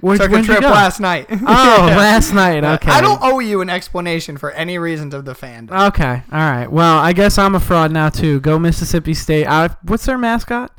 Where'd, 0.00 0.20
took 0.20 0.30
a 0.30 0.42
trip 0.42 0.60
last 0.60 1.00
night. 1.00 1.26
Oh, 1.40 1.94
last 1.96 2.32
night. 2.32 2.62
Okay. 2.62 2.90
I 2.90 3.00
don't 3.00 3.20
owe 3.22 3.40
you 3.40 3.60
an 3.60 3.70
explanation 3.70 4.36
for 4.36 4.50
any 4.52 4.78
reasons 4.78 5.14
of 5.14 5.24
the 5.24 5.34
fandom. 5.34 5.88
Okay. 5.88 6.22
All 6.30 6.38
right. 6.38 6.70
Well, 6.70 6.98
I 6.98 7.12
guess 7.12 7.38
I'm 7.38 7.54
a 7.54 7.60
fraud 7.60 7.90
now 7.90 8.08
too. 8.08 8.40
Go 8.40 8.58
Mississippi 8.58 9.14
State. 9.14 9.46
I, 9.46 9.70
what's 9.82 10.06
their 10.06 10.18
mascot? 10.18 10.72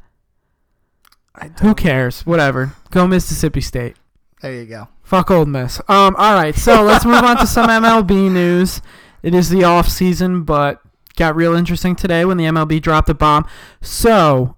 Who 1.62 1.76
cares? 1.76 2.26
Whatever. 2.26 2.74
Go 2.92 3.08
Mississippi 3.08 3.62
State. 3.62 3.96
There 4.42 4.54
you 4.54 4.66
go. 4.66 4.88
Fuck 5.04 5.32
Ole 5.32 5.46
Miss. 5.46 5.80
Um. 5.88 6.16
All 6.18 6.34
right. 6.34 6.56
So 6.56 6.82
let's 6.84 7.06
move 7.06 7.24
on 7.24 7.38
to 7.38 7.48
some 7.48 7.68
MLB 7.70 8.32
news. 8.32 8.82
It 9.22 9.34
is 9.34 9.50
the 9.50 9.64
off 9.64 9.90
season, 9.90 10.44
but 10.44 10.82
got 11.18 11.36
real 11.36 11.54
interesting 11.54 11.96
today 11.96 12.24
when 12.24 12.38
the 12.38 12.46
MLB 12.46 12.82
dropped 12.82 13.10
a 13.10 13.14
bomb. 13.14 13.46
So, 13.82 14.56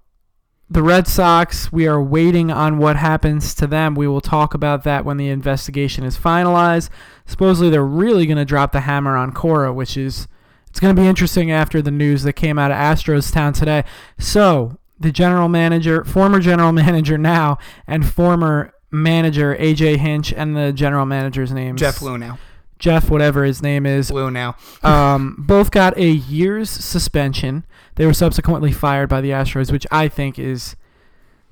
the 0.70 0.82
Red 0.82 1.08
Sox, 1.08 1.72
we 1.72 1.88
are 1.88 2.02
waiting 2.02 2.50
on 2.52 2.78
what 2.78 2.96
happens 2.96 3.54
to 3.56 3.66
them. 3.66 3.94
We 3.96 4.06
will 4.06 4.20
talk 4.20 4.54
about 4.54 4.84
that 4.84 5.04
when 5.04 5.16
the 5.16 5.28
investigation 5.28 6.04
is 6.04 6.16
finalized. 6.16 6.88
Supposedly, 7.26 7.70
they're 7.70 7.84
really 7.84 8.26
going 8.26 8.38
to 8.38 8.44
drop 8.44 8.72
the 8.72 8.80
hammer 8.80 9.16
on 9.16 9.32
Cora, 9.32 9.72
which 9.72 9.96
is 9.96 10.28
it's 10.68 10.80
going 10.80 10.94
to 10.94 11.02
be 11.02 11.08
interesting 11.08 11.50
after 11.50 11.82
the 11.82 11.90
news 11.90 12.22
that 12.22 12.34
came 12.34 12.58
out 12.58 12.70
of 12.70 12.76
Astros 12.76 13.32
Town 13.32 13.52
today. 13.52 13.84
So, 14.18 14.78
the 15.02 15.12
general 15.12 15.48
manager, 15.48 16.04
former 16.04 16.40
general 16.40 16.72
manager 16.84 17.18
now, 17.18 17.58
and 17.86 18.08
former 18.08 18.72
manager 18.90 19.56
AJ 19.56 19.96
Hinch, 19.98 20.32
and 20.32 20.56
the 20.56 20.72
general 20.72 21.06
manager's 21.06 21.52
name 21.52 21.76
is 21.76 21.80
Jeff 21.80 21.98
Luhnow. 22.00 22.38
Jeff, 22.78 23.08
whatever 23.10 23.44
his 23.44 23.62
name 23.62 23.86
is, 23.86 24.10
Luhnow. 24.10 24.56
um, 24.84 25.36
both 25.38 25.70
got 25.70 25.96
a 25.96 26.08
year's 26.08 26.68
suspension. 26.68 27.64
They 27.94 28.06
were 28.06 28.14
subsequently 28.14 28.72
fired 28.72 29.08
by 29.08 29.20
the 29.20 29.30
Astros, 29.30 29.70
which 29.70 29.86
I 29.92 30.08
think 30.08 30.38
is 30.38 30.74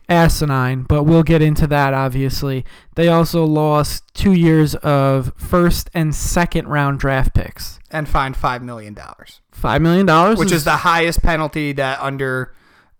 asinine, 0.08 0.82
but 0.82 1.04
we'll 1.04 1.22
get 1.22 1.40
into 1.40 1.66
that 1.68 1.94
obviously. 1.94 2.64
They 2.96 3.08
also 3.08 3.44
lost 3.44 4.12
two 4.12 4.32
years 4.32 4.74
of 4.76 5.32
first 5.36 5.88
and 5.94 6.14
second 6.14 6.66
round 6.66 6.98
draft 6.98 7.32
picks. 7.32 7.78
And 7.92 8.08
fined 8.08 8.34
$5 8.36 8.62
million. 8.62 8.94
$5 8.96 9.80
million? 9.80 10.36
Which 10.36 10.52
is 10.52 10.64
the 10.64 10.78
highest 10.78 11.22
penalty 11.22 11.72
that 11.72 12.00
under 12.00 12.52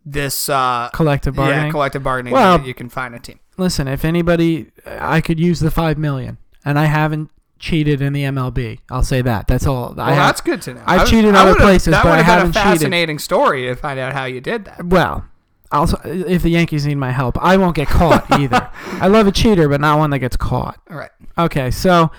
this 0.04 0.48
uh, 0.48 0.88
collective 0.92 1.34
bargaining. 1.36 1.66
Yeah, 1.66 1.70
collective 1.70 2.02
bargaining 2.02 2.32
Well- 2.32 2.60
you 2.62 2.74
can 2.74 2.88
find 2.88 3.14
a 3.14 3.18
team. 3.18 3.38
Listen, 3.56 3.86
if 3.88 4.04
anybody, 4.06 4.68
I 4.86 5.20
could 5.20 5.38
use 5.38 5.60
the 5.60 5.70
5 5.70 5.98
million, 5.98 6.38
and 6.64 6.78
I 6.78 6.86
haven't 6.86 7.30
cheated 7.58 8.00
in 8.00 8.14
the 8.14 8.22
MLB. 8.24 8.78
I'll 8.90 9.02
say 9.02 9.20
that. 9.20 9.48
That's 9.48 9.66
all. 9.66 9.92
Well, 9.94 10.06
I 10.06 10.12
have- 10.12 10.28
that's 10.28 10.40
good 10.40 10.62
to 10.62 10.74
know. 10.74 10.82
I've 10.86 11.02
I- 11.02 11.04
cheated 11.04 11.34
I 11.34 11.42
other 11.42 11.54
places, 11.56 11.90
that 11.92 12.02
but 12.02 12.08
I 12.08 12.12
would've 12.12 12.24
been 12.26 12.34
haven't 12.34 12.50
a 12.50 12.52
cheated. 12.54 12.70
fascinating 12.78 13.18
story 13.18 13.66
to 13.66 13.74
find 13.76 14.00
out 14.00 14.14
how 14.14 14.24
you 14.24 14.40
did 14.40 14.64
that. 14.64 14.86
Well, 14.86 15.26
also, 15.70 16.00
if 16.04 16.42
the 16.42 16.48
Yankees 16.48 16.86
need 16.86 16.94
my 16.96 17.10
help, 17.12 17.36
I 17.42 17.58
won't 17.58 17.76
get 17.76 17.88
caught 17.88 18.30
either. 18.40 18.70
I 18.92 19.08
love 19.08 19.26
a 19.26 19.32
cheater, 19.32 19.68
but 19.68 19.80
not 19.82 19.98
one 19.98 20.08
that 20.10 20.20
gets 20.20 20.36
caught. 20.36 20.78
All 20.90 20.96
right. 20.96 21.10
Okay, 21.36 21.70
so 21.70 22.10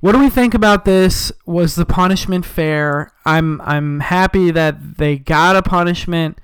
what 0.00 0.12
do 0.12 0.18
we 0.18 0.30
think 0.30 0.54
about 0.54 0.86
this? 0.86 1.30
Was 1.44 1.74
the 1.74 1.84
punishment 1.84 2.46
fair? 2.46 3.12
I'm 3.26 3.60
I'm 3.60 4.00
happy 4.00 4.50
that 4.50 4.96
they 4.96 5.18
got 5.18 5.56
a 5.56 5.62
punishment. 5.62 6.38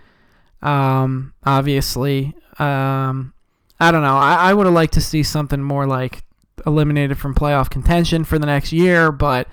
Um, 0.62 1.34
obviously, 1.44 2.34
um, 2.58 3.32
I 3.78 3.92
don't 3.92 4.02
know. 4.02 4.16
I, 4.16 4.50
I 4.50 4.54
would 4.54 4.66
have 4.66 4.74
liked 4.74 4.94
to 4.94 5.00
see 5.00 5.22
something 5.22 5.62
more 5.62 5.86
like 5.86 6.22
eliminated 6.66 7.18
from 7.18 7.34
playoff 7.34 7.70
contention 7.70 8.24
for 8.24 8.38
the 8.38 8.46
next 8.46 8.72
year, 8.72 9.12
but 9.12 9.48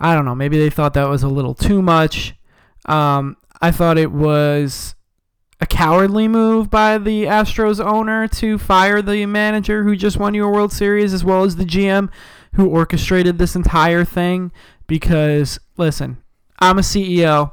I 0.00 0.14
don't 0.14 0.24
know. 0.24 0.34
Maybe 0.34 0.58
they 0.58 0.70
thought 0.70 0.94
that 0.94 1.08
was 1.08 1.22
a 1.22 1.28
little 1.28 1.54
too 1.54 1.82
much. 1.82 2.34
Um, 2.86 3.36
I 3.60 3.70
thought 3.70 3.98
it 3.98 4.12
was 4.12 4.94
a 5.60 5.66
cowardly 5.66 6.28
move 6.28 6.70
by 6.70 6.98
the 6.98 7.24
Astros 7.24 7.84
owner 7.84 8.28
to 8.28 8.58
fire 8.58 9.02
the 9.02 9.26
manager 9.26 9.82
who 9.82 9.96
just 9.96 10.16
won 10.16 10.34
you 10.34 10.44
a 10.44 10.50
World 10.50 10.72
Series 10.72 11.12
as 11.12 11.24
well 11.24 11.42
as 11.44 11.56
the 11.56 11.64
GM 11.64 12.10
who 12.54 12.68
orchestrated 12.68 13.38
this 13.38 13.56
entire 13.56 14.04
thing 14.04 14.52
because 14.86 15.58
listen, 15.76 16.18
I'm 16.60 16.78
a 16.78 16.82
CEO. 16.82 17.52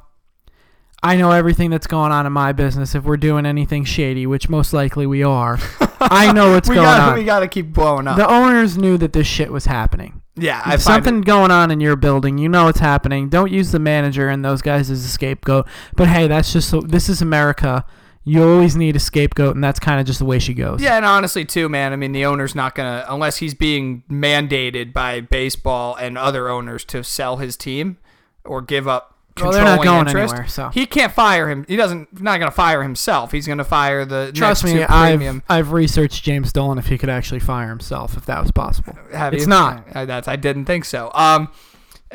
I 1.03 1.17
know 1.17 1.31
everything 1.31 1.69
that's 1.69 1.87
going 1.87 2.11
on 2.11 2.25
in 2.25 2.33
my 2.33 2.51
business 2.51 2.95
if 2.95 3.03
we're 3.03 3.17
doing 3.17 3.45
anything 3.45 3.83
shady, 3.83 4.25
which 4.25 4.49
most 4.49 4.73
likely 4.73 5.05
we 5.05 5.23
are. 5.23 5.59
I 5.99 6.31
know 6.33 6.51
what's 6.51 6.67
we 6.69 6.75
going 6.75 6.85
gotta, 6.85 7.11
on. 7.11 7.17
We 7.17 7.23
got 7.23 7.41
to 7.41 7.47
keep 7.47 7.73
blowing 7.73 8.07
up. 8.07 8.17
The 8.17 8.27
owners 8.27 8.77
knew 8.77 8.97
that 8.97 9.13
this 9.13 9.27
shit 9.27 9.51
was 9.51 9.65
happening. 9.65 10.21
yeah, 10.35 10.61
I 10.65 10.77
something 10.77 11.21
going 11.21 11.51
on 11.51 11.69
in 11.69 11.79
your 11.79 11.95
building, 11.95 12.37
you 12.37 12.49
know 12.49 12.67
it's 12.67 12.79
happening. 12.79 13.29
Don't 13.29 13.51
use 13.51 13.71
the 13.71 13.79
manager 13.79 14.29
and 14.29 14.43
those 14.43 14.61
guys 14.61 14.89
as 14.89 15.05
a 15.05 15.07
scapegoat. 15.07 15.67
But 15.95 16.07
hey, 16.07 16.27
that's 16.27 16.51
just 16.51 16.69
so, 16.69 16.81
this 16.81 17.07
is 17.09 17.21
America. 17.21 17.85
You 18.27 18.43
always 18.43 18.75
need 18.75 18.95
a 18.95 18.99
scapegoat, 18.99 19.53
and 19.53 19.63
that's 19.63 19.79
kind 19.79 19.99
of 19.99 20.07
just 20.07 20.17
the 20.17 20.25
way 20.25 20.39
she 20.39 20.55
goes. 20.55 20.81
Yeah, 20.81 20.97
and 20.97 21.05
honestly, 21.05 21.45
too, 21.45 21.69
man. 21.69 21.93
I 21.93 21.95
mean, 21.95 22.11
the 22.11 22.25
owner's 22.25 22.55
not 22.55 22.73
gonna 22.73 23.05
unless 23.07 23.37
he's 23.37 23.53
being 23.53 24.01
mandated 24.09 24.93
by 24.93 25.21
baseball 25.21 25.93
and 25.95 26.17
other 26.17 26.49
owners 26.49 26.83
to 26.85 27.03
sell 27.03 27.37
his 27.37 27.55
team 27.55 27.97
or 28.43 28.63
give 28.63 28.87
up 28.87 29.14
Well, 29.41 29.51
they're 29.51 29.65
not 29.65 29.83
going 29.83 30.07
interest. 30.07 30.33
anywhere, 30.33 30.47
so. 30.47 30.69
He 30.69 30.85
can't 30.85 31.11
fire 31.11 31.49
him. 31.49 31.65
He 31.67 31.75
doesn't. 31.75 32.21
Not 32.21 32.39
gonna 32.39 32.51
fire 32.51 32.81
himself. 32.81 33.33
He's 33.33 33.45
gonna 33.45 33.65
fire 33.65 34.05
the 34.05 34.31
Trust 34.33 34.63
me, 34.63 34.81
I've. 34.81 35.41
I've 35.49 35.71
researched 35.73 36.23
James 36.23 36.53
Dolan 36.53 36.77
if 36.77 36.87
he 36.87 36.97
could 36.97 37.09
actually 37.09 37.41
fire 37.41 37.67
himself 37.67 38.15
if 38.15 38.25
that 38.27 38.41
was 38.41 38.51
possible. 38.51 38.97
Have 39.11 39.33
it's 39.33 39.43
you? 39.43 39.49
not. 39.49 39.85
I, 39.93 40.05
that's 40.05 40.29
I 40.29 40.37
didn't 40.37 40.65
think 40.65 40.85
so. 40.85 41.11
Um, 41.13 41.49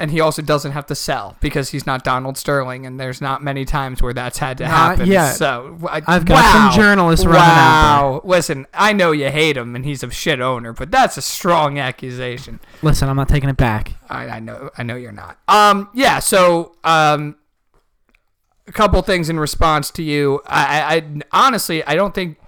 and 0.00 0.10
he 0.10 0.20
also 0.20 0.40
doesn't 0.40 0.72
have 0.72 0.86
to 0.86 0.94
sell 0.94 1.36
because 1.40 1.70
he's 1.70 1.86
not 1.86 2.02
Donald 2.02 2.38
Sterling, 2.38 2.86
and 2.86 2.98
there's 2.98 3.20
not 3.20 3.44
many 3.44 3.66
times 3.66 4.00
where 4.00 4.14
that's 4.14 4.38
had 4.38 4.58
to 4.58 4.64
Not 4.64 4.72
happen. 4.72 5.06
yet. 5.06 5.32
So 5.34 5.78
I, 5.88 6.02
I've 6.06 6.24
got 6.24 6.42
wow. 6.42 6.70
some 6.70 6.80
journalists 6.80 7.26
running 7.26 7.40
out 7.42 7.90
Wow. 8.00 8.20
Listen, 8.24 8.66
I 8.72 8.94
know 8.94 9.12
you 9.12 9.30
hate 9.30 9.56
him, 9.58 9.76
and 9.76 9.84
he's 9.84 10.02
a 10.02 10.10
shit 10.10 10.40
owner, 10.40 10.72
but 10.72 10.90
that's 10.90 11.18
a 11.18 11.22
strong 11.22 11.78
accusation. 11.78 12.60
Listen, 12.82 13.08
I'm 13.10 13.16
not 13.16 13.28
taking 13.28 13.50
it 13.50 13.58
back. 13.58 13.92
I, 14.08 14.28
I 14.28 14.40
know, 14.40 14.70
I 14.78 14.82
know 14.82 14.96
you're 14.96 15.12
not. 15.12 15.38
Um, 15.46 15.90
yeah. 15.92 16.18
So, 16.18 16.76
um, 16.82 17.36
a 18.66 18.72
couple 18.72 19.02
things 19.02 19.28
in 19.28 19.38
response 19.38 19.90
to 19.90 20.02
you. 20.02 20.40
I, 20.46 20.96
I 20.96 21.46
honestly, 21.46 21.84
I 21.84 21.94
don't 21.94 22.14
think 22.14 22.38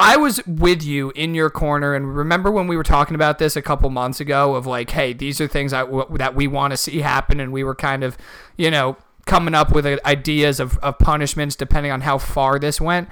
I 0.00 0.16
was 0.16 0.40
with 0.46 0.82
you 0.82 1.10
in 1.16 1.34
your 1.34 1.50
corner. 1.50 1.94
And 1.94 2.16
remember 2.16 2.52
when 2.52 2.68
we 2.68 2.76
were 2.76 2.84
talking 2.84 3.16
about 3.16 3.38
this 3.38 3.56
a 3.56 3.62
couple 3.62 3.90
months 3.90 4.20
ago 4.20 4.54
of 4.54 4.64
like, 4.64 4.90
hey, 4.90 5.12
these 5.12 5.40
are 5.40 5.48
things 5.48 5.72
I, 5.72 5.80
w- 5.80 6.06
that 6.18 6.36
we 6.36 6.46
want 6.46 6.70
to 6.70 6.76
see 6.76 7.00
happen, 7.00 7.40
and 7.40 7.52
we 7.52 7.64
were 7.64 7.74
kind 7.74 8.04
of, 8.04 8.16
you 8.56 8.70
know, 8.70 8.96
coming 9.26 9.54
up 9.54 9.72
with 9.72 9.84
uh, 9.84 9.98
ideas 10.06 10.60
of, 10.60 10.78
of 10.78 10.98
punishments 10.98 11.56
depending 11.56 11.90
on 11.90 12.02
how 12.02 12.16
far 12.16 12.58
this 12.58 12.80
went. 12.80 13.08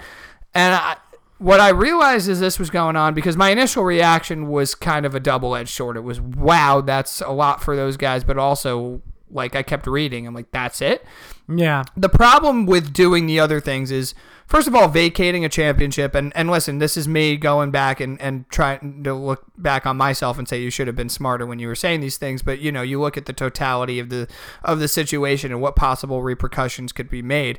And 0.54 0.74
I, 0.74 0.96
what 1.38 1.60
I 1.60 1.70
realized 1.70 2.30
as 2.30 2.40
this 2.40 2.58
was 2.58 2.70
going 2.70 2.96
on, 2.96 3.14
because 3.14 3.36
my 3.36 3.50
initial 3.50 3.82
reaction 3.82 4.48
was 4.48 4.74
kind 4.74 5.04
of 5.04 5.14
a 5.14 5.20
double 5.20 5.56
edged 5.56 5.70
sword. 5.70 5.96
It 5.96 6.04
was, 6.04 6.20
wow, 6.20 6.80
that's 6.80 7.20
a 7.20 7.32
lot 7.32 7.62
for 7.62 7.74
those 7.74 7.96
guys, 7.96 8.24
but 8.24 8.38
also, 8.38 9.02
like, 9.30 9.56
I 9.56 9.62
kept 9.62 9.86
reading. 9.86 10.26
I'm 10.26 10.34
like, 10.34 10.52
that's 10.52 10.80
it. 10.80 11.04
Yeah. 11.48 11.82
The 11.96 12.08
problem 12.08 12.64
with 12.64 12.92
doing 12.92 13.26
the 13.26 13.40
other 13.40 13.60
things 13.60 13.90
is, 13.90 14.14
first 14.46 14.68
of 14.68 14.74
all, 14.74 14.88
vacating 14.88 15.44
a 15.44 15.48
championship. 15.48 16.14
And, 16.14 16.32
and 16.36 16.50
listen, 16.50 16.78
this 16.78 16.96
is 16.96 17.06
me 17.06 17.36
going 17.36 17.70
back 17.70 18.00
and, 18.00 18.20
and 18.20 18.48
trying 18.48 19.02
to 19.04 19.14
look 19.14 19.44
back 19.56 19.86
on 19.86 19.96
myself 19.96 20.38
and 20.38 20.48
say 20.48 20.60
you 20.60 20.70
should 20.70 20.86
have 20.86 20.96
been 20.96 21.08
smarter 21.08 21.46
when 21.46 21.58
you 21.58 21.68
were 21.68 21.74
saying 21.74 22.00
these 22.00 22.16
things. 22.16 22.42
But 22.42 22.60
you 22.60 22.72
know, 22.72 22.82
you 22.82 23.00
look 23.00 23.16
at 23.16 23.26
the 23.26 23.32
totality 23.32 23.98
of 23.98 24.08
the 24.08 24.28
of 24.62 24.78
the 24.78 24.88
situation 24.88 25.52
and 25.52 25.60
what 25.60 25.76
possible 25.76 26.22
repercussions 26.22 26.92
could 26.92 27.10
be 27.10 27.22
made. 27.22 27.58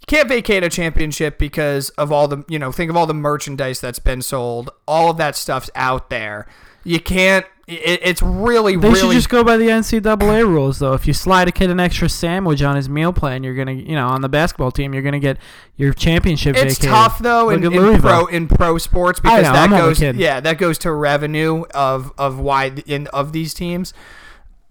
You 0.00 0.06
can't 0.06 0.28
vacate 0.28 0.62
a 0.62 0.68
championship 0.68 1.38
because 1.38 1.90
of 1.90 2.12
all 2.12 2.28
the 2.28 2.44
you 2.48 2.58
know 2.58 2.72
think 2.72 2.90
of 2.90 2.96
all 2.96 3.06
the 3.06 3.14
merchandise 3.14 3.80
that's 3.80 3.98
been 3.98 4.22
sold. 4.22 4.70
All 4.86 5.10
of 5.10 5.16
that 5.16 5.36
stuff's 5.36 5.70
out 5.74 6.10
there. 6.10 6.46
You 6.84 7.00
can't. 7.00 7.46
It, 7.68 8.00
it's 8.02 8.22
really 8.22 8.76
They 8.76 8.88
really 8.88 8.98
should 8.98 9.12
just 9.12 9.28
go 9.28 9.44
by 9.44 9.58
the 9.58 9.68
NCAA 9.68 10.46
rules, 10.48 10.78
though. 10.78 10.94
If 10.94 11.06
you 11.06 11.12
slide 11.12 11.48
a 11.48 11.52
kid 11.52 11.68
an 11.68 11.78
extra 11.78 12.08
sandwich 12.08 12.62
on 12.62 12.76
his 12.76 12.88
meal 12.88 13.12
plan, 13.12 13.44
you're 13.44 13.54
gonna, 13.54 13.72
you 13.72 13.94
know, 13.94 14.06
on 14.06 14.22
the 14.22 14.28
basketball 14.30 14.70
team, 14.70 14.94
you're 14.94 15.02
gonna 15.02 15.18
get 15.18 15.36
your 15.76 15.92
championship 15.92 16.56
It's 16.56 16.78
vacated. 16.78 16.88
tough 16.88 17.18
though 17.18 17.48
Look 17.48 17.62
in, 17.62 17.72
in 17.74 18.00
pro 18.00 18.26
in 18.26 18.48
pro 18.48 18.78
sports 18.78 19.20
because 19.20 19.44
know, 19.44 19.52
that 19.52 19.70
I'm 19.70 19.78
goes 19.78 20.00
yeah 20.00 20.40
that 20.40 20.56
goes 20.56 20.78
to 20.78 20.92
revenue 20.92 21.64
of 21.74 22.10
of 22.16 22.38
why 22.38 22.72
in 22.86 23.06
of 23.08 23.32
these 23.32 23.52
teams. 23.52 23.92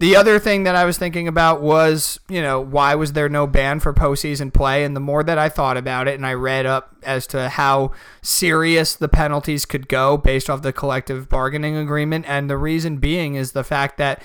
The 0.00 0.14
other 0.14 0.38
thing 0.38 0.62
that 0.62 0.76
I 0.76 0.84
was 0.84 0.96
thinking 0.96 1.26
about 1.26 1.60
was, 1.60 2.20
you 2.28 2.40
know, 2.40 2.60
why 2.60 2.94
was 2.94 3.14
there 3.14 3.28
no 3.28 3.48
ban 3.48 3.80
for 3.80 3.92
postseason 3.92 4.52
play? 4.54 4.84
And 4.84 4.94
the 4.94 5.00
more 5.00 5.24
that 5.24 5.38
I 5.38 5.48
thought 5.48 5.76
about 5.76 6.06
it 6.06 6.14
and 6.14 6.24
I 6.24 6.34
read 6.34 6.66
up 6.66 6.94
as 7.02 7.26
to 7.28 7.48
how 7.48 7.90
serious 8.22 8.94
the 8.94 9.08
penalties 9.08 9.64
could 9.64 9.88
go 9.88 10.16
based 10.16 10.48
off 10.48 10.62
the 10.62 10.72
collective 10.72 11.28
bargaining 11.28 11.76
agreement, 11.76 12.26
and 12.28 12.48
the 12.48 12.56
reason 12.56 12.98
being 12.98 13.34
is 13.34 13.52
the 13.52 13.64
fact 13.64 13.98
that 13.98 14.22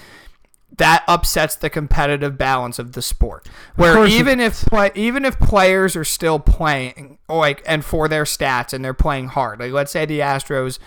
that 0.77 1.03
upsets 1.07 1.55
the 1.55 1.69
competitive 1.69 2.37
balance 2.37 2.79
of 2.79 2.93
the 2.93 3.01
sport. 3.01 3.47
Where 3.75 4.05
even 4.07 4.39
if 4.39 4.65
play, 4.65 4.91
even 4.95 5.25
if 5.25 5.39
players 5.39 5.95
are 5.95 6.03
still 6.03 6.39
playing 6.39 7.17
like 7.29 7.63
and 7.65 7.83
for 7.85 8.07
their 8.07 8.23
stats 8.23 8.73
and 8.73 8.83
they're 8.83 8.93
playing 8.93 9.27
hard, 9.29 9.59
like 9.59 9.71
let's 9.71 9.91
say 9.91 10.05
the 10.05 10.19
Astros, 10.19 10.79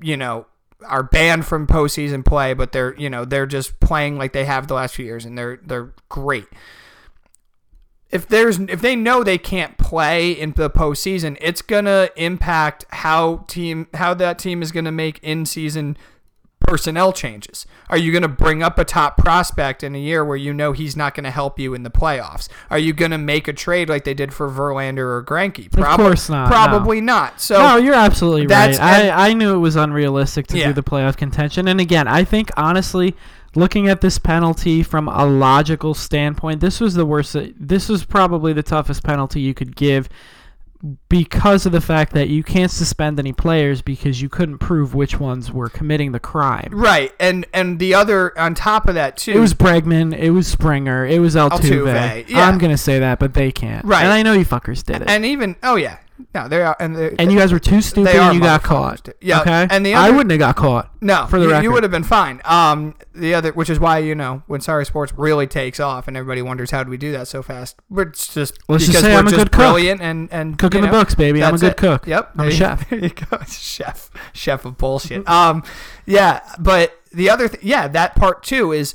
you 0.00 0.16
know, 0.16 0.46
are 0.86 1.02
banned 1.02 1.46
from 1.46 1.66
postseason 1.66 2.24
play, 2.24 2.54
but 2.54 2.72
they're 2.72 2.94
you 2.96 3.10
know 3.10 3.24
they're 3.24 3.46
just 3.46 3.80
playing 3.80 4.16
like 4.16 4.32
they 4.32 4.44
have 4.44 4.68
the 4.68 4.74
last 4.74 4.94
few 4.94 5.04
years 5.04 5.24
and 5.24 5.36
they're 5.36 5.58
they're 5.62 5.92
great. 6.08 6.46
If 8.10 8.26
there's 8.26 8.58
if 8.58 8.80
they 8.80 8.96
know 8.96 9.22
they 9.22 9.38
can't 9.38 9.76
play 9.76 10.30
in 10.30 10.52
the 10.52 10.70
postseason, 10.70 11.36
it's 11.40 11.62
gonna 11.62 12.08
impact 12.16 12.84
how 12.90 13.44
team 13.48 13.86
how 13.94 14.14
that 14.14 14.38
team 14.38 14.62
is 14.62 14.72
gonna 14.72 14.92
make 14.92 15.18
in 15.22 15.44
season 15.46 15.96
personnel 16.68 17.12
changes? 17.12 17.66
Are 17.88 17.96
you 17.96 18.12
going 18.12 18.22
to 18.22 18.28
bring 18.28 18.62
up 18.62 18.78
a 18.78 18.84
top 18.84 19.16
prospect 19.16 19.82
in 19.82 19.94
a 19.94 19.98
year 19.98 20.24
where 20.24 20.36
you 20.36 20.52
know 20.52 20.72
he's 20.72 20.96
not 20.96 21.14
going 21.14 21.24
to 21.24 21.30
help 21.30 21.58
you 21.58 21.74
in 21.74 21.82
the 21.82 21.90
playoffs? 21.90 22.48
Are 22.70 22.78
you 22.78 22.92
going 22.92 23.10
to 23.10 23.18
make 23.18 23.48
a 23.48 23.52
trade 23.52 23.88
like 23.88 24.04
they 24.04 24.14
did 24.14 24.32
for 24.34 24.48
Verlander 24.50 24.98
or 24.98 25.22
Greinke? 25.24 25.66
Of 25.76 25.96
course 25.96 26.28
not, 26.28 26.44
no. 26.44 26.50
Probably 26.50 27.00
not. 27.00 27.40
So 27.40 27.58
no, 27.58 27.76
you're 27.76 27.94
absolutely 27.94 28.46
right. 28.46 28.78
I, 28.78 29.28
I 29.30 29.32
knew 29.32 29.54
it 29.54 29.58
was 29.58 29.76
unrealistic 29.76 30.46
to 30.48 30.58
Yeah. 30.58 30.68
do 30.68 30.72
the 30.74 30.82
playoff 30.82 31.16
contention. 31.16 31.68
And 31.68 31.80
again, 31.80 32.06
I 32.06 32.24
think 32.24 32.50
honestly, 32.56 33.16
looking 33.54 33.88
at 33.88 34.00
this 34.00 34.18
penalty 34.18 34.82
from 34.82 35.08
a 35.08 35.24
logical 35.24 35.94
standpoint, 35.94 36.60
this 36.60 36.80
was 36.80 36.94
the 36.94 37.06
worst. 37.06 37.34
This 37.58 37.88
was 37.88 38.04
probably 38.04 38.52
the 38.52 38.62
toughest 38.62 39.02
penalty 39.02 39.40
you 39.40 39.54
could 39.54 39.74
give 39.74 40.08
because 41.08 41.66
of 41.66 41.72
the 41.72 41.80
fact 41.80 42.12
that 42.12 42.28
you 42.28 42.44
can't 42.44 42.70
suspend 42.70 43.18
any 43.18 43.32
players 43.32 43.82
because 43.82 44.22
you 44.22 44.28
couldn't 44.28 44.58
prove 44.58 44.94
which 44.94 45.18
ones 45.18 45.50
were 45.52 45.68
committing 45.68 46.12
the 46.12 46.20
crime. 46.20 46.70
Right, 46.72 47.12
and 47.18 47.46
and 47.52 47.78
the 47.78 47.94
other 47.94 48.38
on 48.38 48.54
top 48.54 48.88
of 48.88 48.94
that 48.94 49.16
too. 49.16 49.32
It 49.32 49.40
was 49.40 49.54
Bregman, 49.54 50.16
it 50.16 50.30
was 50.30 50.46
Springer, 50.46 51.04
it 51.04 51.20
was 51.20 51.34
Altuve. 51.34 51.60
Altuve, 51.60 52.28
yeah. 52.28 52.46
I'm 52.46 52.58
gonna 52.58 52.76
say 52.76 53.00
that, 53.00 53.18
but 53.18 53.34
they 53.34 53.50
can't. 53.50 53.84
Right. 53.84 54.04
and 54.04 54.12
I 54.12 54.22
know 54.22 54.34
you 54.34 54.44
fuckers 54.44 54.84
did 54.84 55.02
it. 55.02 55.10
and 55.10 55.24
even 55.24 55.56
oh 55.62 55.76
yeah, 55.76 55.98
no, 56.34 56.48
they 56.48 56.62
are 56.62 56.76
and 56.80 56.94
they 56.96 57.14
And 57.18 57.30
you 57.32 57.38
guys 57.38 57.52
were 57.52 57.58
too 57.58 57.80
stupid 57.80 58.14
and 58.14 58.34
you 58.34 58.40
got 58.40 58.62
caught. 58.62 59.08
Yeah, 59.20 59.40
Okay. 59.40 59.66
and 59.70 59.84
the 59.86 59.94
other, 59.94 60.06
I 60.06 60.10
wouldn't 60.10 60.30
have 60.30 60.38
got 60.40 60.56
caught. 60.56 60.90
No, 61.00 61.26
For 61.26 61.38
the 61.38 61.44
you, 61.46 61.50
record. 61.50 61.62
you 61.64 61.72
would 61.72 61.82
have 61.84 61.92
been 61.92 62.02
fine. 62.04 62.40
Um, 62.44 62.94
the 63.14 63.34
other, 63.34 63.52
which 63.52 63.70
is 63.70 63.78
why 63.80 63.98
you 63.98 64.14
know 64.14 64.42
when 64.46 64.60
Sorry 64.60 64.84
Sports 64.86 65.12
really 65.16 65.46
takes 65.46 65.78
off, 65.80 66.08
and 66.08 66.16
everybody 66.16 66.42
wonders 66.42 66.70
how 66.70 66.82
do 66.84 66.90
we 66.90 66.96
do 66.96 67.12
that 67.12 67.28
so 67.28 67.42
fast. 67.42 67.76
We're 67.88 68.06
just 68.06 68.58
Let's 68.68 68.86
just 68.86 69.00
say 69.00 69.12
we're 69.12 69.18
I'm 69.18 69.26
a 69.26 69.30
just 69.30 69.36
good 69.42 69.52
cook. 69.52 69.58
brilliant 69.60 70.00
and 70.00 70.28
and 70.32 70.58
Cooking 70.58 70.80
you 70.82 70.86
the 70.86 70.92
books, 70.92 71.14
baby. 71.14 71.42
I'm 71.42 71.54
a 71.54 71.58
good 71.58 71.72
it. 71.72 71.76
cook. 71.76 72.06
Yep, 72.06 72.30
I'm 72.32 72.36
there 72.38 72.46
you- 72.50 72.52
chef. 72.56 72.88
There 72.90 72.98
you 72.98 73.10
go, 73.10 73.38
chef, 73.46 74.10
chef 74.32 74.64
of 74.64 74.76
bullshit. 74.78 75.28
um, 75.28 75.62
yeah, 76.06 76.40
but 76.58 76.98
the 77.12 77.30
other, 77.30 77.48
th- 77.48 77.62
yeah, 77.62 77.88
that 77.88 78.14
part 78.16 78.42
too 78.42 78.72
is 78.72 78.94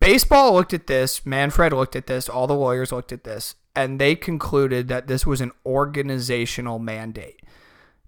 baseball 0.00 0.52
looked 0.54 0.74
at 0.74 0.86
this. 0.86 1.24
Manfred 1.26 1.72
looked 1.72 1.96
at 1.96 2.06
this. 2.06 2.28
All 2.28 2.46
the 2.46 2.54
lawyers 2.54 2.92
looked 2.92 3.12
at 3.12 3.24
this, 3.24 3.54
and 3.74 4.00
they 4.00 4.14
concluded 4.14 4.88
that 4.88 5.06
this 5.06 5.26
was 5.26 5.40
an 5.40 5.52
organizational 5.64 6.78
mandate. 6.78 7.40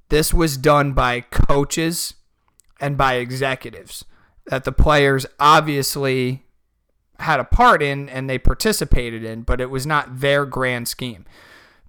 This 0.08 0.34
was 0.34 0.56
done 0.56 0.92
by 0.92 1.22
coaches 1.22 2.14
and 2.80 2.96
by 2.96 3.14
executives 3.14 4.04
that 4.46 4.64
the 4.64 4.72
players 4.72 5.26
obviously 5.40 6.44
had 7.20 7.40
a 7.40 7.44
part 7.44 7.82
in 7.82 8.08
and 8.08 8.28
they 8.28 8.38
participated 8.38 9.24
in, 9.24 9.42
but 9.42 9.60
it 9.60 9.70
was 9.70 9.86
not 9.86 10.20
their 10.20 10.44
grand 10.44 10.88
scheme. 10.88 11.24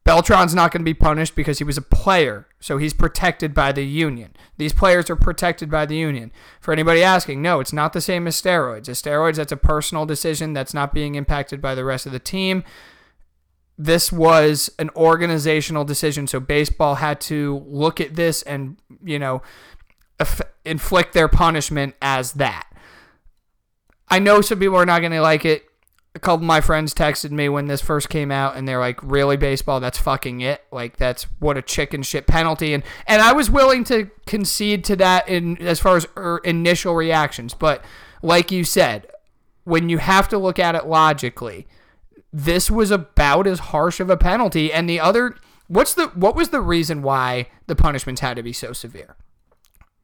Beltran's 0.06 0.54
not 0.54 0.72
going 0.72 0.82
to 0.82 0.86
be 0.86 0.94
punished 0.94 1.36
because 1.36 1.58
he 1.58 1.64
was 1.64 1.78
a 1.78 1.82
player, 1.82 2.48
so 2.60 2.78
he's 2.78 2.94
protected 2.94 3.56
by 3.56 3.72
the 3.72 3.84
union. 3.84 4.36
These 4.58 4.72
players 4.72 5.10
are 5.10 5.16
protected 5.16 5.72
by 5.72 5.88
the 5.88 5.96
union. 5.96 6.32
For 6.62 6.72
anybody 6.72 7.02
asking, 7.02 7.42
no, 7.42 7.60
it's 7.60 7.74
not 7.74 7.92
the 7.92 8.02
same 8.02 8.28
as 8.28 8.40
steroids. 8.40 8.88
As 8.88 9.02
steroids, 9.02 9.38
that's 9.38 9.52
a 9.52 9.58
personal 9.58 10.06
decision 10.06 10.54
that's 10.54 10.76
not 10.76 10.94
being 10.94 11.16
impacted 11.16 11.60
by 11.60 11.74
the 11.74 11.84
rest 11.84 12.06
of 12.06 12.12
the 12.12 12.20
team. 12.20 12.64
This 13.78 14.12
was 14.12 14.70
an 14.80 14.90
organizational 14.96 15.84
decision, 15.84 16.28
so 16.28 16.40
baseball 16.40 16.96
had 16.96 17.20
to 17.22 17.64
look 17.68 18.00
at 18.00 18.16
this 18.16 18.42
and, 18.44 18.78
you 19.04 19.20
know, 19.20 19.42
eff- 20.20 20.42
inflict 20.64 21.14
their 21.14 21.28
punishment 21.28 21.96
as 22.02 22.34
that. 22.34 22.68
I 24.08 24.20
know 24.20 24.42
some 24.42 24.60
people 24.60 24.78
are 24.78 24.86
not 24.86 25.00
going 25.00 25.12
to 25.12 25.22
like 25.22 25.46
it. 25.46 25.66
A 26.14 26.20
couple 26.20 26.36
of 26.36 26.44
my 26.44 26.62
friends 26.62 26.94
texted 26.94 27.32
me 27.32 27.50
when 27.50 27.66
this 27.68 27.82
first 27.82 28.08
came 28.08 28.32
out, 28.32 28.56
and 28.56 28.66
they're 28.66 28.80
like, 28.80 29.04
"Really, 29.04 29.36
baseball? 29.36 29.82
That's 29.82 29.98
fucking 29.98 30.40
it. 30.40 30.64
Like, 30.72 30.96
that's 30.96 31.24
what 31.40 31.58
a 31.58 31.62
chicken 31.62 32.04
shit 32.04 32.26
penalty." 32.26 32.74
And 32.74 32.84
and 33.06 33.22
I 33.22 33.34
was 33.34 33.52
willing 33.52 33.84
to 33.86 34.10
concede 34.26 34.86
to 34.86 34.96
that 34.96 35.28
in 35.28 35.58
as 35.58 35.82
far 35.82 35.98
as 35.98 36.08
er, 36.16 36.40
initial 36.46 36.96
reactions, 36.96 37.54
but 37.54 37.84
like 38.22 38.50
you 38.50 38.64
said, 38.64 39.08
when 39.66 39.90
you 39.90 39.98
have 39.98 40.30
to 40.30 40.38
look 40.38 40.58
at 40.58 40.76
it 40.76 40.86
logically, 40.86 41.68
this 42.36 42.70
was 42.70 42.92
about 42.92 43.48
as 43.48 43.60
harsh 43.60 44.00
of 44.02 44.10
a 44.10 44.18
penalty. 44.18 44.72
And 44.72 44.90
the 44.90 45.00
other, 45.00 45.36
what's 45.68 45.94
the 45.94 46.08
what 46.10 46.36
was 46.36 46.50
the 46.50 46.60
reason 46.60 47.02
why 47.02 47.48
the 47.68 47.76
punishments 47.76 48.20
had 48.22 48.36
to 48.36 48.44
be 48.44 48.52
so 48.52 48.74
severe? 48.74 49.16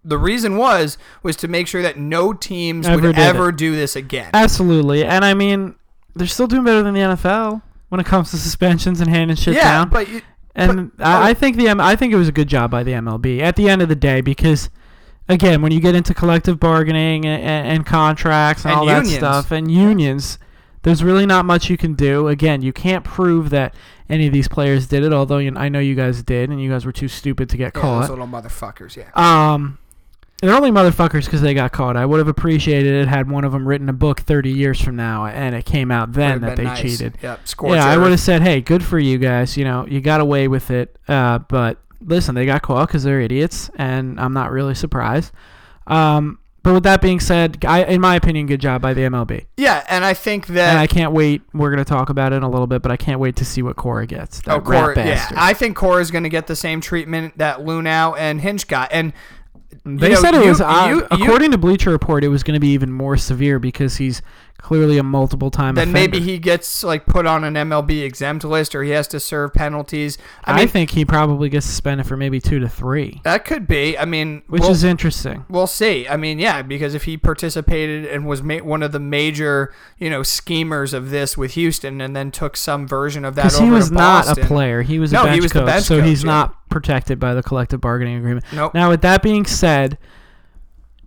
The 0.03 0.17
reason 0.17 0.55
was 0.55 0.97
was 1.23 1.35
to 1.37 1.47
make 1.47 1.67
sure 1.67 1.81
that 1.81 1.97
no 1.97 2.31
teams 2.33 2.87
Ever 2.87 3.07
would 3.07 3.19
ever 3.19 3.49
it. 3.49 3.57
do 3.57 3.75
this 3.75 3.95
again. 3.95 4.29
Absolutely. 4.33 5.03
And 5.03 5.25
I 5.25 5.33
mean, 5.33 5.75
they're 6.15 6.25
still 6.25 6.47
doing 6.47 6.63
better 6.63 6.81
than 6.81 6.93
the 6.93 7.01
NFL 7.01 7.61
when 7.89 7.99
it 7.99 8.05
comes 8.05 8.31
to 8.31 8.37
suspensions 8.37 9.01
and 9.01 9.09
handing 9.09 9.35
shit 9.35 9.55
yeah, 9.55 9.63
down. 9.63 9.89
but 9.89 10.07
you, 10.07 10.21
And 10.55 10.95
But- 10.97 11.05
I, 11.05 11.27
I 11.27 11.31
oh. 11.31 11.33
think 11.33 11.57
the 11.57 11.69
I 11.69 11.95
think 11.97 12.13
it 12.13 12.17
was 12.17 12.29
a 12.29 12.31
good 12.31 12.47
job 12.47 12.71
by 12.71 12.83
the 12.83 12.93
MLB 12.93 13.41
at 13.41 13.57
the 13.57 13.67
end 13.69 13.81
of 13.81 13.89
the 13.89 13.95
day 13.95 14.21
because 14.21 14.69
again, 15.27 15.61
when 15.61 15.73
you 15.73 15.81
get 15.81 15.95
into 15.95 16.13
collective 16.13 16.59
bargaining 16.61 17.25
and, 17.25 17.67
and 17.67 17.85
contracts 17.85 18.63
and, 18.63 18.71
And 18.71 18.79
all 18.79 18.85
that 18.85 19.05
stuff 19.05 19.51
and 19.51 19.69
unions, 19.69 20.39
there's 20.83 21.03
really 21.03 21.25
not 21.25 21.45
much 21.45 21.69
you 21.69 21.77
can 21.77 21.93
do. 21.93 22.27
Again, 22.27 22.61
you 22.61 22.73
can't 22.73 23.03
prove 23.03 23.49
that 23.51 23.75
any 24.09 24.27
of 24.27 24.33
these 24.33 24.47
players 24.47 24.87
did 24.87 25.03
it, 25.03 25.13
although 25.13 25.37
you, 25.37 25.53
I 25.55 25.69
know 25.69 25.79
you 25.79 25.95
guys 25.95 26.23
did, 26.23 26.49
and 26.49 26.61
you 26.61 26.69
guys 26.69 26.85
were 26.85 26.91
too 26.91 27.07
stupid 27.07 27.49
to 27.49 27.57
get 27.57 27.73
yeah, 27.75 27.81
caught. 27.81 28.01
those 28.01 28.09
little 28.09 28.27
motherfuckers. 28.27 28.95
Yeah. 28.95 29.09
Um, 29.15 29.77
they're 30.41 30.55
only 30.55 30.71
motherfuckers 30.71 31.25
because 31.25 31.41
they 31.41 31.53
got 31.53 31.71
caught. 31.71 31.95
I 31.95 32.05
would 32.05 32.17
have 32.17 32.27
appreciated 32.27 32.93
it 32.93 33.07
had 33.07 33.29
one 33.29 33.43
of 33.43 33.51
them 33.51 33.67
written 33.67 33.87
a 33.89 33.93
book 33.93 34.21
30 34.21 34.49
years 34.49 34.81
from 34.81 34.95
now 34.95 35.27
and 35.27 35.53
it 35.53 35.65
came 35.65 35.91
out 35.91 36.13
then 36.13 36.41
that 36.41 36.57
they 36.57 36.63
nice. 36.63 36.81
cheated. 36.81 37.15
Yep. 37.21 37.41
Yeah, 37.65 37.85
I 37.85 37.95
would 37.95 38.09
have 38.09 38.19
said, 38.19 38.41
hey, 38.41 38.59
good 38.59 38.83
for 38.83 38.97
you 38.97 39.19
guys. 39.19 39.55
You 39.55 39.65
know, 39.65 39.85
you 39.85 40.01
got 40.01 40.19
away 40.19 40.47
with 40.47 40.71
it. 40.71 40.97
Uh, 41.07 41.37
but 41.37 41.77
listen, 42.03 42.33
they 42.33 42.47
got 42.47 42.63
caught 42.63 42.87
because 42.87 43.03
they're 43.03 43.21
idiots, 43.21 43.69
and 43.75 44.19
I'm 44.19 44.33
not 44.33 44.51
really 44.51 44.73
surprised. 44.73 45.31
Um, 45.85 46.39
but 46.63 46.73
with 46.73 46.83
that 46.83 47.01
being 47.01 47.19
said, 47.19 47.63
I, 47.65 47.83
in 47.83 47.99
my 48.01 48.15
opinion, 48.15 48.45
good 48.45 48.61
job 48.61 48.81
by 48.81 48.93
the 48.93 49.01
MLB. 49.01 49.45
Yeah, 49.57 49.83
and 49.89 50.05
I 50.05 50.13
think 50.13 50.47
that 50.47 50.69
And 50.71 50.77
I 50.79 50.87
can't 50.87 51.11
wait. 51.11 51.41
We're 51.53 51.69
going 51.71 51.83
to 51.83 51.89
talk 51.89 52.09
about 52.09 52.33
it 52.33 52.37
in 52.37 52.43
a 52.43 52.49
little 52.49 52.67
bit, 52.67 52.81
but 52.81 52.91
I 52.91 52.97
can't 52.97 53.19
wait 53.19 53.35
to 53.37 53.45
see 53.45 53.61
what 53.61 53.75
Cora 53.77 54.05
gets. 54.05 54.41
That 54.41 54.55
Oh, 54.55 54.61
Cora, 54.61 54.95
yeah. 54.97 55.27
I 55.35 55.53
think 55.53 55.75
Cora's 55.75 56.11
going 56.11 56.23
to 56.23 56.29
get 56.29 56.47
the 56.47 56.55
same 56.55 56.79
treatment 56.81 57.37
that 57.39 57.59
Luhnow 57.59 58.15
and 58.17 58.39
Hinch 58.41 58.67
got. 58.67 58.89
And 58.91 59.11
They 59.85 60.09
you 60.09 60.13
know, 60.15 60.21
said 60.21 60.35
it 60.35 60.43
you- 60.43 60.49
was, 60.49 60.61
uh, 60.61 60.85
you- 60.89 61.17
you- 61.17 61.25
according 61.25 61.49
to 61.51 61.57
Bleacher 61.57 61.89
Report, 61.89 62.23
it 62.23 62.27
was 62.27 62.43
going 62.43 62.53
to 62.55 62.59
be 62.59 62.73
even 62.73 62.91
more 62.91 63.17
severe 63.17 63.57
because 63.57 63.97
he's 63.97 64.21
clearly 64.61 64.97
a 64.97 65.03
multiple 65.03 65.49
time 65.49 65.75
then 65.75 65.89
offender. 65.89 66.11
maybe 66.11 66.19
he 66.19 66.37
gets 66.37 66.83
like 66.83 67.05
put 67.05 67.25
on 67.25 67.43
an 67.43 67.55
MLB 67.55 68.03
exempt 68.03 68.43
list 68.43 68.75
or 68.75 68.83
he 68.83 68.91
has 68.91 69.07
to 69.07 69.19
serve 69.19 69.53
penalties. 69.53 70.17
I 70.45 70.53
I, 70.53 70.57
mean, 70.57 70.67
think 70.67 70.91
he 70.91 71.03
probably 71.03 71.49
gets 71.49 71.65
suspended 71.65 72.07
for 72.07 72.15
maybe 72.15 72.39
two 72.39 72.59
to 72.59 72.69
three, 72.69 73.21
that 73.23 73.43
could 73.43 73.67
be. 73.67 73.97
I 73.97 74.05
mean, 74.05 74.43
which 74.47 74.61
we'll, 74.61 74.71
is 74.71 74.83
interesting. 74.83 75.45
we'll 75.49 75.67
see. 75.67 76.07
I 76.07 76.15
mean, 76.15 76.39
yeah, 76.39 76.61
because 76.61 76.93
if 76.93 77.03
he 77.03 77.17
participated 77.17 78.05
and 78.05 78.27
was 78.27 78.43
ma- 78.43 78.57
one 78.57 78.83
of 78.83 78.91
the 78.91 78.99
major, 78.99 79.73
you 79.97 80.09
know, 80.09 80.23
schemers 80.23 80.93
of 80.93 81.09
this 81.09 81.37
with 81.37 81.53
Houston, 81.53 81.99
and 81.99 82.15
then 82.15 82.31
took 82.31 82.55
some 82.55 82.87
version 82.87 83.25
of 83.25 83.35
that 83.35 83.43
Because 83.43 83.55
over 83.57 83.65
he 83.65 83.71
was 83.71 83.89
to 83.89 83.95
not 83.95 84.37
a 84.37 84.45
player. 84.45 84.83
He 84.83 84.99
was 84.99 85.11
a 85.11 85.15
No, 85.15 85.23
he 85.23 85.29
bench 85.29 85.41
was 85.43 85.51
the 85.51 85.59
coach, 85.59 85.65
bench 85.67 85.85
so 85.85 85.97
coach, 85.97 86.07
he's 86.07 86.23
yeah. 86.23 86.31
not 86.31 86.69
protected 86.69 87.19
by 87.19 87.33
the 87.33 87.43
collective 87.43 87.81
bargaining 87.81 88.17
agreement. 88.17 88.45
Nope. 88.53 88.73
Now, 88.73 88.89
with 88.89 89.01
that 89.01 89.23
being 89.23 89.45
said, 89.45 89.97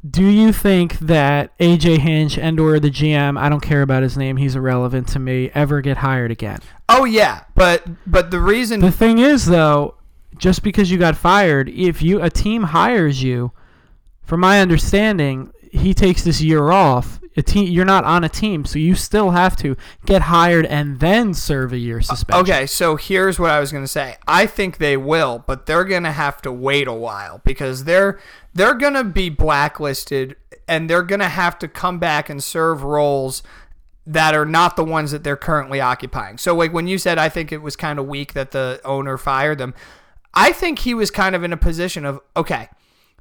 do 0.09 0.25
you 0.25 0.53
think 0.53 0.99
that 1.01 1.57
AJ 1.59 1.99
Hinch 1.99 2.37
and 2.39 2.61
or 2.61 2.79
the 2.79 2.91
GM, 2.91 3.39
I 3.39 3.49
don't 3.49 3.63
care 3.63 3.83
about 3.83 4.03
his 4.03 4.17
name, 4.17 4.37
he's 4.37 4.55
irrelevant 4.55 5.09
to 5.09 5.19
me, 5.19 5.51
ever 5.55 5.81
get 5.81 5.99
hired 5.99 6.31
again? 6.31 6.61
Oh 6.89 7.05
yeah, 7.05 7.45
but 7.55 7.85
but 8.07 8.31
the 8.31 8.41
reason 8.41 8.81
The 8.81 8.91
thing 8.91 9.19
is 9.19 9.47
though, 9.47 9.95
just 10.37 10.63
because 10.63 10.91
you 10.91 10.99
got 10.99 11.17
fired, 11.17 11.69
if 11.71 12.03
you 12.03 12.21
a 12.21 12.29
team 12.29 12.65
hires 12.65 13.23
you, 13.23 13.53
from 14.23 14.41
my 14.41 14.61
understanding, 14.61 15.53
he 15.73 15.95
takes 15.95 16.23
this 16.23 16.41
year 16.41 16.71
off. 16.71 17.21
A 17.37 17.43
team, 17.43 17.69
you're 17.69 17.85
not 17.85 18.05
on 18.05 18.23
a 18.23 18.29
team, 18.29 18.65
so 18.65 18.79
you 18.79 18.95
still 18.95 19.31
have 19.31 19.57
to 19.57 19.77
get 20.07 20.23
hired 20.23 20.67
and 20.67 21.01
then 21.01 21.35
serve 21.35 21.73
a 21.73 21.79
year 21.79 21.99
uh, 21.99 22.03
suspension. 22.03 22.43
Okay, 22.43 22.67
so 22.67 22.95
here's 22.95 23.41
what 23.41 23.51
I 23.51 23.59
was 23.59 23.73
going 23.73 23.83
to 23.83 23.89
say. 23.89 24.17
I 24.29 24.47
think 24.47 24.79
they 24.79 24.97
will, 24.97 25.43
but 25.45 25.67
they're 25.67 25.85
going 25.85 26.05
to 26.05 26.13
have 26.13 26.41
to 26.43 26.53
wait 26.53 26.87
a 26.87 26.93
while 26.93 27.41
because 27.45 27.85
they're 27.85 28.21
they're 28.55 28.75
going 28.75 28.95
to 28.95 29.03
be 29.03 29.31
blacklisted 29.31 30.37
and 30.69 30.89
they're 30.89 31.03
going 31.03 31.21
to 31.21 31.29
have 31.29 31.59
to 31.59 31.69
come 31.69 31.99
back 31.99 32.31
and 32.31 32.43
serve 32.43 32.83
roles 32.85 33.43
that 34.07 34.35
are 34.35 34.45
not 34.45 34.77
the 34.77 34.85
ones 34.85 35.11
that 35.11 35.25
they're 35.25 35.37
currently 35.37 35.81
occupying. 35.81 36.39
So 36.39 36.55
like 36.55 36.73
when 36.73 36.87
you 36.87 36.99
said 36.99 37.19
I 37.19 37.29
think 37.29 37.51
it 37.53 37.63
was 37.63 37.75
kind 37.75 37.99
of 37.99 38.07
weak 38.07 38.35
that 38.35 38.53
the 38.53 38.81
owner 38.85 39.17
fired 39.19 39.59
them, 39.59 39.75
I 40.35 40.53
think 40.53 40.81
he 40.81 40.95
was 40.95 41.11
kind 41.11 41.35
of 41.35 41.43
in 41.43 41.53
a 41.53 41.57
position 41.57 42.05
of 42.05 42.21
okay, 42.37 42.69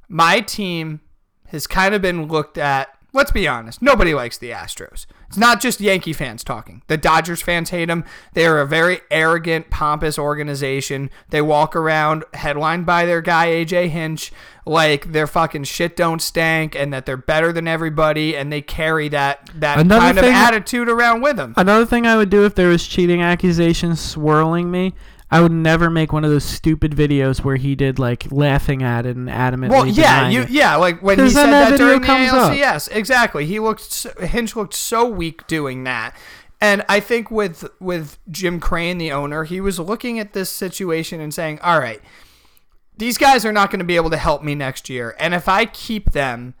my 0.08 0.40
team 0.40 1.00
has 1.46 1.66
kind 1.66 1.94
of 1.94 2.02
been 2.02 2.26
looked 2.26 2.58
at. 2.58 2.93
Let's 3.14 3.30
be 3.30 3.46
honest. 3.46 3.80
Nobody 3.80 4.12
likes 4.12 4.36
the 4.36 4.50
Astros. 4.50 5.06
It's 5.28 5.38
not 5.38 5.60
just 5.60 5.80
Yankee 5.80 6.12
fans 6.12 6.42
talking. 6.42 6.82
The 6.88 6.96
Dodgers 6.96 7.40
fans 7.40 7.70
hate 7.70 7.84
them. 7.86 8.04
They 8.32 8.44
are 8.44 8.60
a 8.60 8.66
very 8.66 9.00
arrogant, 9.08 9.70
pompous 9.70 10.18
organization. 10.18 11.10
They 11.30 11.40
walk 11.40 11.76
around 11.76 12.24
headlined 12.34 12.86
by 12.86 13.06
their 13.06 13.22
guy 13.22 13.46
AJ 13.46 13.90
Hinch 13.90 14.32
like 14.66 15.12
their 15.12 15.28
fucking 15.28 15.64
shit 15.64 15.96
don't 15.96 16.20
stank 16.20 16.74
and 16.74 16.92
that 16.92 17.06
they're 17.06 17.16
better 17.16 17.52
than 17.52 17.68
everybody 17.68 18.36
and 18.36 18.52
they 18.52 18.62
carry 18.62 19.08
that 19.10 19.48
that 19.54 19.78
Another 19.78 20.00
kind 20.00 20.18
of 20.18 20.24
attitude 20.24 20.88
around 20.88 21.22
with 21.22 21.36
them. 21.36 21.54
Another 21.56 21.86
thing 21.86 22.06
I 22.06 22.16
would 22.16 22.30
do 22.30 22.44
if 22.44 22.54
there 22.56 22.68
was 22.68 22.86
cheating 22.86 23.22
accusations 23.22 24.00
swirling 24.00 24.70
me, 24.70 24.94
I 25.34 25.40
would 25.40 25.50
never 25.50 25.90
make 25.90 26.12
one 26.12 26.24
of 26.24 26.30
those 26.30 26.44
stupid 26.44 26.92
videos 26.92 27.42
where 27.42 27.56
he 27.56 27.74
did 27.74 27.98
like 27.98 28.30
laughing 28.30 28.84
at 28.84 29.04
it 29.04 29.16
and 29.16 29.28
adamantly. 29.28 29.70
Well, 29.70 29.84
yeah, 29.84 30.28
you 30.28 30.42
it. 30.42 30.50
yeah, 30.50 30.76
like 30.76 31.02
when 31.02 31.18
he 31.18 31.28
said 31.28 31.46
that 31.46 31.70
that, 31.70 31.76
during 31.76 32.02
the 32.02 32.06
comes 32.06 32.30
up. 32.32 32.96
Exactly. 32.96 33.44
He 33.44 33.58
looked 33.58 33.80
so, 33.80 34.12
Hinch 34.20 34.54
looked 34.54 34.74
so 34.74 35.08
weak 35.08 35.44
doing 35.48 35.82
that, 35.82 36.14
and 36.60 36.84
I 36.88 37.00
think 37.00 37.32
with 37.32 37.68
with 37.80 38.16
Jim 38.30 38.60
Crane, 38.60 38.98
the 38.98 39.10
owner, 39.10 39.42
he 39.42 39.60
was 39.60 39.80
looking 39.80 40.20
at 40.20 40.34
this 40.34 40.50
situation 40.50 41.20
and 41.20 41.34
saying, 41.34 41.58
"All 41.64 41.80
right, 41.80 42.00
these 42.96 43.18
guys 43.18 43.44
are 43.44 43.52
not 43.52 43.72
going 43.72 43.80
to 43.80 43.84
be 43.84 43.96
able 43.96 44.10
to 44.10 44.16
help 44.16 44.44
me 44.44 44.54
next 44.54 44.88
year, 44.88 45.16
and 45.18 45.34
if 45.34 45.48
I 45.48 45.66
keep 45.66 46.12
them." 46.12 46.54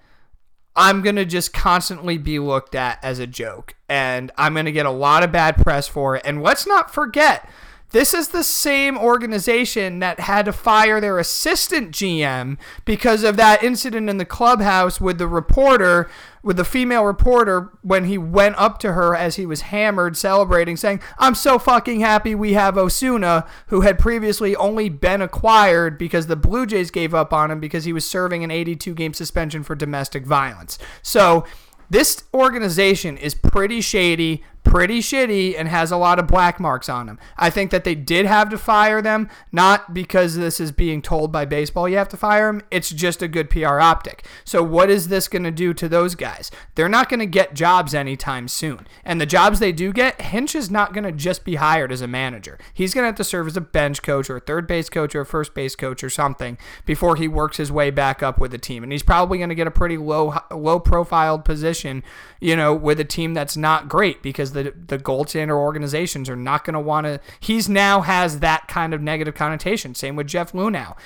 I'm 0.76 1.02
going 1.02 1.14
to 1.14 1.24
just 1.24 1.52
constantly 1.52 2.18
be 2.18 2.40
looked 2.40 2.74
at 2.74 2.98
as 3.00 3.20
a 3.20 3.28
joke. 3.28 3.76
And 3.88 4.32
I'm 4.36 4.54
going 4.54 4.66
to 4.66 4.72
get 4.72 4.86
a 4.86 4.90
lot 4.90 5.22
of 5.22 5.30
bad 5.30 5.56
press 5.56 5.86
for 5.86 6.16
it. 6.16 6.22
And 6.24 6.42
let's 6.42 6.66
not 6.66 6.92
forget, 6.92 7.48
this 7.94 8.12
is 8.12 8.28
the 8.28 8.42
same 8.42 8.98
organization 8.98 10.00
that 10.00 10.18
had 10.18 10.46
to 10.46 10.52
fire 10.52 11.00
their 11.00 11.16
assistant 11.20 11.92
GM 11.92 12.58
because 12.84 13.22
of 13.22 13.36
that 13.36 13.62
incident 13.62 14.10
in 14.10 14.16
the 14.16 14.24
clubhouse 14.24 15.00
with 15.00 15.18
the 15.18 15.28
reporter, 15.28 16.10
with 16.42 16.56
the 16.56 16.64
female 16.64 17.04
reporter, 17.04 17.70
when 17.82 18.06
he 18.06 18.18
went 18.18 18.56
up 18.58 18.80
to 18.80 18.94
her 18.94 19.14
as 19.14 19.36
he 19.36 19.46
was 19.46 19.60
hammered, 19.60 20.16
celebrating, 20.16 20.76
saying, 20.76 21.02
I'm 21.18 21.36
so 21.36 21.56
fucking 21.56 22.00
happy 22.00 22.34
we 22.34 22.54
have 22.54 22.76
Osuna, 22.76 23.46
who 23.68 23.82
had 23.82 23.96
previously 23.96 24.56
only 24.56 24.88
been 24.88 25.22
acquired 25.22 25.96
because 25.96 26.26
the 26.26 26.34
Blue 26.34 26.66
Jays 26.66 26.90
gave 26.90 27.14
up 27.14 27.32
on 27.32 27.52
him 27.52 27.60
because 27.60 27.84
he 27.84 27.92
was 27.92 28.04
serving 28.04 28.42
an 28.42 28.50
82 28.50 28.92
game 28.92 29.14
suspension 29.14 29.62
for 29.62 29.76
domestic 29.76 30.26
violence. 30.26 30.80
So, 31.00 31.44
this 31.90 32.24
organization 32.32 33.16
is 33.16 33.34
pretty 33.34 33.80
shady, 33.80 34.42
pretty 34.64 35.00
shitty 35.00 35.54
and 35.56 35.68
has 35.68 35.92
a 35.92 35.96
lot 35.96 36.18
of 36.18 36.26
black 36.26 36.58
marks 36.58 36.88
on 36.88 37.06
them. 37.06 37.18
I 37.36 37.50
think 37.50 37.70
that 37.70 37.84
they 37.84 37.94
did 37.94 38.26
have 38.26 38.48
to 38.48 38.58
fire 38.58 39.00
them, 39.00 39.28
not 39.52 39.94
because 39.94 40.36
this 40.36 40.58
is 40.58 40.72
being 40.72 41.02
told 41.02 41.30
by 41.30 41.44
baseball 41.44 41.88
you 41.88 41.96
have 41.98 42.08
to 42.08 42.16
fire 42.16 42.48
them. 42.48 42.62
It's 42.70 42.90
just 42.90 43.22
a 43.22 43.28
good 43.28 43.50
PR 43.50 43.78
optic. 43.78 44.26
So, 44.44 44.62
what 44.62 44.90
is 44.90 45.08
this 45.08 45.28
going 45.28 45.44
to 45.44 45.50
do 45.50 45.74
to 45.74 45.88
those 45.88 46.14
guys? 46.14 46.50
They're 46.74 46.88
not 46.88 47.08
going 47.08 47.20
to 47.20 47.26
get 47.26 47.54
jobs 47.54 47.94
anytime 47.94 48.48
soon. 48.48 48.86
And 49.04 49.20
the 49.20 49.26
jobs 49.26 49.58
they 49.58 49.72
do 49.72 49.92
get, 49.92 50.20
Hinch 50.20 50.54
is 50.54 50.70
not 50.70 50.92
going 50.92 51.04
to 51.04 51.12
just 51.12 51.44
be 51.44 51.56
hired 51.56 51.92
as 51.92 52.00
a 52.00 52.08
manager. 52.08 52.58
He's 52.72 52.94
going 52.94 53.02
to 53.02 53.08
have 53.08 53.14
to 53.16 53.24
serve 53.24 53.46
as 53.46 53.56
a 53.56 53.60
bench 53.60 54.02
coach 54.02 54.30
or 54.30 54.38
a 54.38 54.40
third 54.40 54.66
base 54.66 54.88
coach 54.88 55.14
or 55.14 55.20
a 55.20 55.26
first 55.26 55.54
base 55.54 55.76
coach 55.76 56.02
or 56.02 56.10
something 56.10 56.58
before 56.86 57.16
he 57.16 57.28
works 57.28 57.58
his 57.58 57.70
way 57.70 57.90
back 57.90 58.22
up 58.22 58.38
with 58.40 58.50
the 58.50 58.58
team. 58.58 58.82
And 58.82 58.90
he's 58.90 59.02
probably 59.02 59.38
going 59.38 59.50
to 59.50 59.54
get 59.54 59.66
a 59.66 59.70
pretty 59.70 59.98
low 59.98 60.34
low 60.50 60.80
profiled 60.80 61.44
position, 61.44 62.02
you 62.40 62.56
know, 62.56 62.74
with 62.74 62.98
a 62.98 63.04
team 63.04 63.34
that's 63.34 63.56
not 63.56 63.88
great 63.88 64.22
because 64.22 64.53
the 64.54 64.72
the 64.86 64.98
goaltender 64.98 65.56
organizations 65.56 66.30
are 66.30 66.36
not 66.36 66.64
going 66.64 66.74
to 66.74 66.80
want 66.80 67.06
to. 67.06 67.20
He's 67.40 67.68
now 67.68 68.00
has 68.00 68.40
that 68.40 68.68
kind 68.68 68.94
of 68.94 69.02
negative 69.02 69.34
connotation. 69.34 69.94
Same 69.94 70.16
with 70.16 70.26
Jeff 70.26 70.52
Luhnow, 70.52 70.96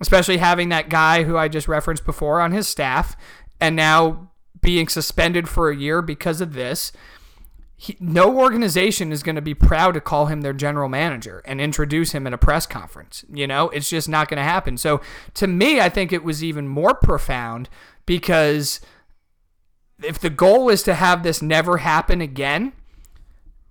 especially 0.00 0.36
having 0.36 0.68
that 0.68 0.88
guy 0.88 1.24
who 1.24 1.36
I 1.36 1.48
just 1.48 1.66
referenced 1.66 2.04
before 2.04 2.40
on 2.40 2.52
his 2.52 2.68
staff, 2.68 3.16
and 3.60 3.74
now 3.74 4.30
being 4.60 4.88
suspended 4.88 5.48
for 5.48 5.70
a 5.70 5.76
year 5.76 6.02
because 6.02 6.40
of 6.40 6.52
this. 6.52 6.92
He, 7.80 7.96
no 8.00 8.36
organization 8.36 9.12
is 9.12 9.22
going 9.22 9.36
to 9.36 9.42
be 9.42 9.54
proud 9.54 9.94
to 9.94 10.00
call 10.00 10.26
him 10.26 10.40
their 10.40 10.52
general 10.52 10.88
manager 10.88 11.42
and 11.44 11.60
introduce 11.60 12.10
him 12.10 12.26
at 12.26 12.32
a 12.32 12.38
press 12.38 12.66
conference. 12.66 13.24
You 13.32 13.46
know, 13.46 13.68
it's 13.68 13.88
just 13.88 14.08
not 14.08 14.28
going 14.28 14.38
to 14.38 14.42
happen. 14.42 14.76
So 14.76 15.00
to 15.34 15.46
me, 15.46 15.80
I 15.80 15.88
think 15.88 16.12
it 16.12 16.24
was 16.24 16.42
even 16.42 16.66
more 16.66 16.92
profound 16.92 17.68
because 18.04 18.80
if 20.02 20.18
the 20.18 20.30
goal 20.30 20.68
is 20.68 20.82
to 20.84 20.94
have 20.94 21.22
this 21.22 21.42
never 21.42 21.78
happen 21.78 22.20
again, 22.20 22.72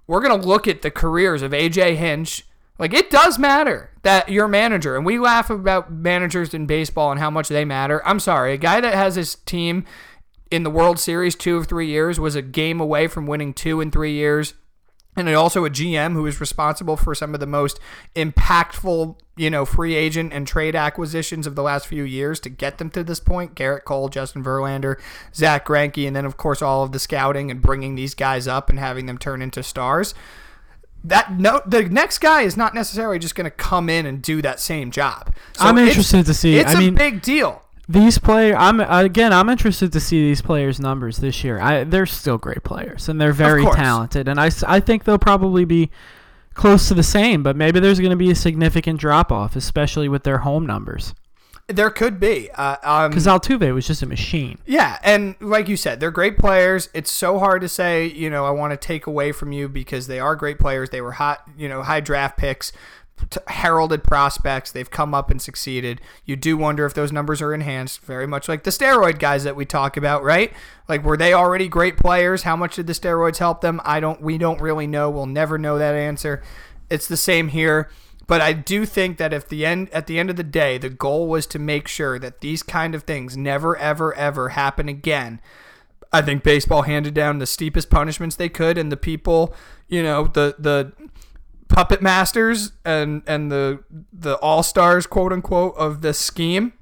we're 0.07 0.21
going 0.21 0.39
to 0.39 0.47
look 0.47 0.67
at 0.67 0.81
the 0.81 0.91
careers 0.91 1.41
of 1.41 1.51
AJ 1.51 1.97
Hinch. 1.97 2.45
Like, 2.79 2.93
it 2.93 3.09
does 3.09 3.37
matter 3.37 3.91
that 4.03 4.29
you're 4.29 4.45
a 4.45 4.49
manager. 4.49 4.95
And 4.95 5.05
we 5.05 5.19
laugh 5.19 5.49
about 5.49 5.91
managers 5.91 6.53
in 6.53 6.65
baseball 6.65 7.11
and 7.11 7.19
how 7.19 7.29
much 7.29 7.49
they 7.49 7.65
matter. 7.65 8.05
I'm 8.05 8.19
sorry. 8.19 8.53
A 8.53 8.57
guy 8.57 8.81
that 8.81 8.93
has 8.93 9.15
his 9.15 9.35
team 9.35 9.83
in 10.49 10.63
the 10.63 10.69
World 10.69 10.99
Series 10.99 11.35
two 11.35 11.57
of 11.57 11.67
three 11.67 11.87
years 11.87 12.19
was 12.19 12.35
a 12.35 12.41
game 12.41 12.79
away 12.79 13.07
from 13.07 13.27
winning 13.27 13.53
two 13.53 13.81
in 13.81 13.91
three 13.91 14.13
years 14.13 14.53
and 15.17 15.27
also 15.35 15.65
a 15.65 15.69
GM 15.69 16.13
who 16.13 16.25
is 16.27 16.39
responsible 16.39 16.95
for 16.95 17.15
some 17.15 17.33
of 17.33 17.39
the 17.39 17.47
most 17.47 17.79
impactful, 18.15 19.17
you 19.35 19.49
know, 19.49 19.65
free 19.65 19.95
agent 19.95 20.31
and 20.31 20.47
trade 20.47 20.75
acquisitions 20.75 21.47
of 21.47 21.55
the 21.55 21.63
last 21.63 21.87
few 21.87 22.03
years 22.03 22.39
to 22.41 22.49
get 22.49 22.77
them 22.77 22.89
to 22.91 23.03
this 23.03 23.19
point. 23.19 23.55
Gerrit 23.55 23.83
Cole, 23.83 24.09
Justin 24.09 24.43
Verlander, 24.43 24.99
Zach 25.33 25.65
Greinke, 25.65 26.05
and 26.05 26.15
then 26.15 26.25
of 26.25 26.37
course 26.37 26.61
all 26.61 26.83
of 26.83 26.91
the 26.91 26.99
scouting 26.99 27.49
and 27.49 27.61
bringing 27.61 27.95
these 27.95 28.13
guys 28.13 28.47
up 28.47 28.69
and 28.69 28.77
having 28.77 29.07
them 29.07 29.17
turn 29.17 29.41
into 29.41 29.63
stars. 29.63 30.13
That 31.03 31.31
no, 31.33 31.61
the 31.65 31.83
next 31.83 32.19
guy 32.19 32.41
is 32.41 32.57
not 32.57 32.73
necessarily 32.73 33.19
just 33.19 33.35
going 33.35 33.45
to 33.45 33.51
come 33.51 33.89
in 33.89 34.05
and 34.05 34.21
do 34.21 34.41
that 34.41 34.59
same 34.59 34.91
job. 34.91 35.33
So 35.53 35.65
I'm 35.65 35.77
interested 35.77 36.25
to 36.25 36.33
see. 36.33 36.57
It's 36.57 36.71
I 36.71 36.77
a 36.77 36.79
mean, 36.79 36.95
big 36.95 37.21
deal. 37.21 37.63
These 37.89 38.17
players, 38.17 38.55
I'm 38.59 38.81
again, 38.81 39.31
I'm 39.31 39.49
interested 39.49 39.93
to 39.93 39.99
see 39.99 40.21
these 40.21 40.41
players' 40.41 40.79
numbers 40.79 41.17
this 41.17 41.43
year. 41.43 41.59
I, 41.59 41.85
they're 41.85 42.05
still 42.05 42.37
great 42.37 42.63
players, 42.63 43.07
and 43.07 43.19
they're 43.19 43.31
very 43.31 43.63
talented, 43.65 44.27
and 44.27 44.39
I, 44.39 44.51
I 44.67 44.81
think 44.81 45.05
they'll 45.05 45.17
probably 45.17 45.63
be 45.63 45.89
close 46.53 46.89
to 46.89 46.93
the 46.93 47.03
same, 47.03 47.43
but 47.43 47.55
maybe 47.55 47.79
there's 47.79 47.99
going 47.99 48.11
to 48.11 48.17
be 48.17 48.31
a 48.31 48.35
significant 48.35 48.99
drop 48.99 49.31
off, 49.31 49.55
especially 49.55 50.09
with 50.09 50.23
their 50.23 50.39
home 50.39 50.65
numbers. 50.65 51.13
There 51.67 51.89
could 51.89 52.17
be. 52.17 52.49
Uh, 52.51 52.77
um, 52.81 53.11
Because 53.11 53.27
Altuve 53.27 53.73
was 53.73 53.85
just 53.85 54.01
a 54.01 54.05
machine. 54.05 54.57
Yeah, 54.65 54.97
and 55.03 55.35
like 55.41 55.67
you 55.67 55.75
said, 55.75 55.99
they're 55.99 56.11
great 56.11 56.37
players. 56.37 56.89
It's 56.93 57.11
so 57.11 57.39
hard 57.39 57.61
to 57.61 57.67
say, 57.67 58.07
you 58.07 58.29
know, 58.29 58.45
I 58.45 58.51
want 58.51 58.71
to 58.71 58.77
take 58.77 59.05
away 59.05 59.33
from 59.33 59.51
you 59.51 59.67
because 59.67 60.07
they 60.07 60.19
are 60.19 60.35
great 60.35 60.59
players. 60.59 60.91
They 60.91 61.01
were 61.01 61.11
hot, 61.13 61.43
you 61.57 61.67
know, 61.67 61.83
high 61.83 61.99
draft 61.99 62.37
picks, 62.37 62.71
heralded 63.47 64.03
prospects. 64.03 64.71
They've 64.71 64.89
come 64.89 65.13
up 65.13 65.29
and 65.29 65.41
succeeded. 65.41 66.01
You 66.25 66.35
do 66.35 66.57
wonder 66.57 66.85
if 66.85 66.93
those 66.93 67.11
numbers 67.11 67.41
are 67.41 67.53
enhanced, 67.53 68.01
very 68.01 68.27
much 68.27 68.47
like 68.47 68.63
the 68.63 68.71
steroid 68.71 69.19
guys 69.19 69.43
that 69.43 69.55
we 69.55 69.65
talk 69.65 69.97
about, 69.97 70.23
right? 70.23 70.53
Like, 70.87 71.03
were 71.03 71.17
they 71.17 71.33
already 71.33 71.67
great 71.67 71.97
players? 71.97 72.43
How 72.43 72.55
much 72.55 72.75
did 72.75 72.87
the 72.87 72.93
steroids 72.93 73.37
help 73.37 73.61
them? 73.61 73.81
I 73.83 73.99
don't. 73.99 74.21
We 74.21 74.37
don't 74.37 74.61
really 74.61 74.87
know. 74.87 75.09
We'll 75.09 75.25
never 75.25 75.57
know 75.57 75.77
that 75.77 75.95
answer. 75.95 76.43
It's 76.89 77.07
the 77.07 77.17
same 77.17 77.49
here. 77.49 77.89
But 78.27 78.41
I 78.41 78.51
do 78.51 78.85
think 78.85 79.17
that 79.17 79.33
if 79.33 79.47
the 79.47 79.65
end 79.65 79.89
at 79.91 80.07
the 80.07 80.19
end 80.19 80.29
of 80.29 80.35
the 80.35 80.43
day, 80.43 80.77
the 80.77 80.89
goal 80.89 81.27
was 81.27 81.47
to 81.47 81.59
make 81.59 81.87
sure 81.87 82.19
that 82.19 82.41
these 82.41 82.61
kind 82.61 82.93
of 82.93 83.03
things 83.03 83.37
never, 83.37 83.75
ever, 83.77 84.13
ever 84.13 84.49
happen 84.49 84.89
again. 84.89 85.39
I 86.11 86.21
think 86.21 86.43
baseball 86.43 86.83
handed 86.83 87.13
down 87.13 87.39
the 87.39 87.45
steepest 87.45 87.89
punishments 87.89 88.35
they 88.35 88.49
could, 88.49 88.77
and 88.77 88.91
the 88.91 88.97
people, 88.97 89.53
you 89.87 90.03
know, 90.03 90.27
the 90.27 90.55
the 90.59 90.91
puppet 91.69 92.01
masters 92.01 92.71
and 92.85 93.21
and 93.27 93.51
the 93.51 93.83
the 94.11 94.35
all 94.37 94.63
stars, 94.63 95.07
quote 95.07 95.33
unquote, 95.33 95.75
of 95.77 96.01
the 96.01 96.13
scheme, 96.13 96.73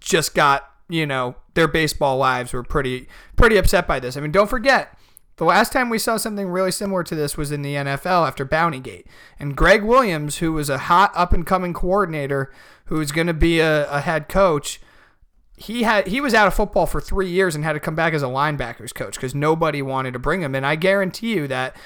just 0.00 0.34
got 0.34 0.70
you 0.88 1.06
know 1.06 1.36
their 1.54 1.68
baseball 1.68 2.16
lives 2.16 2.52
were 2.52 2.62
pretty 2.62 3.08
pretty 3.36 3.56
upset 3.56 3.86
by 3.86 4.00
this. 4.00 4.16
I 4.16 4.20
mean, 4.20 4.32
don't 4.32 4.50
forget. 4.50 4.96
The 5.36 5.44
last 5.44 5.70
time 5.70 5.90
we 5.90 5.98
saw 5.98 6.16
something 6.16 6.48
really 6.48 6.70
similar 6.70 7.02
to 7.04 7.14
this 7.14 7.36
was 7.36 7.52
in 7.52 7.60
the 7.60 7.74
NFL 7.74 8.26
after 8.26 8.46
Bountygate. 8.46 9.04
And 9.38 9.54
Gregg 9.54 9.82
Williams, 9.82 10.38
who 10.38 10.54
was 10.54 10.70
a 10.70 10.78
hot 10.78 11.12
up 11.14 11.34
and 11.34 11.46
coming 11.46 11.74
coordinator 11.74 12.50
who's 12.86 13.12
going 13.12 13.26
to 13.26 13.34
be 13.34 13.60
a, 13.60 13.86
a 13.90 14.00
head 14.00 14.30
coach, 14.30 14.80
he 15.58 15.82
had 15.82 16.06
he 16.06 16.22
was 16.22 16.32
out 16.32 16.46
of 16.46 16.54
football 16.54 16.86
for 16.86 17.02
three 17.02 17.28
years 17.28 17.54
and 17.54 17.64
had 17.64 17.74
to 17.74 17.80
come 17.80 17.94
back 17.94 18.14
as 18.14 18.22
a 18.22 18.26
linebackers 18.26 18.94
coach 18.94 19.14
because 19.14 19.34
nobody 19.34 19.82
wanted 19.82 20.12
to 20.12 20.18
bring 20.18 20.42
him. 20.42 20.54
And 20.54 20.64
I 20.64 20.74
guarantee 20.76 21.34
you 21.34 21.46
that 21.48 21.76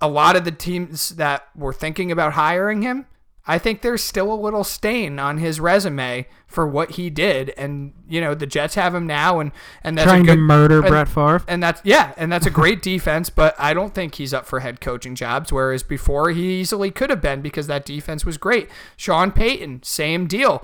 a 0.00 0.08
lot 0.08 0.36
of 0.36 0.44
the 0.44 0.52
teams 0.52 1.10
that 1.10 1.48
were 1.56 1.72
thinking 1.72 2.10
about 2.12 2.34
hiring 2.34 2.82
him, 2.82 3.06
I 3.50 3.58
think 3.58 3.80
there's 3.80 4.02
still 4.04 4.30
a 4.30 4.36
little 4.36 4.62
stain 4.62 5.18
on 5.18 5.38
his 5.38 5.58
resume 5.58 6.26
for 6.46 6.66
what 6.68 6.92
he 6.92 7.08
did. 7.08 7.48
And 7.56 7.94
you 8.06 8.20
know 8.20 8.34
the 8.34 8.46
Jets 8.46 8.74
have 8.74 8.94
him 8.94 9.06
now, 9.06 9.40
and 9.40 9.52
and 9.82 9.96
that's 9.96 10.06
Trying 10.06 10.22
a 10.22 10.24
good, 10.26 10.34
to 10.34 10.40
murder 10.40 10.78
and- 10.80 10.88
Brett 10.88 11.08
Favre. 11.08 11.42
and 11.48 11.62
that's 11.62 11.80
yeah, 11.82 12.12
and 12.18 12.30
that's 12.30 12.44
a 12.46 12.50
great 12.50 12.82
defense, 12.92 13.30
but 13.30 13.54
I 13.58 13.72
don't 13.72 13.94
think 13.94 14.16
he's 14.16 14.34
up 14.34 14.44
for 14.46 14.60
head 14.60 14.80
coaching 14.82 15.14
jobs. 15.14 15.50
Whereas 15.50 15.82
before, 15.82 16.28
he 16.30 16.60
easily 16.60 16.90
could 16.90 17.08
have 17.08 17.22
been 17.22 17.40
because 17.40 17.66
that 17.68 17.86
defense 17.86 18.26
was 18.26 18.36
great. 18.36 18.68
Sean 18.98 19.32
Payton, 19.32 19.82
same 19.82 20.26
deal. 20.26 20.62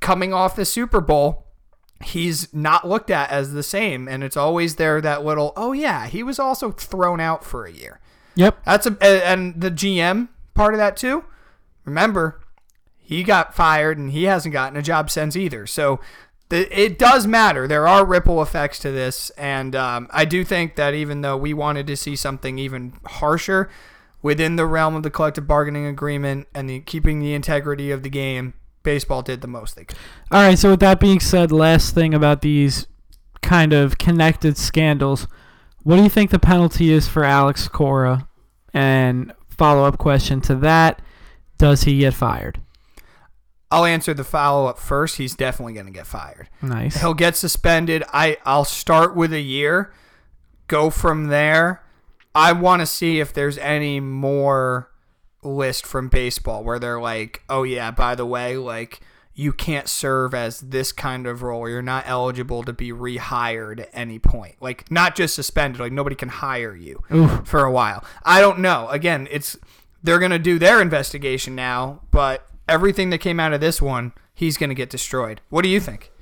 Coming 0.00 0.32
off 0.34 0.56
the 0.56 0.64
Super 0.64 1.00
Bowl, 1.00 1.46
he's 2.02 2.52
not 2.52 2.86
looked 2.86 3.10
at 3.10 3.30
as 3.30 3.52
the 3.52 3.62
same, 3.62 4.08
and 4.08 4.24
it's 4.24 4.36
always 4.36 4.74
there 4.74 5.00
that 5.00 5.24
little. 5.24 5.52
Oh 5.56 5.70
yeah, 5.72 6.08
he 6.08 6.22
was 6.24 6.40
also 6.40 6.72
thrown 6.72 7.20
out 7.20 7.44
for 7.44 7.64
a 7.64 7.70
year. 7.72 8.00
Yep. 8.34 8.64
That's 8.64 8.86
a 8.86 9.26
and 9.26 9.60
the 9.60 9.70
GM 9.70 10.28
part 10.54 10.74
of 10.74 10.78
that 10.78 10.96
too. 10.96 11.24
Remember, 11.84 12.40
he 12.96 13.22
got 13.22 13.54
fired 13.54 13.98
and 13.98 14.12
he 14.12 14.24
hasn't 14.24 14.52
gotten 14.52 14.78
a 14.78 14.82
job 14.82 15.10
since 15.10 15.36
either. 15.36 15.66
So 15.66 16.00
the, 16.48 16.68
it 16.78 16.98
does 16.98 17.26
matter. 17.26 17.66
There 17.66 17.88
are 17.88 18.04
ripple 18.04 18.42
effects 18.42 18.78
to 18.80 18.90
this, 18.90 19.30
and 19.30 19.74
um, 19.74 20.08
I 20.10 20.24
do 20.24 20.44
think 20.44 20.76
that 20.76 20.94
even 20.94 21.22
though 21.22 21.36
we 21.36 21.54
wanted 21.54 21.86
to 21.86 21.96
see 21.96 22.14
something 22.14 22.58
even 22.58 22.94
harsher 23.06 23.70
within 24.22 24.56
the 24.56 24.66
realm 24.66 24.94
of 24.94 25.02
the 25.02 25.10
collective 25.10 25.46
bargaining 25.46 25.86
agreement 25.86 26.46
and 26.54 26.68
the 26.68 26.80
keeping 26.80 27.20
the 27.20 27.34
integrity 27.34 27.90
of 27.90 28.02
the 28.02 28.10
game, 28.10 28.54
baseball 28.82 29.22
did 29.22 29.40
the 29.40 29.48
most 29.48 29.76
they 29.76 29.84
could. 29.84 29.98
All 30.30 30.42
right. 30.42 30.58
So 30.58 30.70
with 30.70 30.80
that 30.80 31.00
being 31.00 31.20
said, 31.20 31.50
last 31.52 31.94
thing 31.94 32.14
about 32.14 32.42
these 32.42 32.86
kind 33.40 33.72
of 33.72 33.98
connected 33.98 34.56
scandals, 34.56 35.26
what 35.84 35.96
do 35.96 36.02
you 36.02 36.08
think 36.08 36.30
the 36.30 36.38
penalty 36.38 36.92
is 36.92 37.08
for 37.08 37.24
Alex 37.24 37.68
Cora? 37.68 38.28
And 38.74 39.32
follow 39.48 39.84
up 39.84 39.98
question 39.98 40.40
to 40.42 40.54
that: 40.56 41.02
Does 41.58 41.82
he 41.82 41.98
get 41.98 42.14
fired? 42.14 42.60
I'll 43.70 43.86
answer 43.86 44.12
the 44.12 44.24
follow 44.24 44.66
up 44.66 44.78
first. 44.78 45.16
He's 45.16 45.34
definitely 45.34 45.72
going 45.72 45.86
to 45.86 45.92
get 45.92 46.06
fired. 46.06 46.50
Nice. 46.60 47.00
He'll 47.00 47.14
get 47.14 47.36
suspended. 47.36 48.04
I 48.12 48.36
I'll 48.44 48.66
start 48.66 49.16
with 49.16 49.32
a 49.32 49.40
year, 49.40 49.92
go 50.68 50.90
from 50.90 51.28
there. 51.28 51.82
I 52.34 52.52
want 52.52 52.80
to 52.80 52.86
see 52.86 53.20
if 53.20 53.32
there's 53.32 53.58
any 53.58 53.98
more 53.98 54.90
list 55.42 55.86
from 55.86 56.08
baseball 56.08 56.62
where 56.64 56.78
they're 56.78 57.00
like, 57.00 57.42
"Oh 57.48 57.62
yeah, 57.62 57.90
by 57.90 58.14
the 58.14 58.26
way, 58.26 58.56
like 58.56 59.00
you 59.42 59.52
can't 59.52 59.88
serve 59.88 60.34
as 60.34 60.60
this 60.60 60.92
kind 60.92 61.26
of 61.26 61.42
role. 61.42 61.68
You're 61.68 61.82
not 61.82 62.04
eligible 62.06 62.62
to 62.62 62.72
be 62.72 62.92
rehired 62.92 63.80
at 63.80 63.90
any 63.92 64.18
point. 64.18 64.54
Like 64.60 64.88
not 64.90 65.16
just 65.16 65.34
suspended. 65.34 65.80
Like 65.80 65.92
nobody 65.92 66.14
can 66.14 66.28
hire 66.28 66.74
you 66.74 67.02
Oof. 67.12 67.46
for 67.46 67.64
a 67.64 67.72
while. 67.72 68.04
I 68.24 68.40
don't 68.40 68.60
know. 68.60 68.88
Again, 68.88 69.26
it's 69.30 69.56
they're 70.02 70.20
gonna 70.20 70.38
do 70.38 70.58
their 70.58 70.80
investigation 70.80 71.54
now, 71.56 72.00
but 72.10 72.46
everything 72.68 73.10
that 73.10 73.18
came 73.18 73.40
out 73.40 73.52
of 73.52 73.60
this 73.60 73.82
one, 73.82 74.12
he's 74.34 74.56
gonna 74.56 74.74
get 74.74 74.90
destroyed. 74.90 75.40
What 75.48 75.62
do 75.62 75.68
you 75.68 75.80
think? 75.80 76.12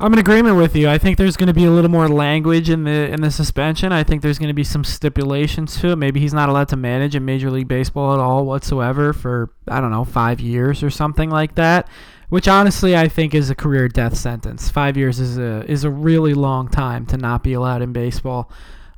I'm 0.00 0.12
in 0.12 0.18
agreement 0.18 0.56
with 0.56 0.74
you. 0.74 0.88
I 0.88 0.98
think 0.98 1.18
there's 1.18 1.36
going 1.36 1.48
to 1.48 1.54
be 1.54 1.64
a 1.64 1.70
little 1.70 1.90
more 1.90 2.08
language 2.08 2.70
in 2.70 2.84
the 2.84 3.12
in 3.12 3.20
the 3.20 3.30
suspension. 3.30 3.92
I 3.92 4.02
think 4.02 4.22
there's 4.22 4.38
going 4.38 4.48
to 4.48 4.54
be 4.54 4.64
some 4.64 4.84
stipulations 4.84 5.78
to 5.80 5.90
it. 5.90 5.96
Maybe 5.96 6.18
he's 6.18 6.34
not 6.34 6.48
allowed 6.48 6.68
to 6.68 6.76
manage 6.76 7.14
in 7.14 7.24
Major 7.24 7.50
League 7.50 7.68
Baseball 7.68 8.14
at 8.14 8.18
all 8.18 8.44
whatsoever 8.44 9.12
for 9.12 9.52
I 9.68 9.80
don't 9.80 9.90
know 9.90 10.04
five 10.04 10.40
years 10.40 10.82
or 10.82 10.90
something 10.90 11.30
like 11.30 11.54
that. 11.56 11.88
Which 12.32 12.48
honestly 12.48 12.96
I 12.96 13.08
think 13.08 13.34
is 13.34 13.50
a 13.50 13.54
career 13.54 13.88
death 13.88 14.16
sentence. 14.16 14.70
Five 14.70 14.96
years 14.96 15.20
is 15.20 15.36
a 15.36 15.70
is 15.70 15.84
a 15.84 15.90
really 15.90 16.32
long 16.32 16.66
time 16.66 17.04
to 17.08 17.18
not 17.18 17.42
be 17.42 17.52
allowed 17.52 17.82
in 17.82 17.92
baseball. 17.92 18.50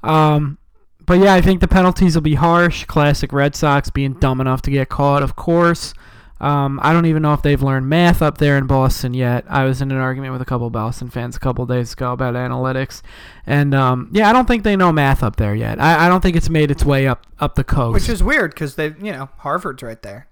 Um, 0.04 0.56
but 1.04 1.14
yeah, 1.14 1.34
I 1.34 1.40
think 1.40 1.60
the 1.60 1.66
penalties 1.66 2.14
will 2.14 2.22
be 2.22 2.36
harsh. 2.36 2.84
Classic 2.84 3.32
Red 3.32 3.56
Sox 3.56 3.90
being 3.90 4.12
dumb 4.12 4.40
enough 4.40 4.62
to 4.62 4.70
get 4.70 4.88
caught, 4.88 5.24
of 5.24 5.34
course. 5.34 5.94
Um, 6.40 6.78
I 6.80 6.92
don't 6.92 7.06
even 7.06 7.22
know 7.22 7.32
if 7.32 7.42
they've 7.42 7.60
learned 7.60 7.88
math 7.88 8.22
up 8.22 8.38
there 8.38 8.56
in 8.56 8.68
Boston 8.68 9.14
yet. 9.14 9.44
I 9.48 9.64
was 9.64 9.82
in 9.82 9.90
an 9.90 9.98
argument 9.98 10.32
with 10.32 10.40
a 10.40 10.44
couple 10.44 10.68
of 10.68 10.72
Boston 10.72 11.10
fans 11.10 11.34
a 11.34 11.40
couple 11.40 11.66
days 11.66 11.92
ago 11.92 12.12
about 12.12 12.34
analytics, 12.34 13.02
and 13.48 13.74
um, 13.74 14.10
yeah, 14.12 14.30
I 14.30 14.32
don't 14.32 14.46
think 14.46 14.62
they 14.62 14.76
know 14.76 14.92
math 14.92 15.24
up 15.24 15.34
there 15.34 15.56
yet. 15.56 15.80
I, 15.80 16.06
I 16.06 16.08
don't 16.08 16.20
think 16.20 16.36
it's 16.36 16.48
made 16.48 16.70
its 16.70 16.84
way 16.84 17.08
up 17.08 17.26
up 17.40 17.56
the 17.56 17.64
coast. 17.64 17.94
Which 17.94 18.08
is 18.08 18.22
weird 18.22 18.52
because 18.52 18.76
they, 18.76 18.94
you 19.02 19.10
know, 19.10 19.28
Harvard's 19.38 19.82
right 19.82 20.00
there. 20.02 20.28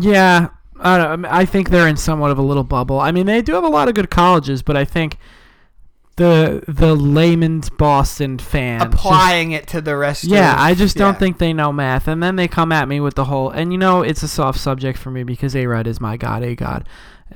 yeah, 0.00 0.48
I, 0.80 0.98
don't- 0.98 1.20
know, 1.22 1.28
I 1.30 1.44
think 1.44 1.70
they're 1.70 1.88
in 1.88 1.96
somewhat 1.96 2.30
of 2.30 2.38
a 2.38 2.42
little 2.42 2.64
bubble. 2.64 2.98
I 3.00 3.12
mean, 3.12 3.26
they 3.26 3.42
do 3.42 3.52
have 3.54 3.64
a 3.64 3.68
lot 3.68 3.88
of 3.88 3.94
good 3.94 4.10
colleges, 4.10 4.62
but 4.62 4.76
I 4.76 4.84
think 4.84 5.18
the 6.16 6.62
the 6.68 6.94
layman's 6.94 7.70
Boston 7.70 8.38
fan 8.38 8.80
just- 8.80 8.94
Applying 8.94 9.52
it 9.52 9.66
to 9.68 9.80
the 9.80 9.96
rest. 9.96 10.24
yeah, 10.24 10.52
of, 10.54 10.60
I 10.60 10.74
just 10.74 10.96
don't 10.96 11.14
yeah. 11.14 11.18
think 11.18 11.38
they 11.38 11.52
know 11.52 11.72
math. 11.72 12.08
And 12.08 12.22
then 12.22 12.36
they 12.36 12.48
come 12.48 12.72
at 12.72 12.88
me 12.88 13.00
with 13.00 13.14
the 13.14 13.24
whole, 13.26 13.50
and 13.50 13.72
you 13.72 13.78
know, 13.78 14.02
it's 14.02 14.22
a 14.22 14.28
soft 14.28 14.58
subject 14.60 14.98
for 14.98 15.10
me 15.10 15.22
because 15.22 15.56
A 15.56 15.66
Rod 15.66 15.86
is 15.86 16.00
my 16.00 16.16
God, 16.16 16.42
A 16.42 16.54
God. 16.54 16.86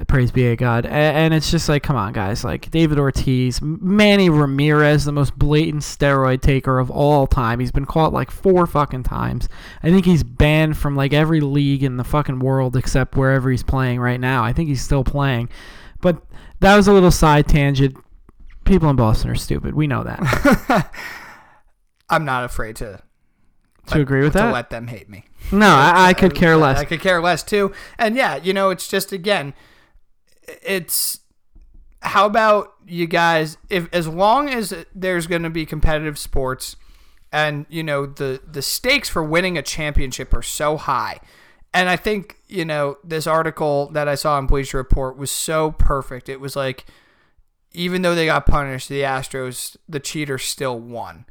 Praise 0.09 0.33
be 0.33 0.47
A 0.49 0.57
God. 0.57 0.87
And 0.87 1.33
it's 1.33 1.51
just 1.51 1.69
like, 1.69 1.85
come 1.85 1.95
on, 1.95 2.13
guys. 2.13 2.43
Like 2.43 2.69
David 2.71 2.99
Ortiz, 2.99 3.61
Manny 3.63 4.29
Ramirez, 4.29 5.05
the 5.05 5.13
most 5.13 5.39
blatant 5.39 5.83
steroid 5.83 6.41
taker 6.41 6.81
of 6.81 6.91
all 6.91 7.29
time. 7.29 7.61
He's 7.61 7.71
been 7.71 7.85
caught 7.85 8.13
like 8.13 8.33
four 8.33 8.67
fucking 8.67 9.05
times. 9.05 9.49
I 9.85 9.91
think 9.91 10.05
he's 10.05 10.25
banned 10.25 10.77
from 10.77 10.97
like 10.97 11.13
every 11.13 11.41
league 11.41 11.85
in 11.85 11.97
the 11.97 12.05
fucking 12.05 12.41
world 12.41 12.77
except 12.77 13.17
wherever 13.17 13.51
he's 13.51 13.63
playing 13.63 14.01
right 14.01 14.19
now. 14.19 14.43
I 14.43 14.53
think 14.53 14.69
he's 14.69 14.83
still 14.83 15.05
playing. 15.05 15.49
But 16.01 16.23
that 16.59 16.77
was 16.77 16.89
a 16.89 16.93
little 16.93 17.13
side 17.13 17.47
tangent. 17.47 17.97
People 18.65 18.91
in 18.91 18.97
Boston 18.97 19.31
are 19.31 19.37
stupid. 19.37 19.75
We 19.75 19.87
know 19.87 20.03
that. 20.03 20.91
I'm 22.11 22.25
not 22.25 22.45
afraid 22.45 22.77
to 22.77 23.01
to 23.89 24.01
agree 24.01 24.23
with 24.23 24.33
to 24.33 24.39
that? 24.39 24.53
let 24.53 24.71
them 24.71 24.87
hate 24.87 25.09
me. 25.09 25.25
no, 25.53 25.69
I, 25.69 26.09
I 26.09 26.15
could 26.15 26.35
care 26.35 26.57
less. 26.57 26.79
I 26.79 26.85
could 26.85 27.01
care 27.01 27.21
less 27.21 27.43
too. 27.43 27.73
And 27.99 28.17
yeah, 28.17 28.37
you 28.37 28.53
know, 28.53 28.71
it's 28.71 28.89
just 28.89 29.13
again, 29.13 29.55
it's 30.63 31.21
how 32.01 32.27
about 32.27 32.75
you 32.87 33.07
guys? 33.07 33.57
If 33.71 33.89
as 33.93 34.07
long 34.07 34.49
as 34.49 34.75
there's 34.95 35.27
going 35.27 35.43
to 35.43 35.51
be 35.51 35.67
competitive 35.67 36.19
sports, 36.19 36.77
and 37.33 37.67
you 37.69 37.83
know 37.83 38.07
the 38.07 38.41
the 38.47 38.63
stakes 38.63 39.09
for 39.09 39.23
winning 39.23 39.59
a 39.59 39.63
championship 39.63 40.33
are 40.35 40.43
so 40.43 40.77
high. 40.77 41.21
And 41.73 41.89
I 41.89 41.97
think 41.97 42.37
you 42.47 42.65
know 42.65 42.99
this 43.03 43.27
article 43.27 43.91
that 43.93 44.09
I 44.09 44.15
saw 44.15 44.37
on 44.37 44.47
Bleacher 44.47 44.79
Report 44.79 45.17
was 45.17 45.31
so 45.31 45.73
perfect. 45.73 46.29
It 46.29 46.41
was 46.41 46.57
like, 46.57 46.85
even 47.73 48.03
though 48.03 48.15
they 48.15 48.27
got 48.27 48.47
punished, 48.47 48.89
the 48.89 49.01
Astros, 49.01 49.77
the 49.89 50.01
cheaters 50.01 50.45
still 50.45 50.79
won 50.79 51.27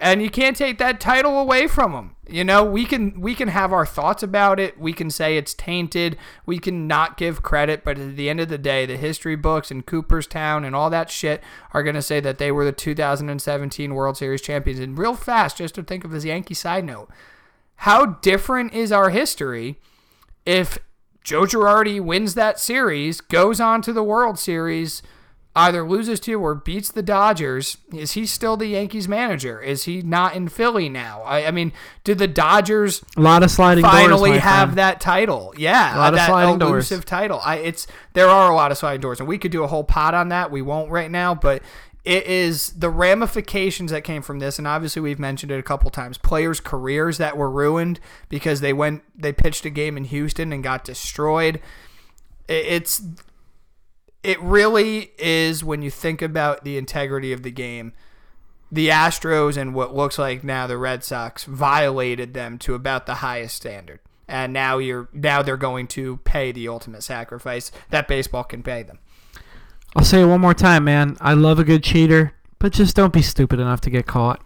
and 0.00 0.20
you 0.20 0.28
can't 0.28 0.56
take 0.56 0.78
that 0.78 1.00
title 1.00 1.38
away 1.38 1.66
from 1.66 1.92
them. 1.92 2.16
You 2.28 2.42
know, 2.42 2.64
we 2.64 2.84
can 2.84 3.20
we 3.20 3.34
can 3.34 3.48
have 3.48 3.72
our 3.72 3.84
thoughts 3.84 4.22
about 4.22 4.58
it. 4.58 4.78
We 4.78 4.92
can 4.92 5.10
say 5.10 5.36
it's 5.36 5.54
tainted. 5.54 6.16
We 6.46 6.58
can 6.58 6.86
not 6.86 7.16
give 7.16 7.42
credit, 7.42 7.84
but 7.84 7.98
at 7.98 8.16
the 8.16 8.30
end 8.30 8.40
of 8.40 8.48
the 8.48 8.58
day, 8.58 8.86
the 8.86 8.96
history 8.96 9.36
books 9.36 9.70
and 9.70 9.84
Cooperstown 9.84 10.64
and 10.64 10.74
all 10.74 10.90
that 10.90 11.10
shit 11.10 11.42
are 11.72 11.82
going 11.82 11.94
to 11.94 12.02
say 12.02 12.20
that 12.20 12.38
they 12.38 12.50
were 12.50 12.64
the 12.64 12.72
2017 12.72 13.94
World 13.94 14.16
Series 14.16 14.40
champions. 14.40 14.80
And 14.80 14.98
real 14.98 15.14
fast, 15.14 15.58
just 15.58 15.74
to 15.74 15.82
think 15.82 16.04
of 16.04 16.10
this 16.10 16.24
Yankee 16.24 16.54
side 16.54 16.84
note, 16.84 17.10
how 17.76 18.06
different 18.06 18.72
is 18.72 18.90
our 18.90 19.10
history 19.10 19.76
if 20.46 20.78
Joe 21.22 21.42
Girardi 21.42 22.00
wins 22.00 22.34
that 22.34 22.60
series, 22.60 23.20
goes 23.20 23.60
on 23.60 23.80
to 23.82 23.92
the 23.92 24.02
World 24.02 24.38
Series, 24.38 25.02
either 25.56 25.86
loses 25.86 26.18
to 26.20 26.34
or 26.34 26.54
beats 26.54 26.90
the 26.90 27.02
Dodgers, 27.02 27.76
is 27.92 28.12
he 28.12 28.26
still 28.26 28.56
the 28.56 28.66
Yankees 28.66 29.06
manager? 29.06 29.60
Is 29.62 29.84
he 29.84 30.02
not 30.02 30.34
in 30.34 30.48
Philly 30.48 30.88
now? 30.88 31.22
I, 31.22 31.46
I 31.46 31.50
mean, 31.52 31.72
did 32.02 32.18
the 32.18 32.26
Dodgers 32.26 33.04
A 33.16 33.20
lot 33.20 33.42
of 33.44 33.50
sliding 33.50 33.82
doors. 33.82 33.92
finally 33.94 34.30
my 34.30 34.38
have 34.38 34.68
friend. 34.70 34.78
that 34.78 35.00
title? 35.00 35.54
Yeah, 35.56 35.96
A 35.96 35.98
lot 35.98 36.14
of 36.14 36.20
sliding 36.20 36.58
doors. 36.58 36.88
title. 37.04 37.40
I, 37.44 37.56
it's 37.56 37.86
there 38.14 38.28
are 38.28 38.50
a 38.50 38.54
lot 38.54 38.72
of 38.72 38.78
sliding 38.78 39.00
doors, 39.00 39.20
and 39.20 39.28
we 39.28 39.38
could 39.38 39.52
do 39.52 39.62
a 39.62 39.68
whole 39.68 39.84
pot 39.84 40.12
on 40.14 40.28
that. 40.30 40.50
We 40.50 40.60
won't 40.60 40.90
right 40.90 41.10
now, 41.10 41.34
but 41.36 41.62
it 42.04 42.26
is 42.26 42.70
the 42.72 42.90
ramifications 42.90 43.90
that 43.92 44.02
came 44.04 44.20
from 44.22 44.38
this, 44.40 44.58
and 44.58 44.66
obviously 44.68 45.00
we've 45.00 45.18
mentioned 45.20 45.50
it 45.52 45.58
a 45.58 45.62
couple 45.62 45.88
times. 45.90 46.18
Players' 46.18 46.60
careers 46.60 47.16
that 47.18 47.36
were 47.36 47.50
ruined 47.50 48.00
because 48.28 48.60
they 48.60 48.72
went 48.72 49.02
they 49.16 49.32
pitched 49.32 49.64
a 49.64 49.70
game 49.70 49.96
in 49.96 50.04
Houston 50.04 50.52
and 50.52 50.62
got 50.64 50.84
destroyed. 50.84 51.60
It's 52.48 53.00
it 54.24 54.40
really 54.40 55.12
is 55.18 55.62
when 55.62 55.82
you 55.82 55.90
think 55.90 56.22
about 56.22 56.64
the 56.64 56.76
integrity 56.78 57.32
of 57.32 57.42
the 57.42 57.50
game. 57.50 57.92
The 58.72 58.88
Astros 58.88 59.56
and 59.56 59.74
what 59.74 59.94
looks 59.94 60.18
like 60.18 60.42
now 60.42 60.66
the 60.66 60.78
Red 60.78 61.04
Sox 61.04 61.44
violated 61.44 62.34
them 62.34 62.58
to 62.60 62.74
about 62.74 63.06
the 63.06 63.16
highest 63.16 63.54
standard. 63.54 64.00
And 64.26 64.52
now 64.52 64.78
you're 64.78 65.08
now 65.12 65.42
they're 65.42 65.58
going 65.58 65.86
to 65.88 66.16
pay 66.18 66.50
the 66.50 66.66
ultimate 66.66 67.02
sacrifice 67.02 67.70
that 67.90 68.08
baseball 68.08 68.42
can 68.42 68.62
pay 68.62 68.82
them. 68.82 68.98
I'll 69.94 70.04
say 70.04 70.22
it 70.22 70.26
one 70.26 70.40
more 70.40 70.54
time, 70.54 70.84
man. 70.84 71.16
I 71.20 71.34
love 71.34 71.58
a 71.58 71.64
good 71.64 71.84
cheater, 71.84 72.32
but 72.58 72.72
just 72.72 72.96
don't 72.96 73.12
be 73.12 73.22
stupid 73.22 73.60
enough 73.60 73.82
to 73.82 73.90
get 73.90 74.06
caught. 74.06 74.42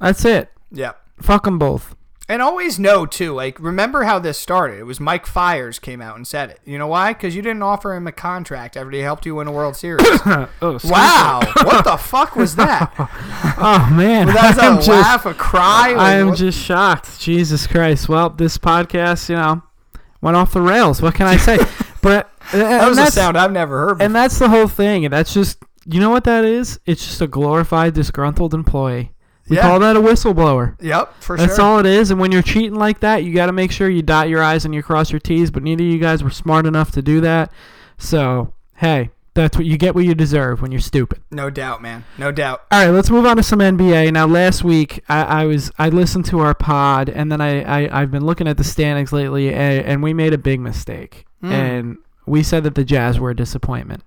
That's 0.00 0.24
it. 0.24 0.50
Yeah. 0.72 0.92
Fuck 1.20 1.44
them 1.44 1.58
both. 1.58 1.94
And 2.28 2.40
always 2.40 2.78
know 2.78 3.04
too, 3.04 3.34
like 3.34 3.58
remember 3.60 4.04
how 4.04 4.18
this 4.18 4.38
started. 4.38 4.78
It 4.78 4.84
was 4.84 5.00
Mike 5.00 5.26
Fiers 5.26 5.78
came 5.78 6.00
out 6.00 6.16
and 6.16 6.26
said 6.26 6.50
it. 6.50 6.60
You 6.64 6.78
know 6.78 6.86
why? 6.86 7.12
Because 7.12 7.34
you 7.36 7.42
didn't 7.42 7.62
offer 7.62 7.94
him 7.94 8.06
a 8.06 8.12
contract 8.12 8.76
after 8.76 8.90
he 8.92 9.00
helped 9.00 9.26
you 9.26 9.34
win 9.34 9.48
a 9.48 9.52
World 9.52 9.76
Series. 9.76 10.06
oh, 10.26 10.78
wow, 10.84 11.40
what 11.64 11.84
the 11.84 11.96
fuck 12.00 12.36
was 12.36 12.56
that? 12.56 12.92
Oh 13.64 13.88
man, 13.92 14.28
That 14.28 14.56
was 14.56 14.58
I'm 14.58 14.72
a 14.74 14.76
just, 14.76 14.88
laugh, 14.88 15.26
a 15.26 15.34
cry. 15.34 15.94
I 15.96 16.14
am 16.14 16.28
what- 16.28 16.38
just 16.38 16.58
shocked. 16.58 17.20
Jesus 17.20 17.66
Christ. 17.66 18.08
Well, 18.08 18.30
this 18.30 18.56
podcast, 18.56 19.28
you 19.28 19.36
know, 19.36 19.62
went 20.20 20.36
off 20.36 20.52
the 20.52 20.62
rails. 20.62 21.02
What 21.02 21.14
can 21.14 21.26
I 21.26 21.36
say? 21.36 21.58
but 22.02 22.30
uh, 22.52 22.58
that 22.58 22.88
was 22.88 22.98
a 22.98 23.06
sound 23.10 23.36
I've 23.36 23.52
never 23.52 23.78
heard. 23.78 23.94
Before. 23.98 24.06
And 24.06 24.14
that's 24.14 24.38
the 24.38 24.48
whole 24.48 24.68
thing. 24.68 25.04
And 25.04 25.12
that's 25.12 25.34
just, 25.34 25.58
you 25.84 26.00
know 26.00 26.10
what 26.10 26.24
that 26.24 26.44
is? 26.44 26.80
It's 26.86 27.04
just 27.04 27.20
a 27.20 27.26
glorified 27.26 27.94
disgruntled 27.94 28.54
employee. 28.54 29.12
We 29.48 29.56
Yeah. 29.56 29.62
call 29.62 29.80
that 29.80 29.96
a 29.96 30.00
whistleblower. 30.00 30.76
Yep, 30.80 31.14
for 31.20 31.36
That's 31.36 31.56
sure. 31.56 31.64
all 31.64 31.78
it 31.78 31.86
is. 31.86 32.10
And 32.10 32.20
when 32.20 32.30
you're 32.32 32.42
cheating 32.42 32.74
like 32.76 33.00
that, 33.00 33.24
you 33.24 33.34
got 33.34 33.46
to 33.46 33.52
make 33.52 33.72
sure 33.72 33.88
you 33.88 34.02
dot 34.02 34.28
your 34.28 34.42
I's 34.42 34.64
and 34.64 34.74
you 34.74 34.82
cross 34.82 35.10
your 35.10 35.18
T's. 35.20 35.50
But 35.50 35.62
neither 35.62 35.82
of 35.82 35.88
you 35.90 35.98
guys 35.98 36.22
were 36.22 36.30
smart 36.30 36.64
enough 36.66 36.90
to 36.92 37.02
do 37.02 37.20
that. 37.22 37.50
So, 37.98 38.52
hey, 38.76 39.10
that's 39.34 39.56
what 39.56 39.66
you 39.66 39.76
get 39.78 39.94
what 39.94 40.04
you 40.04 40.14
deserve 40.14 40.60
when 40.62 40.70
you're 40.72 40.80
stupid. 40.80 41.20
No 41.30 41.50
doubt, 41.50 41.82
man. 41.82 42.04
No 42.18 42.30
doubt. 42.32 42.62
All 42.70 42.84
right, 42.84 42.90
let's 42.90 43.10
move 43.10 43.26
on 43.26 43.36
to 43.36 43.42
some 43.42 43.60
NBA. 43.60 44.12
Now, 44.12 44.26
last 44.26 44.62
week 44.62 45.02
I, 45.08 45.22
I 45.22 45.44
was 45.46 45.70
I 45.78 45.88
listened 45.88 46.26
to 46.26 46.40
our 46.40 46.54
pod, 46.54 47.08
and 47.08 47.30
then 47.32 47.40
I, 47.40 47.62
I 47.86 48.02
I've 48.02 48.10
been 48.10 48.24
looking 48.24 48.46
at 48.46 48.58
the 48.58 48.64
standings 48.64 49.12
lately, 49.12 49.52
and, 49.52 49.84
and 49.86 50.02
we 50.02 50.12
made 50.14 50.34
a 50.34 50.38
big 50.38 50.60
mistake, 50.60 51.24
Hmm. 51.40 51.52
and 51.52 51.98
we 52.26 52.42
said 52.42 52.62
that 52.64 52.74
the 52.76 52.84
Jazz 52.84 53.18
were 53.18 53.30
a 53.30 53.36
disappointment. 53.36 54.02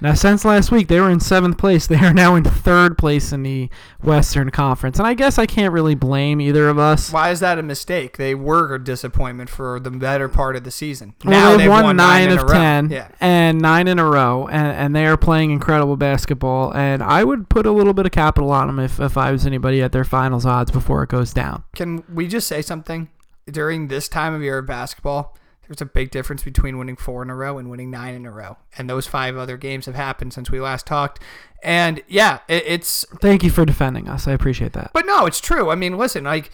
Now, 0.00 0.14
since 0.14 0.44
last 0.44 0.70
week, 0.70 0.86
they 0.88 1.00
were 1.00 1.10
in 1.10 1.18
seventh 1.20 1.58
place. 1.58 1.86
They 1.88 1.96
are 1.98 2.14
now 2.14 2.34
in 2.36 2.44
third 2.44 2.96
place 2.96 3.32
in 3.32 3.42
the 3.42 3.68
Western 4.02 4.50
Conference, 4.50 4.98
and 4.98 5.08
I 5.08 5.14
guess 5.14 5.38
I 5.38 5.46
can't 5.46 5.72
really 5.72 5.94
blame 5.96 6.40
either 6.40 6.68
of 6.68 6.78
us. 6.78 7.12
Why 7.12 7.30
is 7.30 7.40
that 7.40 7.58
a 7.58 7.62
mistake? 7.62 8.16
They 8.16 8.34
were 8.34 8.74
a 8.74 8.82
disappointment 8.82 9.50
for 9.50 9.80
the 9.80 9.90
better 9.90 10.28
part 10.28 10.54
of 10.54 10.62
the 10.64 10.70
season. 10.70 11.14
Well, 11.24 11.32
now 11.32 11.50
they've, 11.50 11.58
they've 11.60 11.70
won, 11.70 11.96
nine, 11.96 12.30
in 12.30 12.38
of 12.38 12.46
ten, 12.46 12.90
Yeah. 12.90 13.08
and 13.20 13.58
nine 13.60 13.88
in 13.88 13.98
a 13.98 14.04
row, 14.04 14.46
and, 14.46 14.68
and 14.68 14.94
they 14.96 15.06
are 15.06 15.16
playing 15.16 15.50
incredible 15.50 15.96
basketball. 15.96 16.72
And 16.76 17.02
I 17.02 17.24
would 17.24 17.48
put 17.48 17.66
a 17.66 17.72
little 17.72 17.94
bit 17.94 18.06
of 18.06 18.12
capital 18.12 18.50
on 18.52 18.68
them 18.68 18.78
if, 18.78 19.00
if 19.00 19.16
I 19.16 19.32
was 19.32 19.46
anybody 19.46 19.82
at 19.82 19.92
their 19.92 20.04
finals 20.04 20.46
odds 20.46 20.70
before 20.70 21.02
it 21.02 21.08
goes 21.08 21.32
down. 21.32 21.64
Can 21.74 22.04
we 22.12 22.28
just 22.28 22.46
say 22.46 22.62
something? 22.62 23.08
During 23.50 23.88
this 23.88 24.08
time 24.08 24.34
of 24.34 24.42
year 24.42 24.58
of 24.58 24.66
basketball, 24.66 25.34
there's 25.68 25.82
a 25.82 25.86
big 25.86 26.10
difference 26.10 26.42
between 26.42 26.78
winning 26.78 26.96
four 26.96 27.22
in 27.22 27.30
a 27.30 27.34
row 27.34 27.58
and 27.58 27.70
winning 27.70 27.90
nine 27.90 28.14
in 28.14 28.24
a 28.24 28.32
row. 28.32 28.56
And 28.76 28.88
those 28.88 29.06
five 29.06 29.36
other 29.36 29.56
games 29.58 29.86
have 29.86 29.94
happened 29.94 30.32
since 30.32 30.50
we 30.50 30.60
last 30.60 30.86
talked. 30.86 31.22
And 31.62 32.02
yeah, 32.08 32.38
it, 32.48 32.64
it's 32.66 33.04
Thank 33.20 33.44
you 33.44 33.50
for 33.50 33.66
defending 33.66 34.08
us. 34.08 34.26
I 34.26 34.32
appreciate 34.32 34.72
that. 34.72 34.90
But 34.94 35.04
no, 35.06 35.26
it's 35.26 35.40
true. 35.40 35.70
I 35.70 35.74
mean, 35.74 35.98
listen, 35.98 36.24
like 36.24 36.50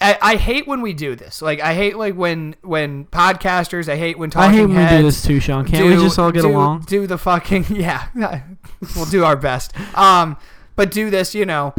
I, 0.00 0.18
I 0.22 0.36
hate 0.36 0.66
when 0.68 0.80
we 0.80 0.92
do 0.94 1.16
this. 1.16 1.42
Like 1.42 1.60
I 1.60 1.74
hate 1.74 1.96
like 1.96 2.14
when 2.14 2.54
when 2.62 3.06
podcasters. 3.06 3.88
I 3.88 3.96
hate 3.96 4.18
when 4.18 4.30
talking. 4.30 4.50
I 4.50 4.52
hate 4.52 4.66
when 4.66 4.76
heads 4.76 4.92
we 4.92 4.98
do 4.98 5.02
this 5.04 5.22
too, 5.22 5.40
Sean. 5.40 5.64
Can't 5.64 5.86
we 5.86 5.94
just 5.94 6.18
all 6.18 6.30
get 6.30 6.42
do- 6.42 6.50
along? 6.50 6.82
Do 6.82 7.06
the 7.06 7.18
fucking 7.18 7.66
yeah. 7.70 8.08
we'll 8.94 9.06
do 9.06 9.24
our 9.24 9.36
best. 9.36 9.76
Um, 9.96 10.36
but 10.76 10.90
do 10.90 11.10
this. 11.10 11.34
You 11.34 11.46
know, 11.46 11.74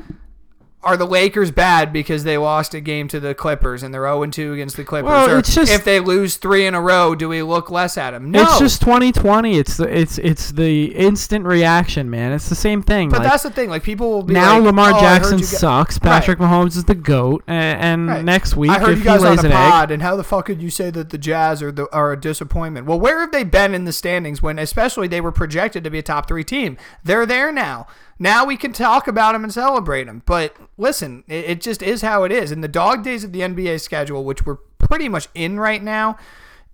are 0.84 0.98
the 0.98 1.06
Lakers 1.08 1.52
bad 1.52 1.92
because 1.94 2.24
they 2.24 2.38
lost 2.38 2.74
a 2.74 2.80
game 2.82 3.08
to 3.10 3.20
the 3.20 3.34
Clippers 3.34 3.84
and 3.84 3.94
they're 3.94 4.04
0 4.04 4.26
2 4.28 4.54
against 4.54 4.76
the 4.78 4.84
Clippers? 4.84 5.10
Well, 5.10 5.30
Or 5.30 5.40
it's 5.40 5.54
just- 5.56 5.72
if 5.72 5.84
they 5.84 6.00
lose 6.00 6.38
three 6.38 6.66
in 6.66 6.76
a 6.76 6.82
row, 6.82 7.16
do 7.16 7.30
we 7.30 7.42
look 7.42 7.70
less 7.72 7.98
at 7.98 8.12
them? 8.12 8.32
No, 8.32 8.44
It's 8.44 8.60
just 8.60 8.82
2020. 8.82 9.58
It's 9.58 9.78
the 9.78 9.98
it's 9.98 10.18
it's 10.20 10.52
the 10.52 10.86
instant 10.96 11.46
reaction, 11.46 12.10
man. 12.10 12.32
It's 12.32 12.50
the 12.50 12.56
same 12.56 12.82
thing. 12.82 13.10
But 13.10 13.20
like, 13.20 13.30
that's 13.32 13.44
the 13.44 13.52
thing. 13.52 13.70
Like 13.70 13.84
people 13.84 14.10
will 14.12 14.24
be 14.24 14.34
now 14.34 14.56
like, 14.58 14.66
Lamar 14.66 14.92
"Oh, 14.96 15.00
Jackson 15.00 15.40
sucks. 15.44 15.98
Patrick 16.00 16.40
Mahomes 16.40 16.76
is 16.78 16.84
the 16.86 16.96
goat, 16.96 17.44
and, 17.48 17.80
and 17.82 18.08
Right. 18.08 18.26
next 18.26 18.56
week 18.56 18.72
I 18.72 18.80
heard 18.80 18.98
you 18.98 19.04
guys 19.04 19.22
he 19.22 19.28
on 19.28 19.40
an 19.40 19.44
the 19.44 19.48
egg, 19.50 19.72
pod, 19.72 19.92
and 19.92 20.02
how 20.04 20.16
the 20.16 20.24
fuck 20.24 20.46
could 20.46 20.62
you 20.62 20.70
say 20.70 20.90
that 20.90 21.10
the 21.10 21.18
Jazz 21.18 21.62
are 21.64 21.72
the 21.72 21.88
are 21.94 22.12
a 22.12 22.20
disappointment? 22.20 22.86
Well, 22.88 23.00
where 23.00 23.20
have 23.22 23.32
they 23.32 23.44
been 23.44 23.74
in 23.74 23.86
the 23.86 23.94
standings 23.94 24.42
when, 24.42 24.60
especially, 24.60 25.08
they 25.08 25.22
were 25.22 25.32
projected 25.32 25.84
to 25.84 25.90
be 25.90 26.00
a 26.00 26.04
top 26.04 26.28
three 26.28 26.44
team? 26.44 26.78
They're 27.04 27.26
there 27.26 27.52
now. 27.52 27.88
Now 28.20 28.46
we 28.46 28.58
can 28.58 28.74
talk 28.74 29.08
about 29.08 29.34
them 29.34 29.44
and 29.44 29.54
celebrate 29.54 30.06
them. 30.06 30.22
But 30.26 30.56
listen, 30.78 31.24
it, 31.28 31.46
it 31.46 31.62
just 31.62 31.82
is 31.82 32.02
how 32.02 32.24
it 32.24 32.32
is. 32.32 32.52
In 32.52 32.62
the 32.62 32.68
dog 32.68 33.04
days 33.04 33.24
of 33.24 33.32
the 33.34 33.42
NBA 33.42 33.82
schedule, 33.82 34.24
which 34.24 34.46
we're 34.46 34.58
pretty 34.78 35.10
much 35.10 35.28
in 35.34 35.60
right 35.60 35.82
now, 35.84 36.18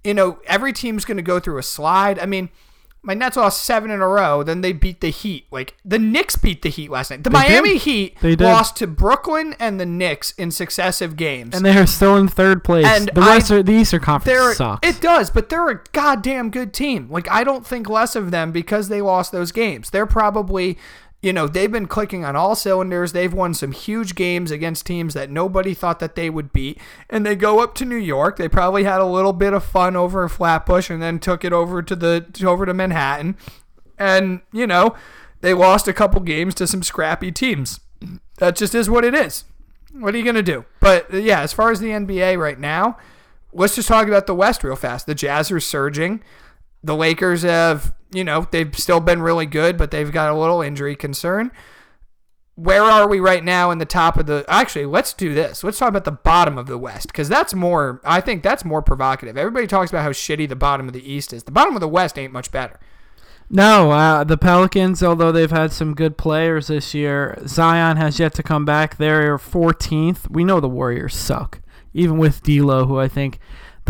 you 0.04 0.14
know, 0.14 0.40
every 0.48 0.74
team's 0.74 1.06
going 1.06 1.18
to 1.18 1.24
go 1.24 1.40
through 1.40 1.58
a 1.58 1.64
slide. 1.64 2.20
I 2.20 2.26
mean. 2.26 2.50
My 3.02 3.14
Nets 3.14 3.38
lost 3.38 3.64
seven 3.64 3.92
in 3.92 4.02
a 4.02 4.08
row. 4.10 4.44
Then 4.44 4.60
they 4.60 4.74
beat 4.74 5.00
the 5.00 5.08
Heat. 5.10 5.46
Like 5.52 5.78
the 5.86 5.98
Knicks 5.98 6.36
beat 6.36 6.64
the 6.64 6.70
Heat 6.70 6.92
last 6.92 7.10
night. 7.12 7.24
The 7.24 7.30
They 7.30 7.44
did. 7.44 7.50
Miami 7.50 7.78
Heat 7.78 8.18
They 8.20 8.36
did. 8.36 8.44
lost 8.44 8.76
to 8.76 8.88
Brooklyn 8.88 9.56
and 9.58 9.80
the 9.80 9.86
Knicks 9.86 10.32
in 10.32 10.52
successive 10.52 11.16
games. 11.16 11.56
and 11.56 11.66
they 11.66 11.78
are 11.78 11.88
still 11.88 12.18
in 12.18 12.28
third 12.28 12.62
place. 12.62 12.86
And 12.86 13.10
the 13.16 13.22
I- 13.22 13.38
are, 13.56 13.64
the 13.64 13.72
Eastern 13.72 14.02
Conference 14.02 14.58
sucks. 14.58 14.86
it 14.86 15.00
does, 15.00 15.30
but 15.30 15.48
they're 15.48 15.70
a 15.70 15.82
goddamn 15.94 16.50
good 16.52 16.74
team. 16.74 17.08
Like 17.10 17.32
I 17.32 17.46
don't 17.46 17.66
think 17.66 17.88
less 17.90 18.18
of 18.18 18.32
them 18.32 18.52
because 18.52 18.90
they 18.90 19.02
lost 19.02 19.32
those 19.32 19.54
games. 19.54 19.92
They're 19.92 20.06
probably 20.06 20.78
you 21.22 21.34
know, 21.34 21.48
they've 21.48 21.72
been 21.72 21.88
clicking 21.88 22.24
on 22.24 22.36
all 22.36 22.56
cylinders. 22.56 23.12
They've 23.12 23.34
won 23.34 23.54
some 23.54 23.74
huge 23.74 24.16
games 24.16 24.52
against 24.52 24.86
teams 24.86 25.14
that 25.16 25.30
nobody 25.30 25.74
thought 25.74 26.00
that 26.00 26.16
they 26.16 26.30
would 26.30 26.54
beat. 26.54 26.80
And 27.10 27.26
they 27.26 27.36
go 27.36 27.60
up 27.60 27.76
to 27.76 27.86
New 27.86 27.98
York. 27.98 28.38
They 28.38 28.48
probably 28.48 28.86
had 28.86 29.02
a 29.02 29.06
little 29.06 29.34
bit 29.34 29.52
of 29.52 29.64
fun 29.64 29.98
over 29.98 30.24
in 30.24 30.30
Flatbush 30.30 30.90
and 30.90 31.02
then 31.02 31.20
took 31.20 31.44
it 31.44 31.52
over 31.52 31.82
to 31.82 31.96
the 31.96 32.26
over 32.46 32.66
to 32.66 32.74
Manhattan. 32.74 33.36
And, 33.98 34.42
you 34.54 34.66
know, 34.66 34.96
they 35.42 35.54
lost 35.54 35.90
a 35.90 35.94
couple 35.94 36.22
games 36.22 36.56
to 36.56 36.68
some 36.68 36.84
scrappy 36.84 37.34
teams. 37.34 37.82
That 38.38 38.56
just 38.56 38.74
is 38.74 38.90
what 38.90 39.04
it 39.04 39.14
is. 39.14 39.44
What 39.92 40.14
are 40.14 40.18
you 40.18 40.24
going 40.24 40.36
to 40.36 40.44
do? 40.44 40.64
But 40.80 41.14
uh, 41.14 41.18
yeah, 41.18 41.42
as 41.42 41.52
far 41.52 41.72
as 41.72 41.82
the 41.82 41.90
NBA 41.90 42.40
right 42.40 42.60
now, 42.60 42.98
let's 43.52 43.76
just 43.76 43.90
talk 43.90 44.08
about 44.08 44.26
the 44.26 44.36
West 44.36 44.64
real 44.64 44.78
fast. 44.78 45.06
The 45.06 45.16
Jazz 45.16 45.52
are 45.52 45.60
surging. 45.60 46.22
The 46.82 46.96
Lakers 46.96 47.42
have, 47.42 47.94
you 48.12 48.24
know, 48.24 48.48
they've 48.52 48.76
still 48.78 49.00
been 49.00 49.22
really 49.22 49.46
good, 49.46 49.78
but 49.78 49.92
they've 49.92 50.12
got 50.12 50.32
a 50.32 50.38
little 50.38 50.62
injury 50.62 50.96
concern. 50.96 51.52
Where 52.56 52.84
are 52.84 53.08
we 53.08 53.20
right 53.20 53.44
now 53.44 53.72
in 53.72 53.78
the 53.78 53.86
top 53.86 54.18
of 54.18 54.26
the? 54.26 54.44
Actually, 54.48 54.86
let's 54.86 55.14
do 55.14 55.34
this. 55.34 55.64
Let's 55.64 55.80
talk 55.80 55.88
about 55.90 56.04
the 56.04 56.12
bottom 56.12 56.58
of 56.58 56.68
the 56.68 56.78
West 56.78 57.08
because 57.08 57.30
that's 57.30 57.54
more. 57.54 58.02
I 58.04 58.20
think 58.20 58.44
that's 58.44 58.66
more 58.66 58.82
provocative. 58.82 59.38
Everybody 59.38 59.66
talks 59.66 59.92
about 59.92 60.04
how 60.04 60.12
shitty 60.12 60.50
the 60.50 60.58
bottom 60.58 60.88
of 60.88 60.94
the 60.94 61.10
East 61.10 61.32
is. 61.32 61.44
The 61.44 61.52
bottom 61.52 61.76
of 61.76 61.80
the 61.80 61.88
West 61.88 62.18
ain't 62.18 62.34
much 62.34 62.52
better. 62.52 62.80
No, 63.52 63.92
uh, 63.92 64.24
the 64.24 64.38
Pelicans, 64.38 65.02
although 65.02 65.32
they've 65.32 65.50
had 65.50 65.72
some 65.72 65.96
good 65.96 66.18
players 66.18 66.68
this 66.68 66.94
year, 66.94 67.42
Zion 67.48 67.98
has 67.98 68.20
yet 68.20 68.34
to 68.36 68.44
come 68.44 68.64
back. 68.64 68.98
They're 68.98 69.38
14th. 69.38 70.30
We 70.30 70.44
know 70.44 70.60
the 70.60 70.70
Warriors 70.70 71.16
suck, 71.16 71.62
even 71.94 72.20
with 72.20 72.44
D'Lo, 72.44 72.86
who 72.86 73.00
I 73.00 73.08
think 73.08 73.40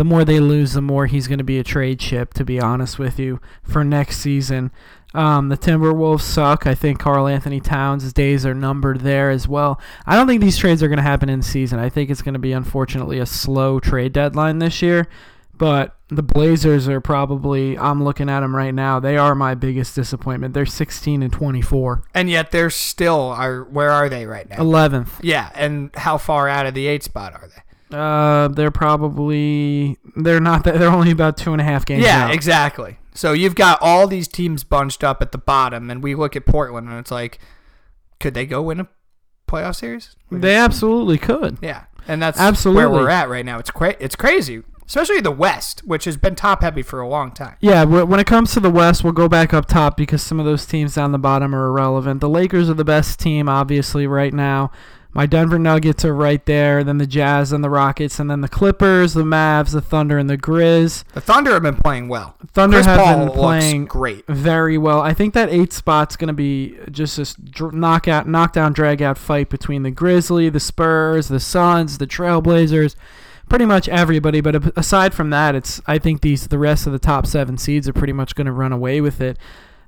the 0.00 0.04
more 0.04 0.24
they 0.24 0.40
lose, 0.40 0.72
the 0.72 0.80
more 0.80 1.04
he's 1.04 1.28
going 1.28 1.40
to 1.40 1.44
be 1.44 1.58
a 1.58 1.62
trade 1.62 2.00
chip. 2.00 2.32
To 2.32 2.42
be 2.42 2.58
honest 2.58 2.98
with 2.98 3.18
you, 3.18 3.38
for 3.62 3.84
next 3.84 4.16
season, 4.16 4.70
um, 5.12 5.50
the 5.50 5.58
Timberwolves 5.58 6.22
suck. 6.22 6.66
I 6.66 6.74
think 6.74 6.98
Karl-Anthony 6.98 7.60
Towns' 7.60 8.10
days 8.14 8.46
are 8.46 8.54
numbered 8.54 9.00
there 9.00 9.28
as 9.28 9.46
well. 9.46 9.78
I 10.06 10.16
don't 10.16 10.26
think 10.26 10.40
these 10.40 10.56
trades 10.56 10.82
are 10.82 10.88
going 10.88 10.96
to 10.96 11.02
happen 11.02 11.28
in 11.28 11.42
season. 11.42 11.78
I 11.78 11.90
think 11.90 12.08
it's 12.08 12.22
going 12.22 12.32
to 12.32 12.40
be 12.40 12.52
unfortunately 12.52 13.18
a 13.18 13.26
slow 13.26 13.78
trade 13.78 14.14
deadline 14.14 14.58
this 14.58 14.80
year. 14.80 15.06
But 15.52 15.94
the 16.08 16.22
Blazers 16.22 16.88
are 16.88 17.02
probably 17.02 17.76
I'm 17.76 18.02
looking 18.02 18.30
at 18.30 18.40
them 18.40 18.56
right 18.56 18.72
now. 18.72 19.00
They 19.00 19.18
are 19.18 19.34
my 19.34 19.54
biggest 19.54 19.94
disappointment. 19.94 20.54
They're 20.54 20.64
16 20.64 21.22
and 21.22 21.30
24. 21.30 22.04
And 22.14 22.30
yet 22.30 22.52
they're 22.52 22.70
still 22.70 23.20
are. 23.32 23.64
Where 23.64 23.90
are 23.90 24.08
they 24.08 24.24
right 24.24 24.48
now? 24.48 24.56
11th. 24.56 25.20
Yeah, 25.20 25.50
and 25.54 25.94
how 25.94 26.16
far 26.16 26.48
out 26.48 26.64
of 26.64 26.72
the 26.72 26.86
eight 26.86 27.02
spot 27.02 27.34
are 27.34 27.46
they? 27.46 27.60
Uh, 27.92 28.48
they're 28.48 28.70
probably 28.70 29.96
they're 30.16 30.40
not 30.40 30.64
that 30.64 30.78
they're 30.78 30.88
only 30.90 31.10
about 31.10 31.36
two 31.36 31.52
and 31.52 31.60
a 31.60 31.64
half 31.64 31.84
games 31.84 32.04
Yeah, 32.04 32.26
out. 32.26 32.34
exactly. 32.34 32.98
So 33.14 33.32
you've 33.32 33.56
got 33.56 33.78
all 33.82 34.06
these 34.06 34.28
teams 34.28 34.62
bunched 34.64 35.02
up 35.02 35.20
at 35.20 35.32
the 35.32 35.38
bottom, 35.38 35.90
and 35.90 36.02
we 36.02 36.14
look 36.14 36.36
at 36.36 36.46
Portland, 36.46 36.88
and 36.88 36.98
it's 36.98 37.10
like, 37.10 37.38
could 38.20 38.34
they 38.34 38.46
go 38.46 38.62
win 38.62 38.80
a 38.80 38.88
playoff 39.48 39.76
series? 39.76 40.14
They 40.30 40.54
absolutely 40.54 41.18
could. 41.18 41.58
Yeah, 41.60 41.84
and 42.06 42.22
that's 42.22 42.38
Absolutely. 42.38 42.84
where 42.84 42.90
we're 42.90 43.08
at 43.10 43.28
right 43.28 43.44
now. 43.44 43.58
It's 43.58 43.70
cra- 43.72 43.96
it's 43.98 44.14
crazy, 44.14 44.62
especially 44.86 45.20
the 45.20 45.32
West, 45.32 45.80
which 45.84 46.04
has 46.04 46.16
been 46.16 46.36
top 46.36 46.62
heavy 46.62 46.82
for 46.82 47.00
a 47.00 47.08
long 47.08 47.32
time. 47.32 47.56
Yeah, 47.60 47.82
when 47.84 48.20
it 48.20 48.26
comes 48.28 48.52
to 48.54 48.60
the 48.60 48.70
West, 48.70 49.02
we'll 49.02 49.12
go 49.12 49.28
back 49.28 49.52
up 49.52 49.66
top 49.66 49.96
because 49.96 50.22
some 50.22 50.38
of 50.38 50.46
those 50.46 50.64
teams 50.64 50.94
down 50.94 51.10
the 51.10 51.18
bottom 51.18 51.52
are 51.54 51.66
irrelevant. 51.66 52.20
The 52.20 52.28
Lakers 52.28 52.70
are 52.70 52.74
the 52.74 52.84
best 52.84 53.18
team, 53.18 53.48
obviously, 53.48 54.06
right 54.06 54.32
now. 54.32 54.70
My 55.12 55.26
Denver 55.26 55.58
Nuggets 55.58 56.04
are 56.04 56.14
right 56.14 56.44
there. 56.46 56.84
Then 56.84 56.98
the 56.98 57.06
Jazz 57.06 57.50
and 57.52 57.64
the 57.64 57.70
Rockets, 57.70 58.20
and 58.20 58.30
then 58.30 58.42
the 58.42 58.48
Clippers, 58.48 59.14
the 59.14 59.24
Mavs, 59.24 59.72
the 59.72 59.80
Thunder, 59.80 60.18
and 60.18 60.30
the 60.30 60.38
Grizz. 60.38 61.02
The 61.12 61.20
Thunder 61.20 61.52
have 61.52 61.62
been 61.62 61.76
playing 61.76 62.08
well. 62.08 62.36
Thunder 62.52 62.76
Chris 62.76 62.86
have 62.86 63.00
Paul 63.00 63.26
been 63.26 63.34
playing 63.34 63.84
great. 63.86 64.24
very 64.28 64.78
well. 64.78 65.00
I 65.00 65.12
think 65.12 65.34
that 65.34 65.48
eight 65.50 65.72
spot's 65.72 66.14
going 66.16 66.28
to 66.28 66.32
be 66.34 66.78
just 66.90 67.16
this 67.16 67.34
dr- 67.34 67.74
knockout, 67.74 68.28
knockdown, 68.28 68.72
drag 68.72 69.02
out 69.02 69.18
fight 69.18 69.48
between 69.50 69.82
the 69.82 69.90
Grizzly, 69.90 70.48
the 70.48 70.60
Spurs, 70.60 71.26
the 71.28 71.40
Suns, 71.40 71.98
the 71.98 72.06
Trailblazers, 72.06 72.94
pretty 73.48 73.64
much 73.66 73.88
everybody. 73.88 74.40
But 74.40 74.78
aside 74.78 75.12
from 75.12 75.30
that, 75.30 75.56
it's 75.56 75.80
I 75.86 75.98
think 75.98 76.20
these 76.20 76.46
the 76.46 76.58
rest 76.58 76.86
of 76.86 76.92
the 76.92 77.00
top 77.00 77.26
seven 77.26 77.58
seeds 77.58 77.88
are 77.88 77.92
pretty 77.92 78.12
much 78.12 78.36
going 78.36 78.46
to 78.46 78.52
run 78.52 78.72
away 78.72 79.00
with 79.00 79.20
it. 79.20 79.38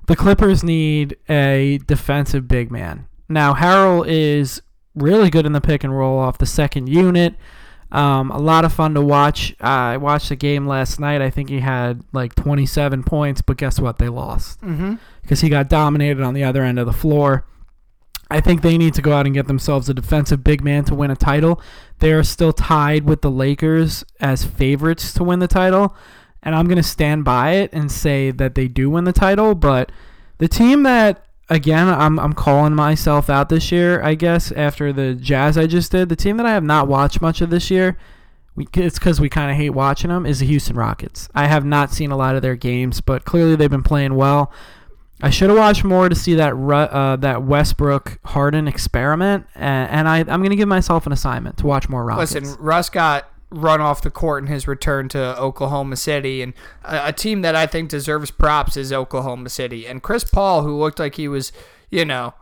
The 0.07 0.17
Clippers 0.17 0.65
need 0.65 1.15
a 1.29 1.79
defensive 1.87 2.45
big 2.49 2.69
man. 2.71 3.07
Now 3.29 3.53
Harrell 3.53 4.05
is 4.05 4.61
really 4.95 5.29
good 5.29 5.45
in 5.45 5.53
the 5.53 5.61
pick 5.61 5.83
and 5.83 5.95
roll 5.97 6.19
off 6.19 6.37
the 6.37 6.45
second 6.45 6.87
unit. 6.87 7.35
Um, 7.91 8.31
a 8.31 8.39
lot 8.39 8.65
of 8.65 8.73
fun 8.73 8.95
to 8.95 9.01
watch. 9.01 9.51
Uh, 9.61 9.65
I 9.93 9.97
watched 9.97 10.29
the 10.29 10.35
game 10.35 10.65
last 10.67 10.99
night. 10.99 11.21
I 11.21 11.29
think 11.29 11.49
he 11.49 11.59
had 11.59 12.03
like 12.11 12.33
27 12.33 13.03
points, 13.03 13.41
but 13.43 13.57
guess 13.57 13.79
what? 13.79 13.99
They 13.99 14.09
lost 14.09 14.59
Mm-hmm. 14.61 14.95
because 15.21 15.41
he 15.41 15.49
got 15.49 15.69
dominated 15.69 16.23
on 16.23 16.33
the 16.33 16.43
other 16.43 16.63
end 16.63 16.79
of 16.79 16.87
the 16.87 16.93
floor. 16.93 17.45
I 18.31 18.41
think 18.41 18.63
they 18.63 18.79
need 18.79 18.95
to 18.95 19.01
go 19.03 19.13
out 19.13 19.27
and 19.27 19.35
get 19.35 19.45
themselves 19.45 19.89
a 19.89 19.93
defensive 19.93 20.43
big 20.43 20.63
man 20.63 20.85
to 20.85 20.95
win 20.95 21.11
a 21.11 21.15
title. 21.15 21.61
They 21.99 22.13
are 22.13 22.23
still 22.23 22.51
tied 22.51 23.03
with 23.07 23.21
the 23.21 23.29
Lakers 23.29 24.03
as 24.19 24.43
favorites 24.43 25.13
to 25.13 25.23
win 25.23 25.37
the 25.37 25.47
title, 25.47 25.95
and 26.41 26.55
I'm 26.55 26.65
going 26.65 26.77
to 26.77 26.83
stand 26.83 27.25
by 27.25 27.51
it 27.51 27.71
and 27.73 27.91
say 27.91 28.31
that 28.31 28.55
they 28.55 28.67
do 28.67 28.89
win 28.89 29.03
the 29.03 29.13
title. 29.13 29.53
But 29.53 29.91
the 30.39 30.47
team 30.47 30.81
that, 30.81 31.27
again, 31.49 31.87
I'm, 31.87 32.19
I'm 32.19 32.33
calling 32.33 32.73
myself 32.73 33.29
out 33.29 33.49
this 33.49 33.71
year, 33.71 34.01
I 34.01 34.15
guess, 34.15 34.51
after 34.51 34.93
the 34.93 35.15
Jazz 35.15 35.57
I 35.57 35.67
just 35.67 35.91
did, 35.91 36.09
the 36.09 36.15
team 36.15 36.37
that 36.37 36.45
I 36.45 36.51
have 36.51 36.63
not 36.63 36.87
watched 36.87 37.21
much 37.21 37.41
of 37.41 37.49
this 37.49 37.69
year, 37.69 37.97
we, 38.55 38.67
it's 38.73 38.99
because 38.99 39.19
we 39.19 39.29
kind 39.29 39.51
of 39.51 39.57
hate 39.57 39.71
watching 39.71 40.09
them, 40.09 40.25
is 40.25 40.39
the 40.39 40.45
Houston 40.45 40.75
Rockets. 40.75 41.29
I 41.33 41.47
have 41.47 41.65
not 41.65 41.91
seen 41.91 42.11
a 42.11 42.17
lot 42.17 42.35
of 42.35 42.41
their 42.41 42.55
games, 42.55 43.01
but 43.01 43.25
clearly 43.25 43.55
they've 43.55 43.69
been 43.69 43.83
playing 43.83 44.15
well. 44.15 44.51
I 45.21 45.29
should 45.29 45.49
have 45.49 45.57
watched 45.57 45.83
more 45.83 46.09
to 46.09 46.15
see 46.15 46.35
that 46.35 46.53
uh, 46.53 47.15
that 47.17 47.43
Westbrook 47.43 48.19
Harden 48.25 48.67
experiment, 48.67 49.45
and, 49.55 49.89
and 49.89 50.09
I, 50.09 50.19
I'm 50.19 50.41
going 50.41 50.49
to 50.49 50.55
give 50.57 50.67
myself 50.67 51.05
an 51.05 51.13
assignment 51.13 51.57
to 51.59 51.65
watch 51.65 51.87
more 51.87 52.03
Rockets. 52.03 52.33
Listen, 52.33 52.61
Russ 52.61 52.89
got 52.89 53.31
run 53.53 53.81
off 53.81 54.01
the 54.01 54.11
court 54.11 54.43
in 54.43 54.47
his 54.47 54.67
return 54.67 55.07
to 55.09 55.39
Oklahoma 55.39 55.95
City, 55.95 56.41
and 56.41 56.53
a, 56.83 57.07
a 57.07 57.13
team 57.13 57.41
that 57.43 57.55
I 57.55 57.67
think 57.67 57.89
deserves 57.89 58.31
props 58.31 58.75
is 58.75 58.91
Oklahoma 58.91 59.49
City. 59.49 59.87
And 59.87 60.01
Chris 60.01 60.23
Paul, 60.23 60.63
who 60.63 60.77
looked 60.77 60.99
like 60.99 61.15
he 61.15 61.27
was, 61.27 61.51
you 61.89 62.05
know, 62.05 62.33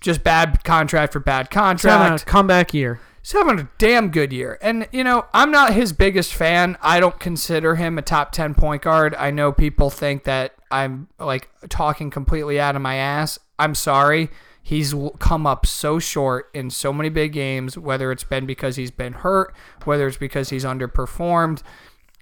just 0.00 0.24
bad 0.24 0.64
contract 0.64 1.12
for 1.12 1.20
bad 1.20 1.50
contract. 1.50 2.22
a 2.22 2.24
comeback 2.24 2.72
year. 2.72 3.00
He's 3.22 3.32
having 3.32 3.60
a 3.60 3.68
damn 3.76 4.10
good 4.10 4.32
year. 4.32 4.58
And, 4.62 4.88
you 4.92 5.04
know, 5.04 5.26
I'm 5.34 5.50
not 5.50 5.74
his 5.74 5.92
biggest 5.92 6.32
fan. 6.32 6.78
I 6.80 7.00
don't 7.00 7.20
consider 7.20 7.74
him 7.74 7.98
a 7.98 8.02
top 8.02 8.32
10 8.32 8.54
point 8.54 8.82
guard. 8.82 9.14
I 9.16 9.30
know 9.30 9.52
people 9.52 9.90
think 9.90 10.24
that 10.24 10.54
I'm, 10.70 11.08
like, 11.18 11.50
talking 11.68 12.10
completely 12.10 12.58
out 12.58 12.76
of 12.76 12.82
my 12.82 12.94
ass. 12.94 13.38
I'm 13.58 13.74
sorry. 13.74 14.30
He's 14.70 14.94
come 15.18 15.48
up 15.48 15.66
so 15.66 15.98
short 15.98 16.48
in 16.54 16.70
so 16.70 16.92
many 16.92 17.08
big 17.08 17.32
games, 17.32 17.76
whether 17.76 18.12
it's 18.12 18.22
been 18.22 18.46
because 18.46 18.76
he's 18.76 18.92
been 18.92 19.14
hurt, 19.14 19.52
whether 19.82 20.06
it's 20.06 20.16
because 20.16 20.50
he's 20.50 20.64
underperformed. 20.64 21.64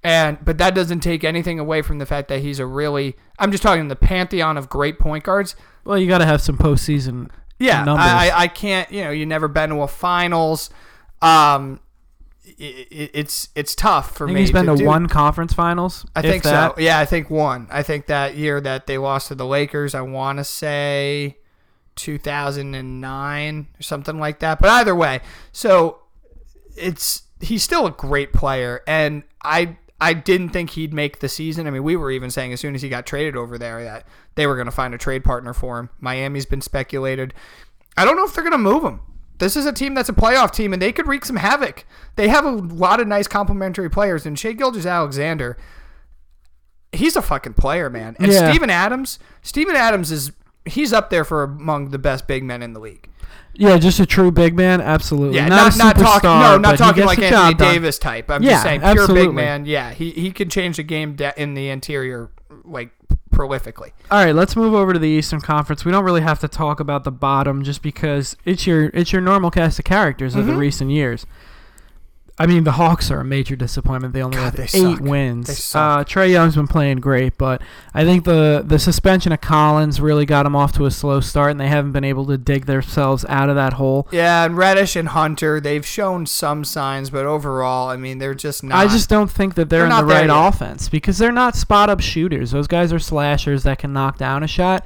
And 0.02 0.42
but 0.42 0.56
that 0.56 0.74
doesn't 0.74 1.00
take 1.00 1.24
anything 1.24 1.58
away 1.58 1.82
from 1.82 1.98
the 1.98 2.06
fact 2.06 2.28
that 2.28 2.40
he's 2.40 2.58
a 2.58 2.64
really 2.64 3.16
I'm 3.38 3.50
just 3.50 3.62
talking 3.62 3.88
the 3.88 3.96
pantheon 3.96 4.56
of 4.56 4.70
great 4.70 4.98
point 4.98 5.24
guards. 5.24 5.56
Well, 5.84 5.98
you 5.98 6.08
got 6.08 6.18
to 6.18 6.24
have 6.24 6.40
some 6.40 6.56
postseason 6.56 7.28
Yeah, 7.58 7.84
numbers. 7.84 8.06
I, 8.06 8.28
I 8.28 8.38
I 8.44 8.48
can't. 8.48 8.90
You 8.90 9.04
know, 9.04 9.10
you 9.10 9.26
never 9.26 9.48
been 9.48 9.68
to 9.68 9.82
a 9.82 9.86
finals. 9.86 10.70
Um, 11.20 11.80
it, 12.46 13.10
it's 13.12 13.50
it's 13.54 13.74
tough 13.74 14.16
for 14.16 14.26
me. 14.26 14.40
he's 14.40 14.52
been 14.52 14.64
to 14.64 14.74
to 14.74 14.86
one 14.86 15.06
conference 15.06 15.52
finals. 15.52 16.06
I 16.16 16.22
think 16.22 16.44
that. 16.44 16.76
so. 16.76 16.80
Yeah, 16.80 16.98
I 16.98 17.04
think 17.04 17.28
one. 17.28 17.66
I 17.70 17.82
think 17.82 18.06
that 18.06 18.38
year 18.38 18.58
that 18.58 18.86
they 18.86 18.96
lost 18.96 19.28
to 19.28 19.34
the 19.34 19.44
Lakers, 19.44 19.94
I 19.94 20.00
want 20.00 20.38
to 20.38 20.44
say 20.44 21.36
2009 21.98 23.66
or 23.78 23.82
something 23.82 24.18
like 24.18 24.38
that. 24.40 24.58
But 24.60 24.70
either 24.70 24.94
way, 24.94 25.20
so 25.52 25.98
it's 26.76 27.22
he's 27.40 27.62
still 27.62 27.86
a 27.86 27.90
great 27.90 28.32
player, 28.32 28.82
and 28.86 29.22
I 29.42 29.76
I 30.00 30.14
didn't 30.14 30.50
think 30.50 30.70
he'd 30.70 30.94
make 30.94 31.18
the 31.18 31.28
season. 31.28 31.66
I 31.66 31.70
mean, 31.70 31.82
we 31.82 31.96
were 31.96 32.10
even 32.10 32.30
saying 32.30 32.52
as 32.52 32.60
soon 32.60 32.74
as 32.74 32.82
he 32.82 32.88
got 32.88 33.04
traded 33.04 33.36
over 33.36 33.58
there 33.58 33.82
that 33.84 34.06
they 34.36 34.46
were 34.46 34.54
going 34.54 34.66
to 34.66 34.72
find 34.72 34.94
a 34.94 34.98
trade 34.98 35.24
partner 35.24 35.52
for 35.52 35.78
him. 35.78 35.90
Miami's 36.00 36.46
been 36.46 36.60
speculated. 36.60 37.34
I 37.96 38.04
don't 38.04 38.16
know 38.16 38.24
if 38.24 38.32
they're 38.34 38.44
going 38.44 38.52
to 38.52 38.58
move 38.58 38.84
him. 38.84 39.00
This 39.38 39.56
is 39.56 39.66
a 39.66 39.72
team 39.72 39.94
that's 39.94 40.08
a 40.08 40.12
playoff 40.14 40.52
team, 40.52 40.72
and 40.72 40.80
they 40.82 40.92
could 40.92 41.06
wreak 41.06 41.24
some 41.24 41.36
havoc. 41.36 41.84
They 42.16 42.28
have 42.28 42.44
a 42.44 42.50
lot 42.50 43.00
of 43.00 43.06
nice 43.06 43.28
complementary 43.28 43.88
players, 43.88 44.26
and 44.26 44.38
Shai 44.38 44.52
Gilgeous-Alexander, 44.52 45.56
he's 46.92 47.16
a 47.16 47.22
fucking 47.22 47.54
player, 47.54 47.88
man. 47.88 48.16
And 48.18 48.32
Yeah. 48.32 48.50
Steven 48.50 48.70
Adams, 48.70 49.18
Steven 49.42 49.76
Adams 49.76 50.10
is 50.10 50.32
he's 50.68 50.92
up 50.92 51.10
there 51.10 51.24
for 51.24 51.42
among 51.42 51.90
the 51.90 51.98
best 51.98 52.26
big 52.26 52.44
men 52.44 52.62
in 52.62 52.72
the 52.72 52.80
league. 52.80 53.08
Yeah, 53.54 53.76
just 53.78 53.98
a 53.98 54.06
true 54.06 54.30
big 54.30 54.54
man. 54.54 54.80
Absolutely. 54.80 55.36
Yeah, 55.36 55.48
not, 55.48 55.76
not, 55.76 55.96
not 55.96 56.04
talking 56.04 56.30
no, 56.30 56.58
not 56.58 56.78
talking 56.78 57.04
like 57.04 57.18
Anthony. 57.18 57.54
Davis 57.54 57.98
type. 57.98 58.30
I'm 58.30 58.42
Yeah, 58.42 58.50
just 58.52 58.62
saying 58.62 58.80
pure 58.80 58.90
absolutely. 58.90 59.26
big 59.26 59.34
man. 59.34 59.66
Yeah, 59.66 59.90
he 59.92 60.12
he 60.12 60.30
could 60.30 60.50
change 60.50 60.76
the 60.76 60.84
game 60.84 61.14
de- 61.16 61.34
in 61.40 61.54
the 61.54 61.68
interior 61.68 62.30
like 62.64 62.90
prolifically. 63.34 63.90
All 64.10 64.24
right, 64.24 64.34
let's 64.34 64.54
move 64.54 64.74
over 64.74 64.92
to 64.92 64.98
the 64.98 65.08
Eastern 65.08 65.40
Conference. 65.40 65.84
We 65.84 65.90
don't 65.92 66.04
really 66.04 66.20
have 66.22 66.38
to 66.40 66.48
talk 66.48 66.78
about 66.80 67.04
the 67.04 67.10
bottom 67.10 67.64
just 67.64 67.82
because 67.82 68.36
it's 68.44 68.66
your 68.66 68.90
it's 68.94 69.12
your 69.12 69.22
normal 69.22 69.50
cast 69.50 69.78
of 69.80 69.84
characters 69.84 70.34
of 70.36 70.46
the 70.46 70.52
Mhm. 70.52 70.58
recent 70.58 70.90
years. 70.90 71.26
I 72.40 72.46
mean, 72.46 72.64
the 72.64 72.72
Hawks 72.72 73.10
are 73.10 73.20
a 73.20 73.24
major 73.24 73.56
disappointment. 73.56 74.14
They 74.14 74.22
only 74.22 74.36
God, 74.36 74.44
have 74.44 74.56
they 74.56 74.62
eight 74.64 74.96
suck. 74.98 75.00
wins. 75.00 75.74
Uh. 75.74 76.04
Trae 76.04 76.30
Young's 76.30 76.54
been 76.54 76.68
playing 76.68 76.98
great, 76.98 77.36
but 77.36 77.60
I 77.92 78.04
think 78.04 78.24
the 78.24 78.62
the 78.64 78.78
suspension 78.78 79.32
of 79.32 79.40
Collins 79.40 80.00
really 80.00 80.24
got 80.24 80.44
them 80.44 80.54
off 80.54 80.72
to 80.74 80.86
a 80.86 80.90
slow 80.90 81.20
start, 81.20 81.50
and 81.50 81.60
they 81.60 81.66
haven't 81.68 81.92
been 81.92 82.04
able 82.04 82.26
to 82.26 82.38
dig 82.38 82.66
themselves 82.66 83.24
out 83.28 83.48
of 83.48 83.56
that 83.56 83.72
hole. 83.74 84.06
Yeah, 84.12 84.44
and 84.44 84.56
Reddish 84.56 84.94
and 84.94 85.08
Hunter, 85.08 85.60
they've 85.60 85.84
shown 85.84 86.26
some 86.26 86.64
signs, 86.64 87.10
but 87.10 87.26
overall, 87.26 87.88
I 87.88 87.96
mean, 87.96 88.18
they're 88.18 88.34
just 88.34 88.62
not. 88.62 88.78
I 88.78 88.86
just 88.86 89.08
don't 89.08 89.30
think 89.30 89.54
that 89.56 89.68
they're, 89.68 89.88
They're 89.88 89.98
in 89.98 90.06
the 90.06 90.12
right 90.12 90.26
yet. 90.28 90.48
offense 90.48 90.88
because 90.88 91.18
they're 91.18 91.32
not 91.32 91.56
spot 91.56 91.90
up 91.90 92.00
shooters. 92.00 92.52
Those 92.52 92.68
guys 92.68 92.92
are 92.92 92.98
slashers 93.00 93.64
that 93.64 93.78
can 93.78 93.92
knock 93.92 94.16
down 94.18 94.42
a 94.44 94.46
shot, 94.48 94.84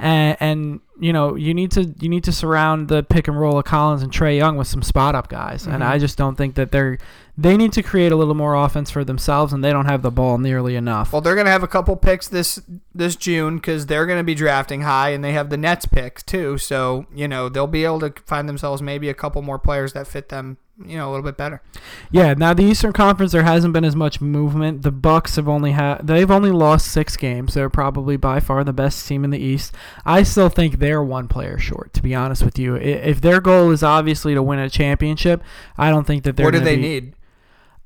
and, 0.00 0.36
and 0.40 0.80
you 0.98 1.12
know 1.12 1.34
you 1.36 1.54
need 1.54 1.70
to 1.72 1.84
you 2.00 2.08
need 2.08 2.24
to 2.24 2.32
surround 2.32 2.88
the 2.88 3.02
pick 3.02 3.28
and 3.28 3.38
roll 3.38 3.58
of 3.58 3.64
Collins 3.64 4.02
and 4.02 4.10
Trae 4.12 4.36
Young 4.36 4.56
with 4.56 4.66
some 4.66 4.82
spot 4.82 5.14
up 5.14 5.28
guys. 5.28 5.66
And 5.66 5.82
Mhm. 5.82 5.86
I 5.86 5.98
just 5.98 6.18
don't 6.18 6.36
think 6.36 6.54
that 6.56 6.72
they're 6.72 6.98
they 7.38 7.56
need 7.56 7.72
to 7.72 7.82
create 7.82 8.12
a 8.12 8.16
little 8.16 8.34
more 8.34 8.54
offense 8.54 8.90
for 8.90 9.02
themselves, 9.02 9.52
and 9.54 9.64
they 9.64 9.70
don't 9.72 9.86
have 9.86 10.02
the 10.02 10.10
ball 10.10 10.36
nearly 10.36 10.76
enough. 10.76 11.10
Well, 11.12 11.22
they're 11.22 11.36
gonna 11.36 11.50
have 11.50 11.62
a 11.62 11.68
couple 11.68 11.96
picks 11.96 12.28
this 12.28 12.60
this 12.94 13.16
June 13.16 13.56
because 13.56 13.86
they're 13.86 14.06
gonna 14.06 14.24
be 14.24 14.34
drafting 14.34 14.82
high, 14.82 15.10
and 15.10 15.22
they 15.24 15.32
have 15.32 15.48
the 15.50 15.56
Nets 15.56 15.86
picks 15.86 16.22
too. 16.22 16.58
So 16.58 17.06
you 17.14 17.28
know 17.28 17.48
they'll 17.48 17.66
be 17.66 17.84
able 17.84 18.00
to 18.00 18.12
find 18.26 18.48
themselves 18.48 18.82
maybe 18.82 19.08
a 19.08 19.14
couple 19.14 19.40
more 19.42 19.58
players 19.58 19.92
that 19.94 20.06
fit 20.06 20.28
them, 20.28 20.58
you 20.84 20.96
know, 20.96 21.08
a 21.08 21.10
little 21.10 21.24
bit 21.24 21.36
better. 21.36 21.62
Yeah, 22.10 22.34
now 22.34 22.54
the 22.54 22.64
Eastern 22.64 22.92
Conference 22.92 23.32
there 23.32 23.42
hasn't 23.42 23.72
been 23.72 23.84
as 23.84 23.96
much 23.96 24.20
movement. 24.20 24.82
The 24.82 24.90
Bucks 24.90 25.36
have 25.36 25.48
only 25.48 25.72
had 25.72 26.06
they've 26.06 26.30
only 26.30 26.50
lost 26.50 26.90
6 26.92 27.16
games. 27.16 27.54
They're 27.54 27.70
probably 27.70 28.16
by 28.16 28.40
far 28.40 28.64
the 28.64 28.72
best 28.72 29.06
team 29.06 29.24
in 29.24 29.30
the 29.30 29.38
East. 29.38 29.74
I 30.04 30.22
still 30.22 30.48
think 30.48 30.78
they're 30.78 31.02
one 31.02 31.28
player 31.28 31.58
short 31.58 31.92
to 31.94 32.02
be 32.02 32.14
honest 32.14 32.42
with 32.42 32.58
you. 32.58 32.76
If 32.76 33.20
their 33.20 33.40
goal 33.40 33.70
is 33.70 33.82
obviously 33.82 34.34
to 34.34 34.42
win 34.42 34.58
a 34.58 34.70
championship, 34.70 35.42
I 35.76 35.90
don't 35.90 36.06
think 36.06 36.24
that 36.24 36.36
they're 36.36 36.46
what 36.46 36.54
do 36.54 36.60
they 36.60 36.76
be- 36.76 36.82
need? 36.82 37.14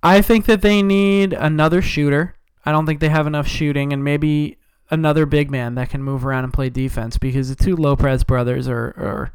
I 0.02 0.20
think 0.20 0.44
that 0.46 0.60
they 0.62 0.82
need 0.82 1.32
another 1.32 1.80
shooter. 1.80 2.36
I 2.66 2.72
don't 2.72 2.86
think 2.86 3.00
they 3.00 3.08
have 3.08 3.26
enough 3.26 3.48
shooting 3.48 3.92
and 3.92 4.04
maybe 4.04 4.58
another 4.90 5.26
big 5.26 5.50
man 5.50 5.74
that 5.76 5.90
can 5.90 6.02
move 6.02 6.26
around 6.26 6.44
and 6.44 6.52
play 6.52 6.68
defense 6.68 7.18
because 7.18 7.48
the 7.48 7.54
two 7.54 7.74
Lopez 7.74 8.22
brothers 8.22 8.68
are, 8.68 8.94
are 8.98 9.32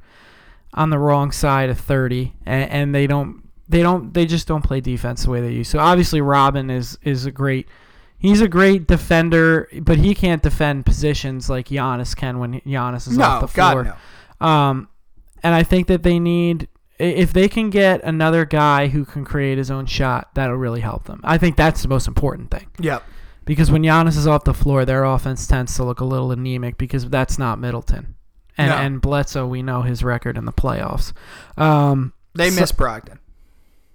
on 0.73 0.89
the 0.91 0.99
wrong 0.99 1.31
side 1.31 1.69
of 1.69 1.79
30 1.79 2.35
and, 2.45 2.69
and 2.69 2.95
they 2.95 3.07
don't 3.07 3.48
they 3.69 3.81
don't 3.81 4.13
they 4.13 4.25
just 4.25 4.47
don't 4.47 4.63
play 4.63 4.81
defense 4.81 5.23
the 5.23 5.29
way 5.29 5.39
they 5.41 5.51
used 5.51 5.71
to. 5.71 5.77
Obviously 5.79 6.19
Robin 6.21 6.69
is 6.69 6.97
is 7.03 7.25
a 7.25 7.31
great 7.31 7.67
he's 8.17 8.41
a 8.41 8.47
great 8.47 8.87
defender, 8.87 9.69
but 9.81 9.97
he 9.97 10.13
can't 10.15 10.41
defend 10.43 10.85
positions 10.85 11.49
like 11.49 11.69
Giannis 11.69 12.15
can 12.15 12.39
when 12.39 12.59
Giannis 12.61 13.07
is 13.07 13.17
off 13.19 13.41
the 13.41 13.47
floor. 13.47 13.83
God 13.85 13.95
no. 14.41 14.47
Um, 14.47 14.87
and 15.43 15.53
I 15.55 15.63
think 15.63 15.87
that 15.87 16.03
they 16.03 16.19
need 16.19 16.67
if 16.97 17.31
they 17.31 17.47
can 17.47 17.69
get 17.69 18.03
another 18.03 18.43
guy 18.43 18.87
who 18.87 19.05
can 19.05 19.23
create 19.23 19.57
his 19.57 19.71
own 19.71 19.85
shot, 19.85 20.29
that'll 20.35 20.57
really 20.57 20.81
help 20.81 21.05
them. 21.05 21.21
I 21.23 21.37
think 21.37 21.55
that's 21.55 21.81
the 21.81 21.87
most 21.87 22.07
important 22.09 22.51
thing 22.51 22.67
Yep. 22.79 23.03
because 23.45 23.71
when 23.71 23.83
Giannis 23.83 24.17
is 24.17 24.27
off 24.27 24.43
the 24.43 24.53
floor, 24.53 24.83
their 24.83 25.05
offense 25.05 25.47
tends 25.47 25.75
to 25.75 25.85
look 25.85 26.01
a 26.01 26.05
little 26.05 26.31
anemic 26.33 26.77
because 26.77 27.07
that's 27.09 27.39
not 27.39 27.57
Middleton. 27.57 28.15
And 28.57 28.69
No. 28.71 28.75
and 28.75 28.99
Bledsoe, 29.01 29.47
we 29.47 29.63
know 29.63 29.83
his 29.83 30.03
record 30.03 30.35
in 30.37 30.43
the 30.43 30.51
playoffs. 30.51 31.13
Um, 31.55 32.11
They 32.35 32.49
So- 32.49 32.59
miss 32.59 32.71
Brogdon. 32.73 33.19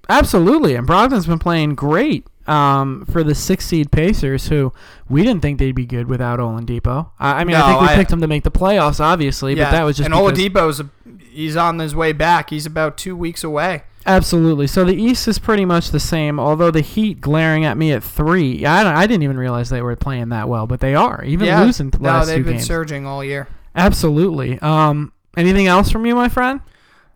Absolutely, 0.09 0.75
and 0.75 0.87
Brogdon's 0.87 1.27
been 1.27 1.39
playing 1.39 1.75
great. 1.75 2.27
Um, 2.47 3.07
for 3.07 3.25
the 3.25 3.35
six 3.35 3.65
seed 3.65 3.91
Pacers, 3.91 4.49
who 4.49 4.71
we 5.09 5.23
didn't 5.23 5.41
think 5.41 5.59
they'd 5.59 5.73
be 5.75 5.87
good 5.87 6.09
without 6.11 6.41
Oladipo. 6.41 7.09
I, 7.19 7.41
I 7.41 7.45
mean, 7.45 7.57
I 7.57 7.67
think 7.67 7.81
we 7.81 7.87
I- 7.87 7.95
picked 7.95 8.11
them 8.11 8.21
to 8.21 8.27
make 8.29 8.43
the 8.45 8.51
playoffs, 8.51 9.01
obviously, 9.01 9.55
yeah, 9.57 9.65
but 9.65 9.71
that 9.71 9.83
was 9.85 9.97
just 9.97 10.11
and 10.11 10.15
because- 10.15 10.39
Oladipo's 10.39 10.83
he's 11.31 11.57
on 11.57 11.79
his 11.79 11.97
way 11.97 12.13
back. 12.13 12.51
He's 12.51 12.67
about 12.67 12.99
two 12.99 13.17
weeks 13.17 13.45
away. 13.45 13.85
Absolutely. 14.05 14.67
So 14.67 14.85
the 14.85 14.93
East 14.95 15.27
is 15.27 15.39
pretty 15.39 15.65
much 15.65 15.89
the 15.91 15.99
same, 15.99 16.39
although 16.39 16.71
the 16.71 16.83
Heat 16.83 17.23
glaring 17.23 17.65
at 17.65 17.79
me 17.79 17.93
at 17.93 18.05
three. 18.05 18.67
I, 18.67 18.85
don't, 18.85 18.95
I 18.95 19.07
didn't 19.07 19.23
even 19.23 19.39
realize 19.39 19.71
they 19.71 19.81
were 19.81 19.97
playing 19.97 20.29
that 20.29 20.47
well, 20.47 20.67
but 20.67 20.81
they 20.81 20.95
are, 20.95 21.25
even 21.25 21.47
yeah, 21.47 21.63
losing 21.63 21.89
the 21.89 21.99
no, 21.99 22.11
last 22.11 22.27
they've 22.27 22.37
two 22.37 22.45
been 22.45 22.53
games. 22.57 22.67
surging 22.67 23.07
all 23.07 23.25
year. 23.25 23.49
Absolutely. 23.75 24.59
Um, 24.61 25.15
anything 25.35 25.67
else 25.67 25.91
from 25.91 26.05
you, 26.05 26.15
my 26.15 26.29
friend? 26.29 26.61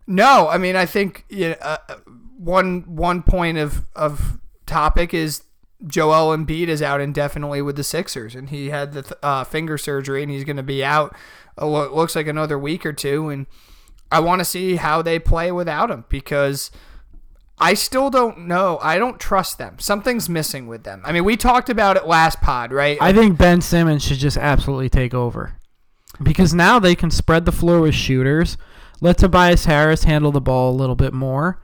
No, 0.07 0.47
I 0.47 0.57
mean 0.57 0.75
I 0.75 0.87
think 0.87 1.23
you 1.29 1.49
know, 1.49 1.55
uh, 1.61 1.77
one 2.39 2.83
one 2.95 3.21
point 3.21 3.57
of 3.57 3.85
of 3.95 4.39
topic 4.65 5.13
is 5.13 5.43
Joel 5.85 6.35
Embiid 6.35 6.67
is 6.67 6.81
out 6.81 7.01
indefinitely 7.01 7.61
with 7.61 7.75
the 7.75 7.83
Sixers, 7.83 8.35
and 8.35 8.49
he 8.49 8.69
had 8.69 8.93
the 8.93 9.01
th- 9.03 9.13
uh, 9.21 9.43
finger 9.43 9.77
surgery, 9.77 10.23
and 10.23 10.31
he's 10.31 10.43
going 10.43 10.57
to 10.57 10.63
be 10.63 10.83
out. 10.83 11.15
Uh, 11.59 11.67
lo- 11.67 11.93
looks 11.93 12.15
like 12.15 12.27
another 12.27 12.57
week 12.57 12.85
or 12.85 12.93
two, 12.93 13.29
and 13.29 13.45
I 14.11 14.19
want 14.19 14.39
to 14.39 14.45
see 14.45 14.77
how 14.77 15.01
they 15.01 15.19
play 15.19 15.51
without 15.51 15.91
him 15.91 16.05
because. 16.09 16.71
I 17.61 17.73
still 17.73 18.09
don't 18.09 18.47
know. 18.47 18.79
I 18.81 18.97
don't 18.97 19.19
trust 19.19 19.57
them. 19.57 19.79
Something's 19.79 20.29
missing 20.29 20.67
with 20.67 20.85
them. 20.85 21.01
I 21.03 21.11
mean, 21.11 21.25
we 21.25 21.35
talked 21.35 21.69
about 21.69 21.97
it 21.97 22.07
last 22.07 22.39
pod, 22.39 22.71
right? 22.71 22.97
I 23.01 23.11
think 23.11 23.37
Ben 23.37 23.59
Simmons 23.59 24.01
should 24.01 24.19
just 24.19 24.37
absolutely 24.37 24.87
take 24.87 25.13
over 25.13 25.55
because 26.23 26.53
now 26.53 26.79
they 26.79 26.95
can 26.95 27.11
spread 27.11 27.43
the 27.43 27.51
floor 27.51 27.81
with 27.81 27.95
shooters. 27.95 28.55
Let 29.01 29.17
Tobias 29.17 29.65
Harris 29.65 30.05
handle 30.05 30.31
the 30.31 30.39
ball 30.39 30.71
a 30.71 30.79
little 30.79 30.95
bit 30.95 31.11
more, 31.11 31.61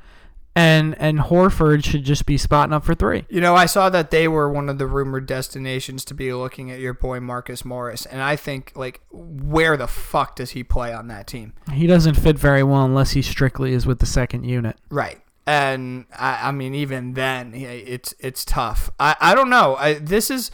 and 0.56 0.96
and 1.00 1.20
Horford 1.20 1.84
should 1.84 2.04
just 2.04 2.26
be 2.26 2.38
spotting 2.38 2.74
up 2.74 2.86
for 2.86 2.96
three. 2.96 3.26
You 3.30 3.42
know, 3.42 3.56
I 3.56 3.66
saw 3.66 3.90
that 3.90 4.10
they 4.12 4.28
were 4.28 4.50
one 4.50 4.70
of 4.70 4.78
the 4.78 4.88
rumored 4.88 5.26
destinations 5.26 6.06
to 6.06 6.14
be 6.14 6.32
looking 6.34 6.72
at 6.72 6.80
your 6.80 6.94
boy 6.94 7.20
Marcus 7.20 7.66
Morris, 7.66 8.06
and 8.06 8.22
I 8.22 8.36
think 8.36 8.72
like, 8.76 9.02
where 9.12 9.76
the 9.76 9.88
fuck 9.88 10.38
does 10.38 10.52
he 10.52 10.64
play 10.64 10.94
on 10.94 11.08
that 11.10 11.28
team? 11.28 11.54
He 11.74 11.88
doesn't 11.88 12.16
fit 12.16 12.40
very 12.40 12.64
well 12.64 12.86
unless 12.86 13.12
he 13.12 13.22
strictly 13.22 13.74
is 13.74 13.86
with 13.86 14.00
the 14.00 14.06
second 14.06 14.46
unit. 14.46 14.78
Right. 14.90 15.22
And 15.48 16.06
I, 16.18 16.50
I 16.50 16.52
mean, 16.52 16.74
even 16.74 17.14
then, 17.14 17.54
it's 17.54 18.16
it's 18.20 18.44
tough. 18.46 18.90
I, 19.00 19.16
I 19.20 19.36
don't 19.36 19.50
know. 19.50 19.76
I, 19.76 19.96
this 19.96 20.32
is 20.32 20.50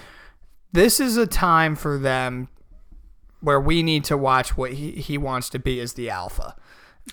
this 0.74 1.00
is 1.00 1.16
a 1.16 1.28
time 1.28 1.76
for 1.76 1.98
them 1.98 2.50
where 3.40 3.60
we 3.60 3.84
need 3.84 4.04
to 4.06 4.18
watch 4.18 4.56
what 4.58 4.74
he, 4.74 4.92
he 4.92 5.18
wants 5.18 5.50
to 5.50 5.60
be 5.60 5.80
as 5.80 5.94
the 5.94 6.10
alpha, 6.10 6.56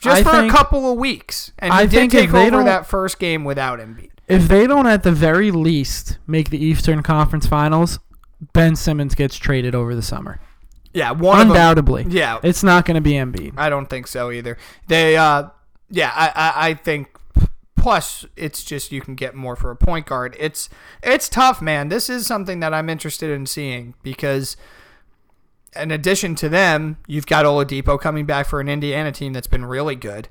just 0.00 0.20
I 0.20 0.22
for 0.22 0.30
think- 0.32 0.52
a 0.52 0.56
couple 0.56 0.90
of 0.92 0.98
weeks. 0.98 1.52
And 1.58 1.72
he 1.72 1.78
I 1.80 1.82
did 1.86 1.90
think 1.92 2.14
if 2.14 2.20
take 2.20 2.30
they 2.30 2.46
over 2.48 2.64
that 2.64 2.86
first 2.86 3.18
game 3.18 3.44
without 3.44 3.78
Embiid. 3.78 4.10
If 4.28 4.46
they 4.46 4.66
don't 4.66 4.86
at 4.86 5.02
the 5.04 5.12
very 5.12 5.50
least 5.50 6.18
make 6.26 6.50
the 6.50 6.62
Eastern 6.62 7.02
Conference 7.02 7.46
Finals, 7.46 7.98
Ben 8.52 8.76
Simmons 8.76 9.14
gets 9.14 9.36
traded 9.36 9.74
over 9.74 9.94
the 9.94 10.02
summer. 10.02 10.38
Yeah, 10.92 11.12
one 11.12 11.40
of 11.40 11.46
them. 11.48 11.56
Undoubtedly. 11.56 12.06
Yeah, 12.08 12.38
It's 12.42 12.62
not 12.62 12.84
going 12.84 12.96
to 12.96 13.00
be 13.00 13.12
Embiid. 13.12 13.54
I 13.56 13.68
don't 13.70 13.86
think 13.88 14.06
so 14.06 14.30
either. 14.30 14.56
They, 14.86 15.16
uh, 15.16 15.44
yeah, 15.90 16.12
I, 16.14 16.28
I, 16.34 16.68
I 16.70 16.74
think. 16.74 17.08
Plus, 17.76 18.26
it's 18.36 18.64
just 18.64 18.90
you 18.90 19.00
can 19.00 19.14
get 19.14 19.34
more 19.36 19.54
for 19.54 19.70
a 19.70 19.76
point 19.76 20.04
guard. 20.06 20.36
It's 20.38 20.68
it's 21.02 21.28
tough, 21.28 21.62
man. 21.62 21.88
This 21.88 22.10
is 22.10 22.26
something 22.26 22.58
that 22.60 22.74
I'm 22.74 22.90
interested 22.90 23.30
in 23.30 23.46
seeing 23.46 23.94
because, 24.02 24.56
in 25.76 25.90
addition 25.90 26.34
to 26.36 26.48
them, 26.48 26.98
you've 27.06 27.26
got 27.26 27.44
Oladipo 27.44 28.00
coming 28.00 28.26
back 28.26 28.46
for 28.46 28.60
an 28.60 28.68
Indiana 28.68 29.12
team 29.12 29.32
that's 29.32 29.46
been 29.46 29.64
really 29.64 29.96
good. 29.96 30.28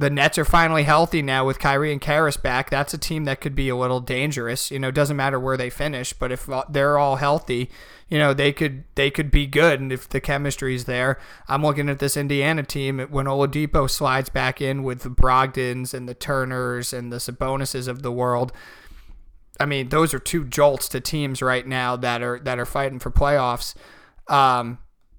the 0.00 0.08
Nets 0.10 0.38
are 0.38 0.46
finally 0.46 0.84
healthy 0.84 1.20
now 1.20 1.44
with 1.44 1.58
Kyrie 1.58 1.92
and 1.92 2.00
Caris 2.00 2.38
back. 2.38 2.70
That's 2.70 2.94
a 2.94 2.98
team 2.98 3.24
that 3.24 3.40
could 3.42 3.54
be 3.54 3.68
a 3.68 3.76
little 3.76 4.00
dangerous. 4.00 4.70
You 4.70 4.78
know, 4.78 4.88
it 4.88 4.94
doesn't 4.94 5.16
matter 5.16 5.38
where 5.38 5.58
they 5.58 5.68
finish, 5.68 6.14
but 6.14 6.32
if 6.32 6.48
they're 6.70 6.96
all 6.96 7.16
healthy, 7.16 7.70
you 8.08 8.18
know, 8.18 8.32
they 8.32 8.50
could 8.50 8.84
they 8.94 9.10
could 9.10 9.30
be 9.30 9.46
good. 9.46 9.78
And 9.78 9.92
if 9.92 10.08
the 10.08 10.20
chemistry's 10.20 10.86
there, 10.86 11.18
I'm 11.48 11.62
looking 11.62 11.90
at 11.90 11.98
this 11.98 12.16
Indiana 12.16 12.62
team 12.62 13.00
when 13.10 13.26
Oladipo 13.26 13.90
slides 13.90 14.30
back 14.30 14.62
in 14.62 14.82
with 14.82 15.00
the 15.02 15.10
Brogdons 15.10 15.92
and 15.92 16.08
the 16.08 16.14
Turners 16.14 16.94
and 16.94 17.12
the 17.12 17.18
Sabonises 17.18 17.86
of 17.86 18.02
the 18.02 18.12
world. 18.12 18.52
I 19.58 19.66
mean, 19.66 19.90
those 19.90 20.14
are 20.14 20.18
two 20.18 20.44
jolts 20.44 20.88
to 20.88 21.00
teams 21.00 21.42
right 21.42 21.66
now 21.66 21.94
that 21.96 22.22
are 22.22 22.38
that 22.40 22.58
are 22.58 22.66
fighting 22.66 23.00
for 23.00 23.10
playoffs. 23.10 23.74
Um, 24.30 24.78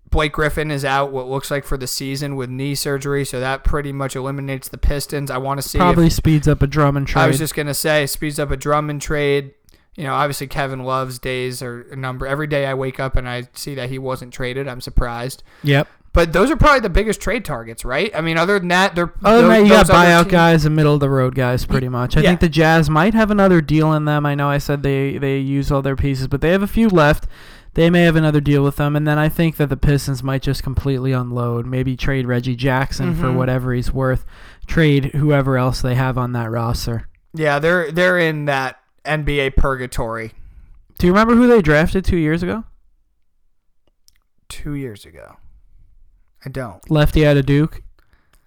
Blake 0.09 0.34
Griffin 0.34 0.72
is 0.72 0.84
out 0.84 1.12
what 1.14 1.28
looks 1.28 1.49
like 1.49 1.64
for 1.64 1.78
the 1.78 1.88
season 1.88 2.36
with 2.36 2.49
knee 2.49 2.76
surgery, 2.76 3.24
so 3.24 3.39
that 3.39 3.64
pretty 3.64 3.93
much 3.93 4.16
eliminates 4.16 4.68
the 4.68 4.78
Pistons. 4.78 5.32
I 5.32 5.38
want 5.38 5.62
to 5.62 5.68
see 5.68 5.78
Probably 5.78 6.07
if, 6.07 6.14
speeds 6.14 6.47
up 6.49 6.62
a 6.62 6.68
Drummond 6.68 7.07
trade. 7.07 7.24
I 7.24 7.28
was 7.28 7.38
just 7.38 7.55
gonna 7.55 7.74
say 7.74 8.05
speeds 8.07 8.38
up 8.39 8.51
a 8.51 8.57
Drummond 8.57 9.01
trade. 9.01 9.53
You 9.95 10.03
know, 10.05 10.14
obviously 10.14 10.47
Kevin 10.47 10.84
Love's 10.84 11.18
days 11.20 11.62
are 11.62 11.82
a 11.91 11.95
number. 11.95 12.26
Every 12.28 12.47
day 12.47 12.66
I 12.66 12.74
wake 12.74 12.99
up 12.99 13.16
and 13.16 13.28
I 13.28 13.43
see 13.53 13.76
that 13.76 13.89
he 13.89 13.99
wasn't 13.99 14.34
traded, 14.34 14.68
I'm 14.68 14.82
surprised. 14.82 15.43
Yep. 15.64 15.88
But 16.14 16.34
those 16.34 16.51
are 16.51 16.57
probably 16.57 16.82
the 16.82 16.89
biggest 16.89 17.22
trade 17.22 17.45
targets, 17.45 17.86
right? 17.86 18.12
I 18.14 18.20
mean, 18.20 18.38
other 18.38 18.59
than 18.59 18.68
that, 18.68 18.95
they're 18.95 19.14
other 19.24 19.43
than 19.43 19.49
that, 19.49 19.64
you 19.64 19.70
got 19.70 19.86
buyout 19.88 20.24
teams- 20.24 20.32
guys 20.32 20.66
and 20.66 20.76
middle 20.76 20.93
of 20.93 20.99
the 20.99 21.09
road 21.09 21.36
guys, 21.36 21.66
pretty 21.66 21.88
much. 21.88 22.18
I 22.18 22.22
Yeah. 22.22 22.30
think 22.32 22.41
the 22.41 22.49
Jazz 22.49 22.89
might 22.89 23.14
have 23.14 23.32
another 23.32 23.62
deal 23.62 23.93
in 23.93 24.03
them. 24.03 24.26
I 24.26 24.36
know 24.36 24.49
I 24.49 24.57
said 24.57 24.84
they 24.84 25.18
they 25.18 25.38
use 25.38 25.72
all 25.72 25.82
their 25.82 25.95
pieces, 25.95 26.28
but 26.28 26.41
they 26.41 26.49
have 26.51 26.64
a 26.64 26.68
few 26.68 26.89
left. 26.89 27.28
They 27.74 27.90
may 27.90 28.02
have 28.04 28.18
another 28.18 28.42
deal 28.42 28.64
with 28.64 28.76
them, 28.76 28.96
and 28.98 29.08
then 29.08 29.18
I 29.18 29.30
think 29.30 29.56
that 29.56 29.68
the 29.70 29.78
Pistons 29.78 30.22
might 30.22 30.42
just 30.42 30.62
completely 30.62 31.14
unload. 31.14 31.66
Maybe 31.66 31.96
trade 31.96 32.26
Reggie 32.28 32.56
Jackson 32.58 33.16
for 33.16 33.28
Mhm. 33.28 33.36
whatever 33.36 33.74
he's 33.74 33.94
worth. 33.94 34.26
Trade 34.68 35.06
whoever 35.16 35.58
else 35.58 35.82
they 35.82 35.96
have 35.96 36.18
on 36.18 36.34
that 36.34 36.52
roster. 36.52 37.08
Yeah, 37.34 37.60
they're 37.60 37.90
they're 37.92 38.20
in 38.20 38.44
that 38.46 38.78
NBA 39.06 39.52
purgatory. 39.52 40.34
Do 41.00 41.08
you 41.08 41.14
remember 41.14 41.36
who 41.36 41.48
they 41.48 41.62
drafted 41.62 42.04
two 42.04 42.18
years 42.18 42.44
ago? 42.44 42.66
Two 44.50 44.74
years 44.74 45.06
ago, 45.06 45.38
I 46.46 46.50
don't. 46.50 46.88
Lefty 46.92 47.26
out 47.26 47.38
of 47.38 47.46
Duke, 47.46 47.82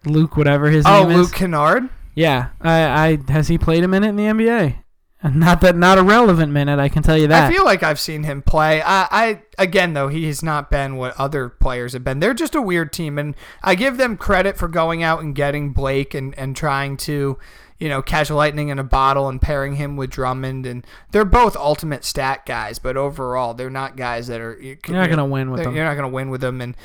Luke, 0.05 0.37
whatever 0.37 0.69
his 0.69 0.85
Oh, 0.87 1.03
name 1.05 1.11
is. 1.13 1.17
Oh, 1.17 1.21
Luke 1.23 1.33
Kennard. 1.33 1.89
Yeah, 2.15 2.49
I, 2.61 2.83
I 2.83 3.33
has 3.33 3.49
he 3.49 3.57
played 3.57 3.85
a 3.85 3.89
minute 3.89 4.09
in 4.11 4.17
the 4.17 4.25
NBA? 4.25 4.77
Not 5.33 5.63
that 5.63 5.75
not 5.75 5.97
a 5.97 6.03
relevant 6.03 6.53
minute, 6.53 6.79
I 6.79 6.91
can 6.91 7.03
tell 7.03 7.17
you 7.17 7.29
that. 7.29 7.51
I 7.51 7.55
feel 7.55 7.65
like 7.65 7.83
I've 7.83 7.99
seen 7.99 8.25
him 8.25 8.43
play. 8.43 8.83
I, 8.83 9.09
I 9.11 9.43
again 9.57 9.95
though 9.95 10.09
he 10.09 10.27
has 10.27 10.43
not 10.43 10.71
been 10.71 10.97
what 10.97 11.19
other 11.19 11.49
players 11.49 11.95
have 11.95 12.05
been. 12.05 12.21
They're 12.21 12.35
just 12.35 12.55
a 12.55 12.61
weird 12.61 12.93
team, 12.93 13.19
and 13.19 13.35
I 13.63 13.75
give 13.75 13.97
them 13.97 14.19
credit 14.19 14.59
for 14.59 14.69
going 14.69 15.03
out 15.03 15.23
and 15.23 15.35
getting 15.35 15.73
Blake 15.73 16.13
and 16.13 16.39
and 16.39 16.55
trying 16.55 16.99
to, 16.99 17.39
you 17.79 17.89
know, 17.89 18.03
catch 18.03 18.29
lightning 18.29 18.69
in 18.69 18.79
a 18.79 18.85
bottle 18.85 19.31
and 19.31 19.41
pairing 19.41 19.77
him 19.77 19.97
with 19.97 20.11
Drummond. 20.11 20.67
And 20.67 20.87
they're 21.11 21.25
both 21.25 21.57
ultimate 21.57 22.05
stat 22.05 22.45
guys, 22.45 22.79
but 22.79 22.99
overall 22.99 23.55
they're 23.55 23.71
not 23.71 23.97
guys 23.97 24.27
that 24.27 24.43
are 24.43 24.61
you, 24.61 24.77
You're 24.87 24.99
not 24.99 25.09
gonna 25.09 25.25
win 25.25 25.51
with 25.51 25.65
them. 25.65 25.75
You're 25.75 25.87
not 25.87 25.95
gonna 25.95 26.09
win 26.11 26.29
with 26.29 26.43
them, 26.43 26.61
and 26.61 26.77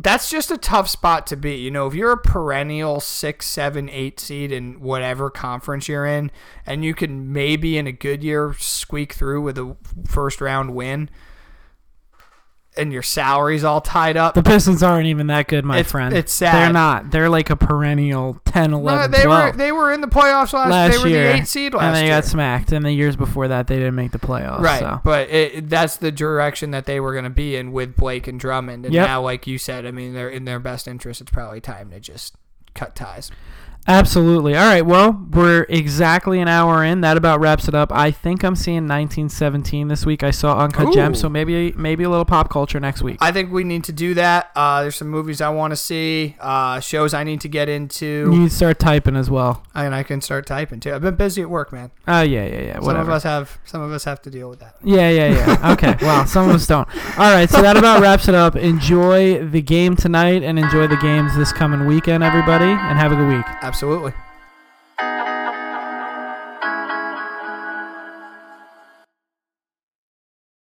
that's 0.00 0.28
just 0.28 0.50
a 0.50 0.58
tough 0.58 0.88
spot 0.88 1.26
to 1.28 1.36
be. 1.36 1.56
You 1.56 1.70
know, 1.70 1.86
if 1.86 1.94
you're 1.94 2.12
a 2.12 2.18
perennial 2.18 3.00
six, 3.00 3.46
seven, 3.46 3.88
eight 3.88 4.18
seed 4.18 4.50
in 4.50 4.80
whatever 4.80 5.30
conference 5.30 5.88
you're 5.88 6.06
in, 6.06 6.30
and 6.66 6.84
you 6.84 6.94
can 6.94 7.32
maybe 7.32 7.78
in 7.78 7.86
a 7.86 7.92
good 7.92 8.24
year 8.24 8.54
squeak 8.58 9.12
through 9.12 9.42
with 9.42 9.58
a 9.58 9.76
first 10.06 10.40
round 10.40 10.74
win, 10.74 11.08
and 12.76 12.92
your 12.92 13.02
salary's 13.02 13.62
all 13.64 13.80
tied 13.80 14.16
up. 14.16 14.34
The 14.34 14.42
Pistons 14.42 14.82
aren't 14.82 15.06
even 15.06 15.28
that 15.28 15.46
good, 15.48 15.64
my 15.64 15.78
It's- 15.78 15.90
friend. 15.92 16.14
it's 16.14 16.32
sad. 16.32 16.54
They're 16.54 16.72
not. 16.72 17.10
They're 17.12 17.28
like 17.28 17.48
a 17.50 17.56
perennial 17.56 18.40
10, 18.46 18.72
11, 18.72 19.10
No, 19.12 19.16
they 19.18 19.24
12. 19.24 19.52
were 19.52 19.56
they 19.56 19.72
were 19.72 19.92
in 19.92 20.00
the 20.00 20.06
playoffs 20.08 20.52
last. 20.52 20.70
last 20.70 20.92
they 20.92 20.98
were 20.98 21.08
year, 21.08 21.32
the 21.32 21.38
eight 21.38 21.46
seed 21.48 21.72
last 21.74 21.82
year. 21.82 21.88
and 21.88 21.96
they 21.96 22.06
year. 22.06 22.16
got 22.16 22.24
smacked. 22.24 22.72
And 22.72 22.84
the 22.84 22.92
years 22.92 23.16
before 23.16 23.48
that, 23.48 23.66
they 23.68 23.76
didn't 23.76 23.94
make 23.94 24.10
the 24.12 24.18
playoffs. 24.18 24.60
Right, 24.60 24.80
So. 24.80 25.00
but 25.04 25.30
it, 25.30 25.68
that's 25.70 25.96
the 25.98 26.10
direction 26.12 26.72
that 26.72 26.86
they 26.86 26.98
were 27.00 27.12
going 27.12 27.24
to 27.24 27.30
be 27.30 27.54
in 27.56 27.72
with 27.72 27.94
Blake 27.96 28.26
and 28.26 28.40
Drummond. 28.40 28.84
And 28.86 28.94
Yep. 28.94 29.06
now, 29.06 29.22
like 29.22 29.46
you 29.46 29.56
said, 29.58 29.86
I 29.86 29.90
mean, 29.90 30.12
they're 30.14 30.28
in 30.28 30.44
their 30.44 30.58
best 30.58 30.88
interest. 30.88 31.20
It's 31.20 31.30
probably 31.30 31.60
time 31.60 31.90
to 31.90 32.00
just 32.00 32.34
cut 32.74 32.96
ties. 32.96 33.30
Absolutely. 33.86 34.56
All 34.56 34.64
right. 34.64 34.80
Well, 34.80 35.26
we're 35.30 35.66
exactly 35.68 36.40
an 36.40 36.48
hour 36.48 36.82
in. 36.82 37.02
That 37.02 37.18
about 37.18 37.40
wraps 37.40 37.68
it 37.68 37.74
up. 37.74 37.92
I 37.92 38.10
think 38.10 38.42
I'm 38.42 38.56
seeing 38.56 38.88
1917 38.88 39.88
this 39.88 40.06
week. 40.06 40.22
I 40.22 40.30
saw 40.30 40.58
Uncut 40.58 40.88
Ooh. 40.88 40.92
Gems, 40.94 41.20
so 41.20 41.28
maybe 41.28 41.72
maybe 41.72 42.04
a 42.04 42.08
little 42.08 42.24
pop 42.24 42.48
culture 42.48 42.80
next 42.80 43.02
week. 43.02 43.18
I 43.20 43.30
think 43.30 43.52
we 43.52 43.62
need 43.62 43.84
to 43.84 43.92
do 43.92 44.14
that. 44.14 44.50
Uh, 44.56 44.80
there's 44.82 44.96
some 44.96 45.08
movies 45.08 45.42
I 45.42 45.50
want 45.50 45.72
to 45.72 45.76
see, 45.76 46.34
uh, 46.40 46.80
shows 46.80 47.12
I 47.12 47.24
need 47.24 47.42
to 47.42 47.48
get 47.48 47.68
into. 47.68 48.06
you 48.06 48.30
need 48.38 48.48
to 48.50 48.54
start 48.56 48.78
typing 48.78 49.16
as 49.16 49.28
well. 49.30 49.62
and 49.74 49.94
I 49.94 50.02
can 50.02 50.22
start 50.22 50.46
typing 50.46 50.80
too. 50.80 50.94
I've 50.94 51.02
been 51.02 51.16
busy 51.16 51.42
at 51.42 51.50
work, 51.50 51.70
man. 51.70 51.90
Oh 52.08 52.22
yeah, 52.22 52.46
yeah, 52.46 52.60
yeah. 52.62 52.74
Some 52.76 52.84
Whatever. 52.84 53.10
of 53.10 53.16
us 53.16 53.22
have 53.24 53.58
some 53.66 53.82
of 53.82 53.92
us 53.92 54.04
have 54.04 54.22
to 54.22 54.30
deal 54.30 54.48
with 54.48 54.60
that. 54.60 54.76
Yeah, 54.82 55.10
yeah, 55.10 55.28
yeah. 55.28 55.72
Okay. 55.74 55.94
well, 56.00 56.26
some 56.26 56.48
of 56.48 56.54
us 56.54 56.66
don't. 56.66 56.88
All 57.18 57.34
right. 57.34 57.50
So 57.50 57.60
that 57.60 57.76
about 57.76 58.00
wraps 58.00 58.28
it 58.28 58.34
up. 58.34 58.56
Enjoy 58.56 59.44
the 59.46 59.60
game 59.60 59.94
tonight 59.96 60.42
and 60.42 60.58
enjoy 60.58 60.86
the 60.86 60.96
games 60.96 61.36
this 61.36 61.52
coming 61.52 61.86
weekend, 61.86 62.22
everybody, 62.24 62.64
and 62.64 62.98
have 62.98 63.12
a 63.12 63.16
good 63.16 63.28
week. 63.28 63.44
Absolutely. 63.74 64.12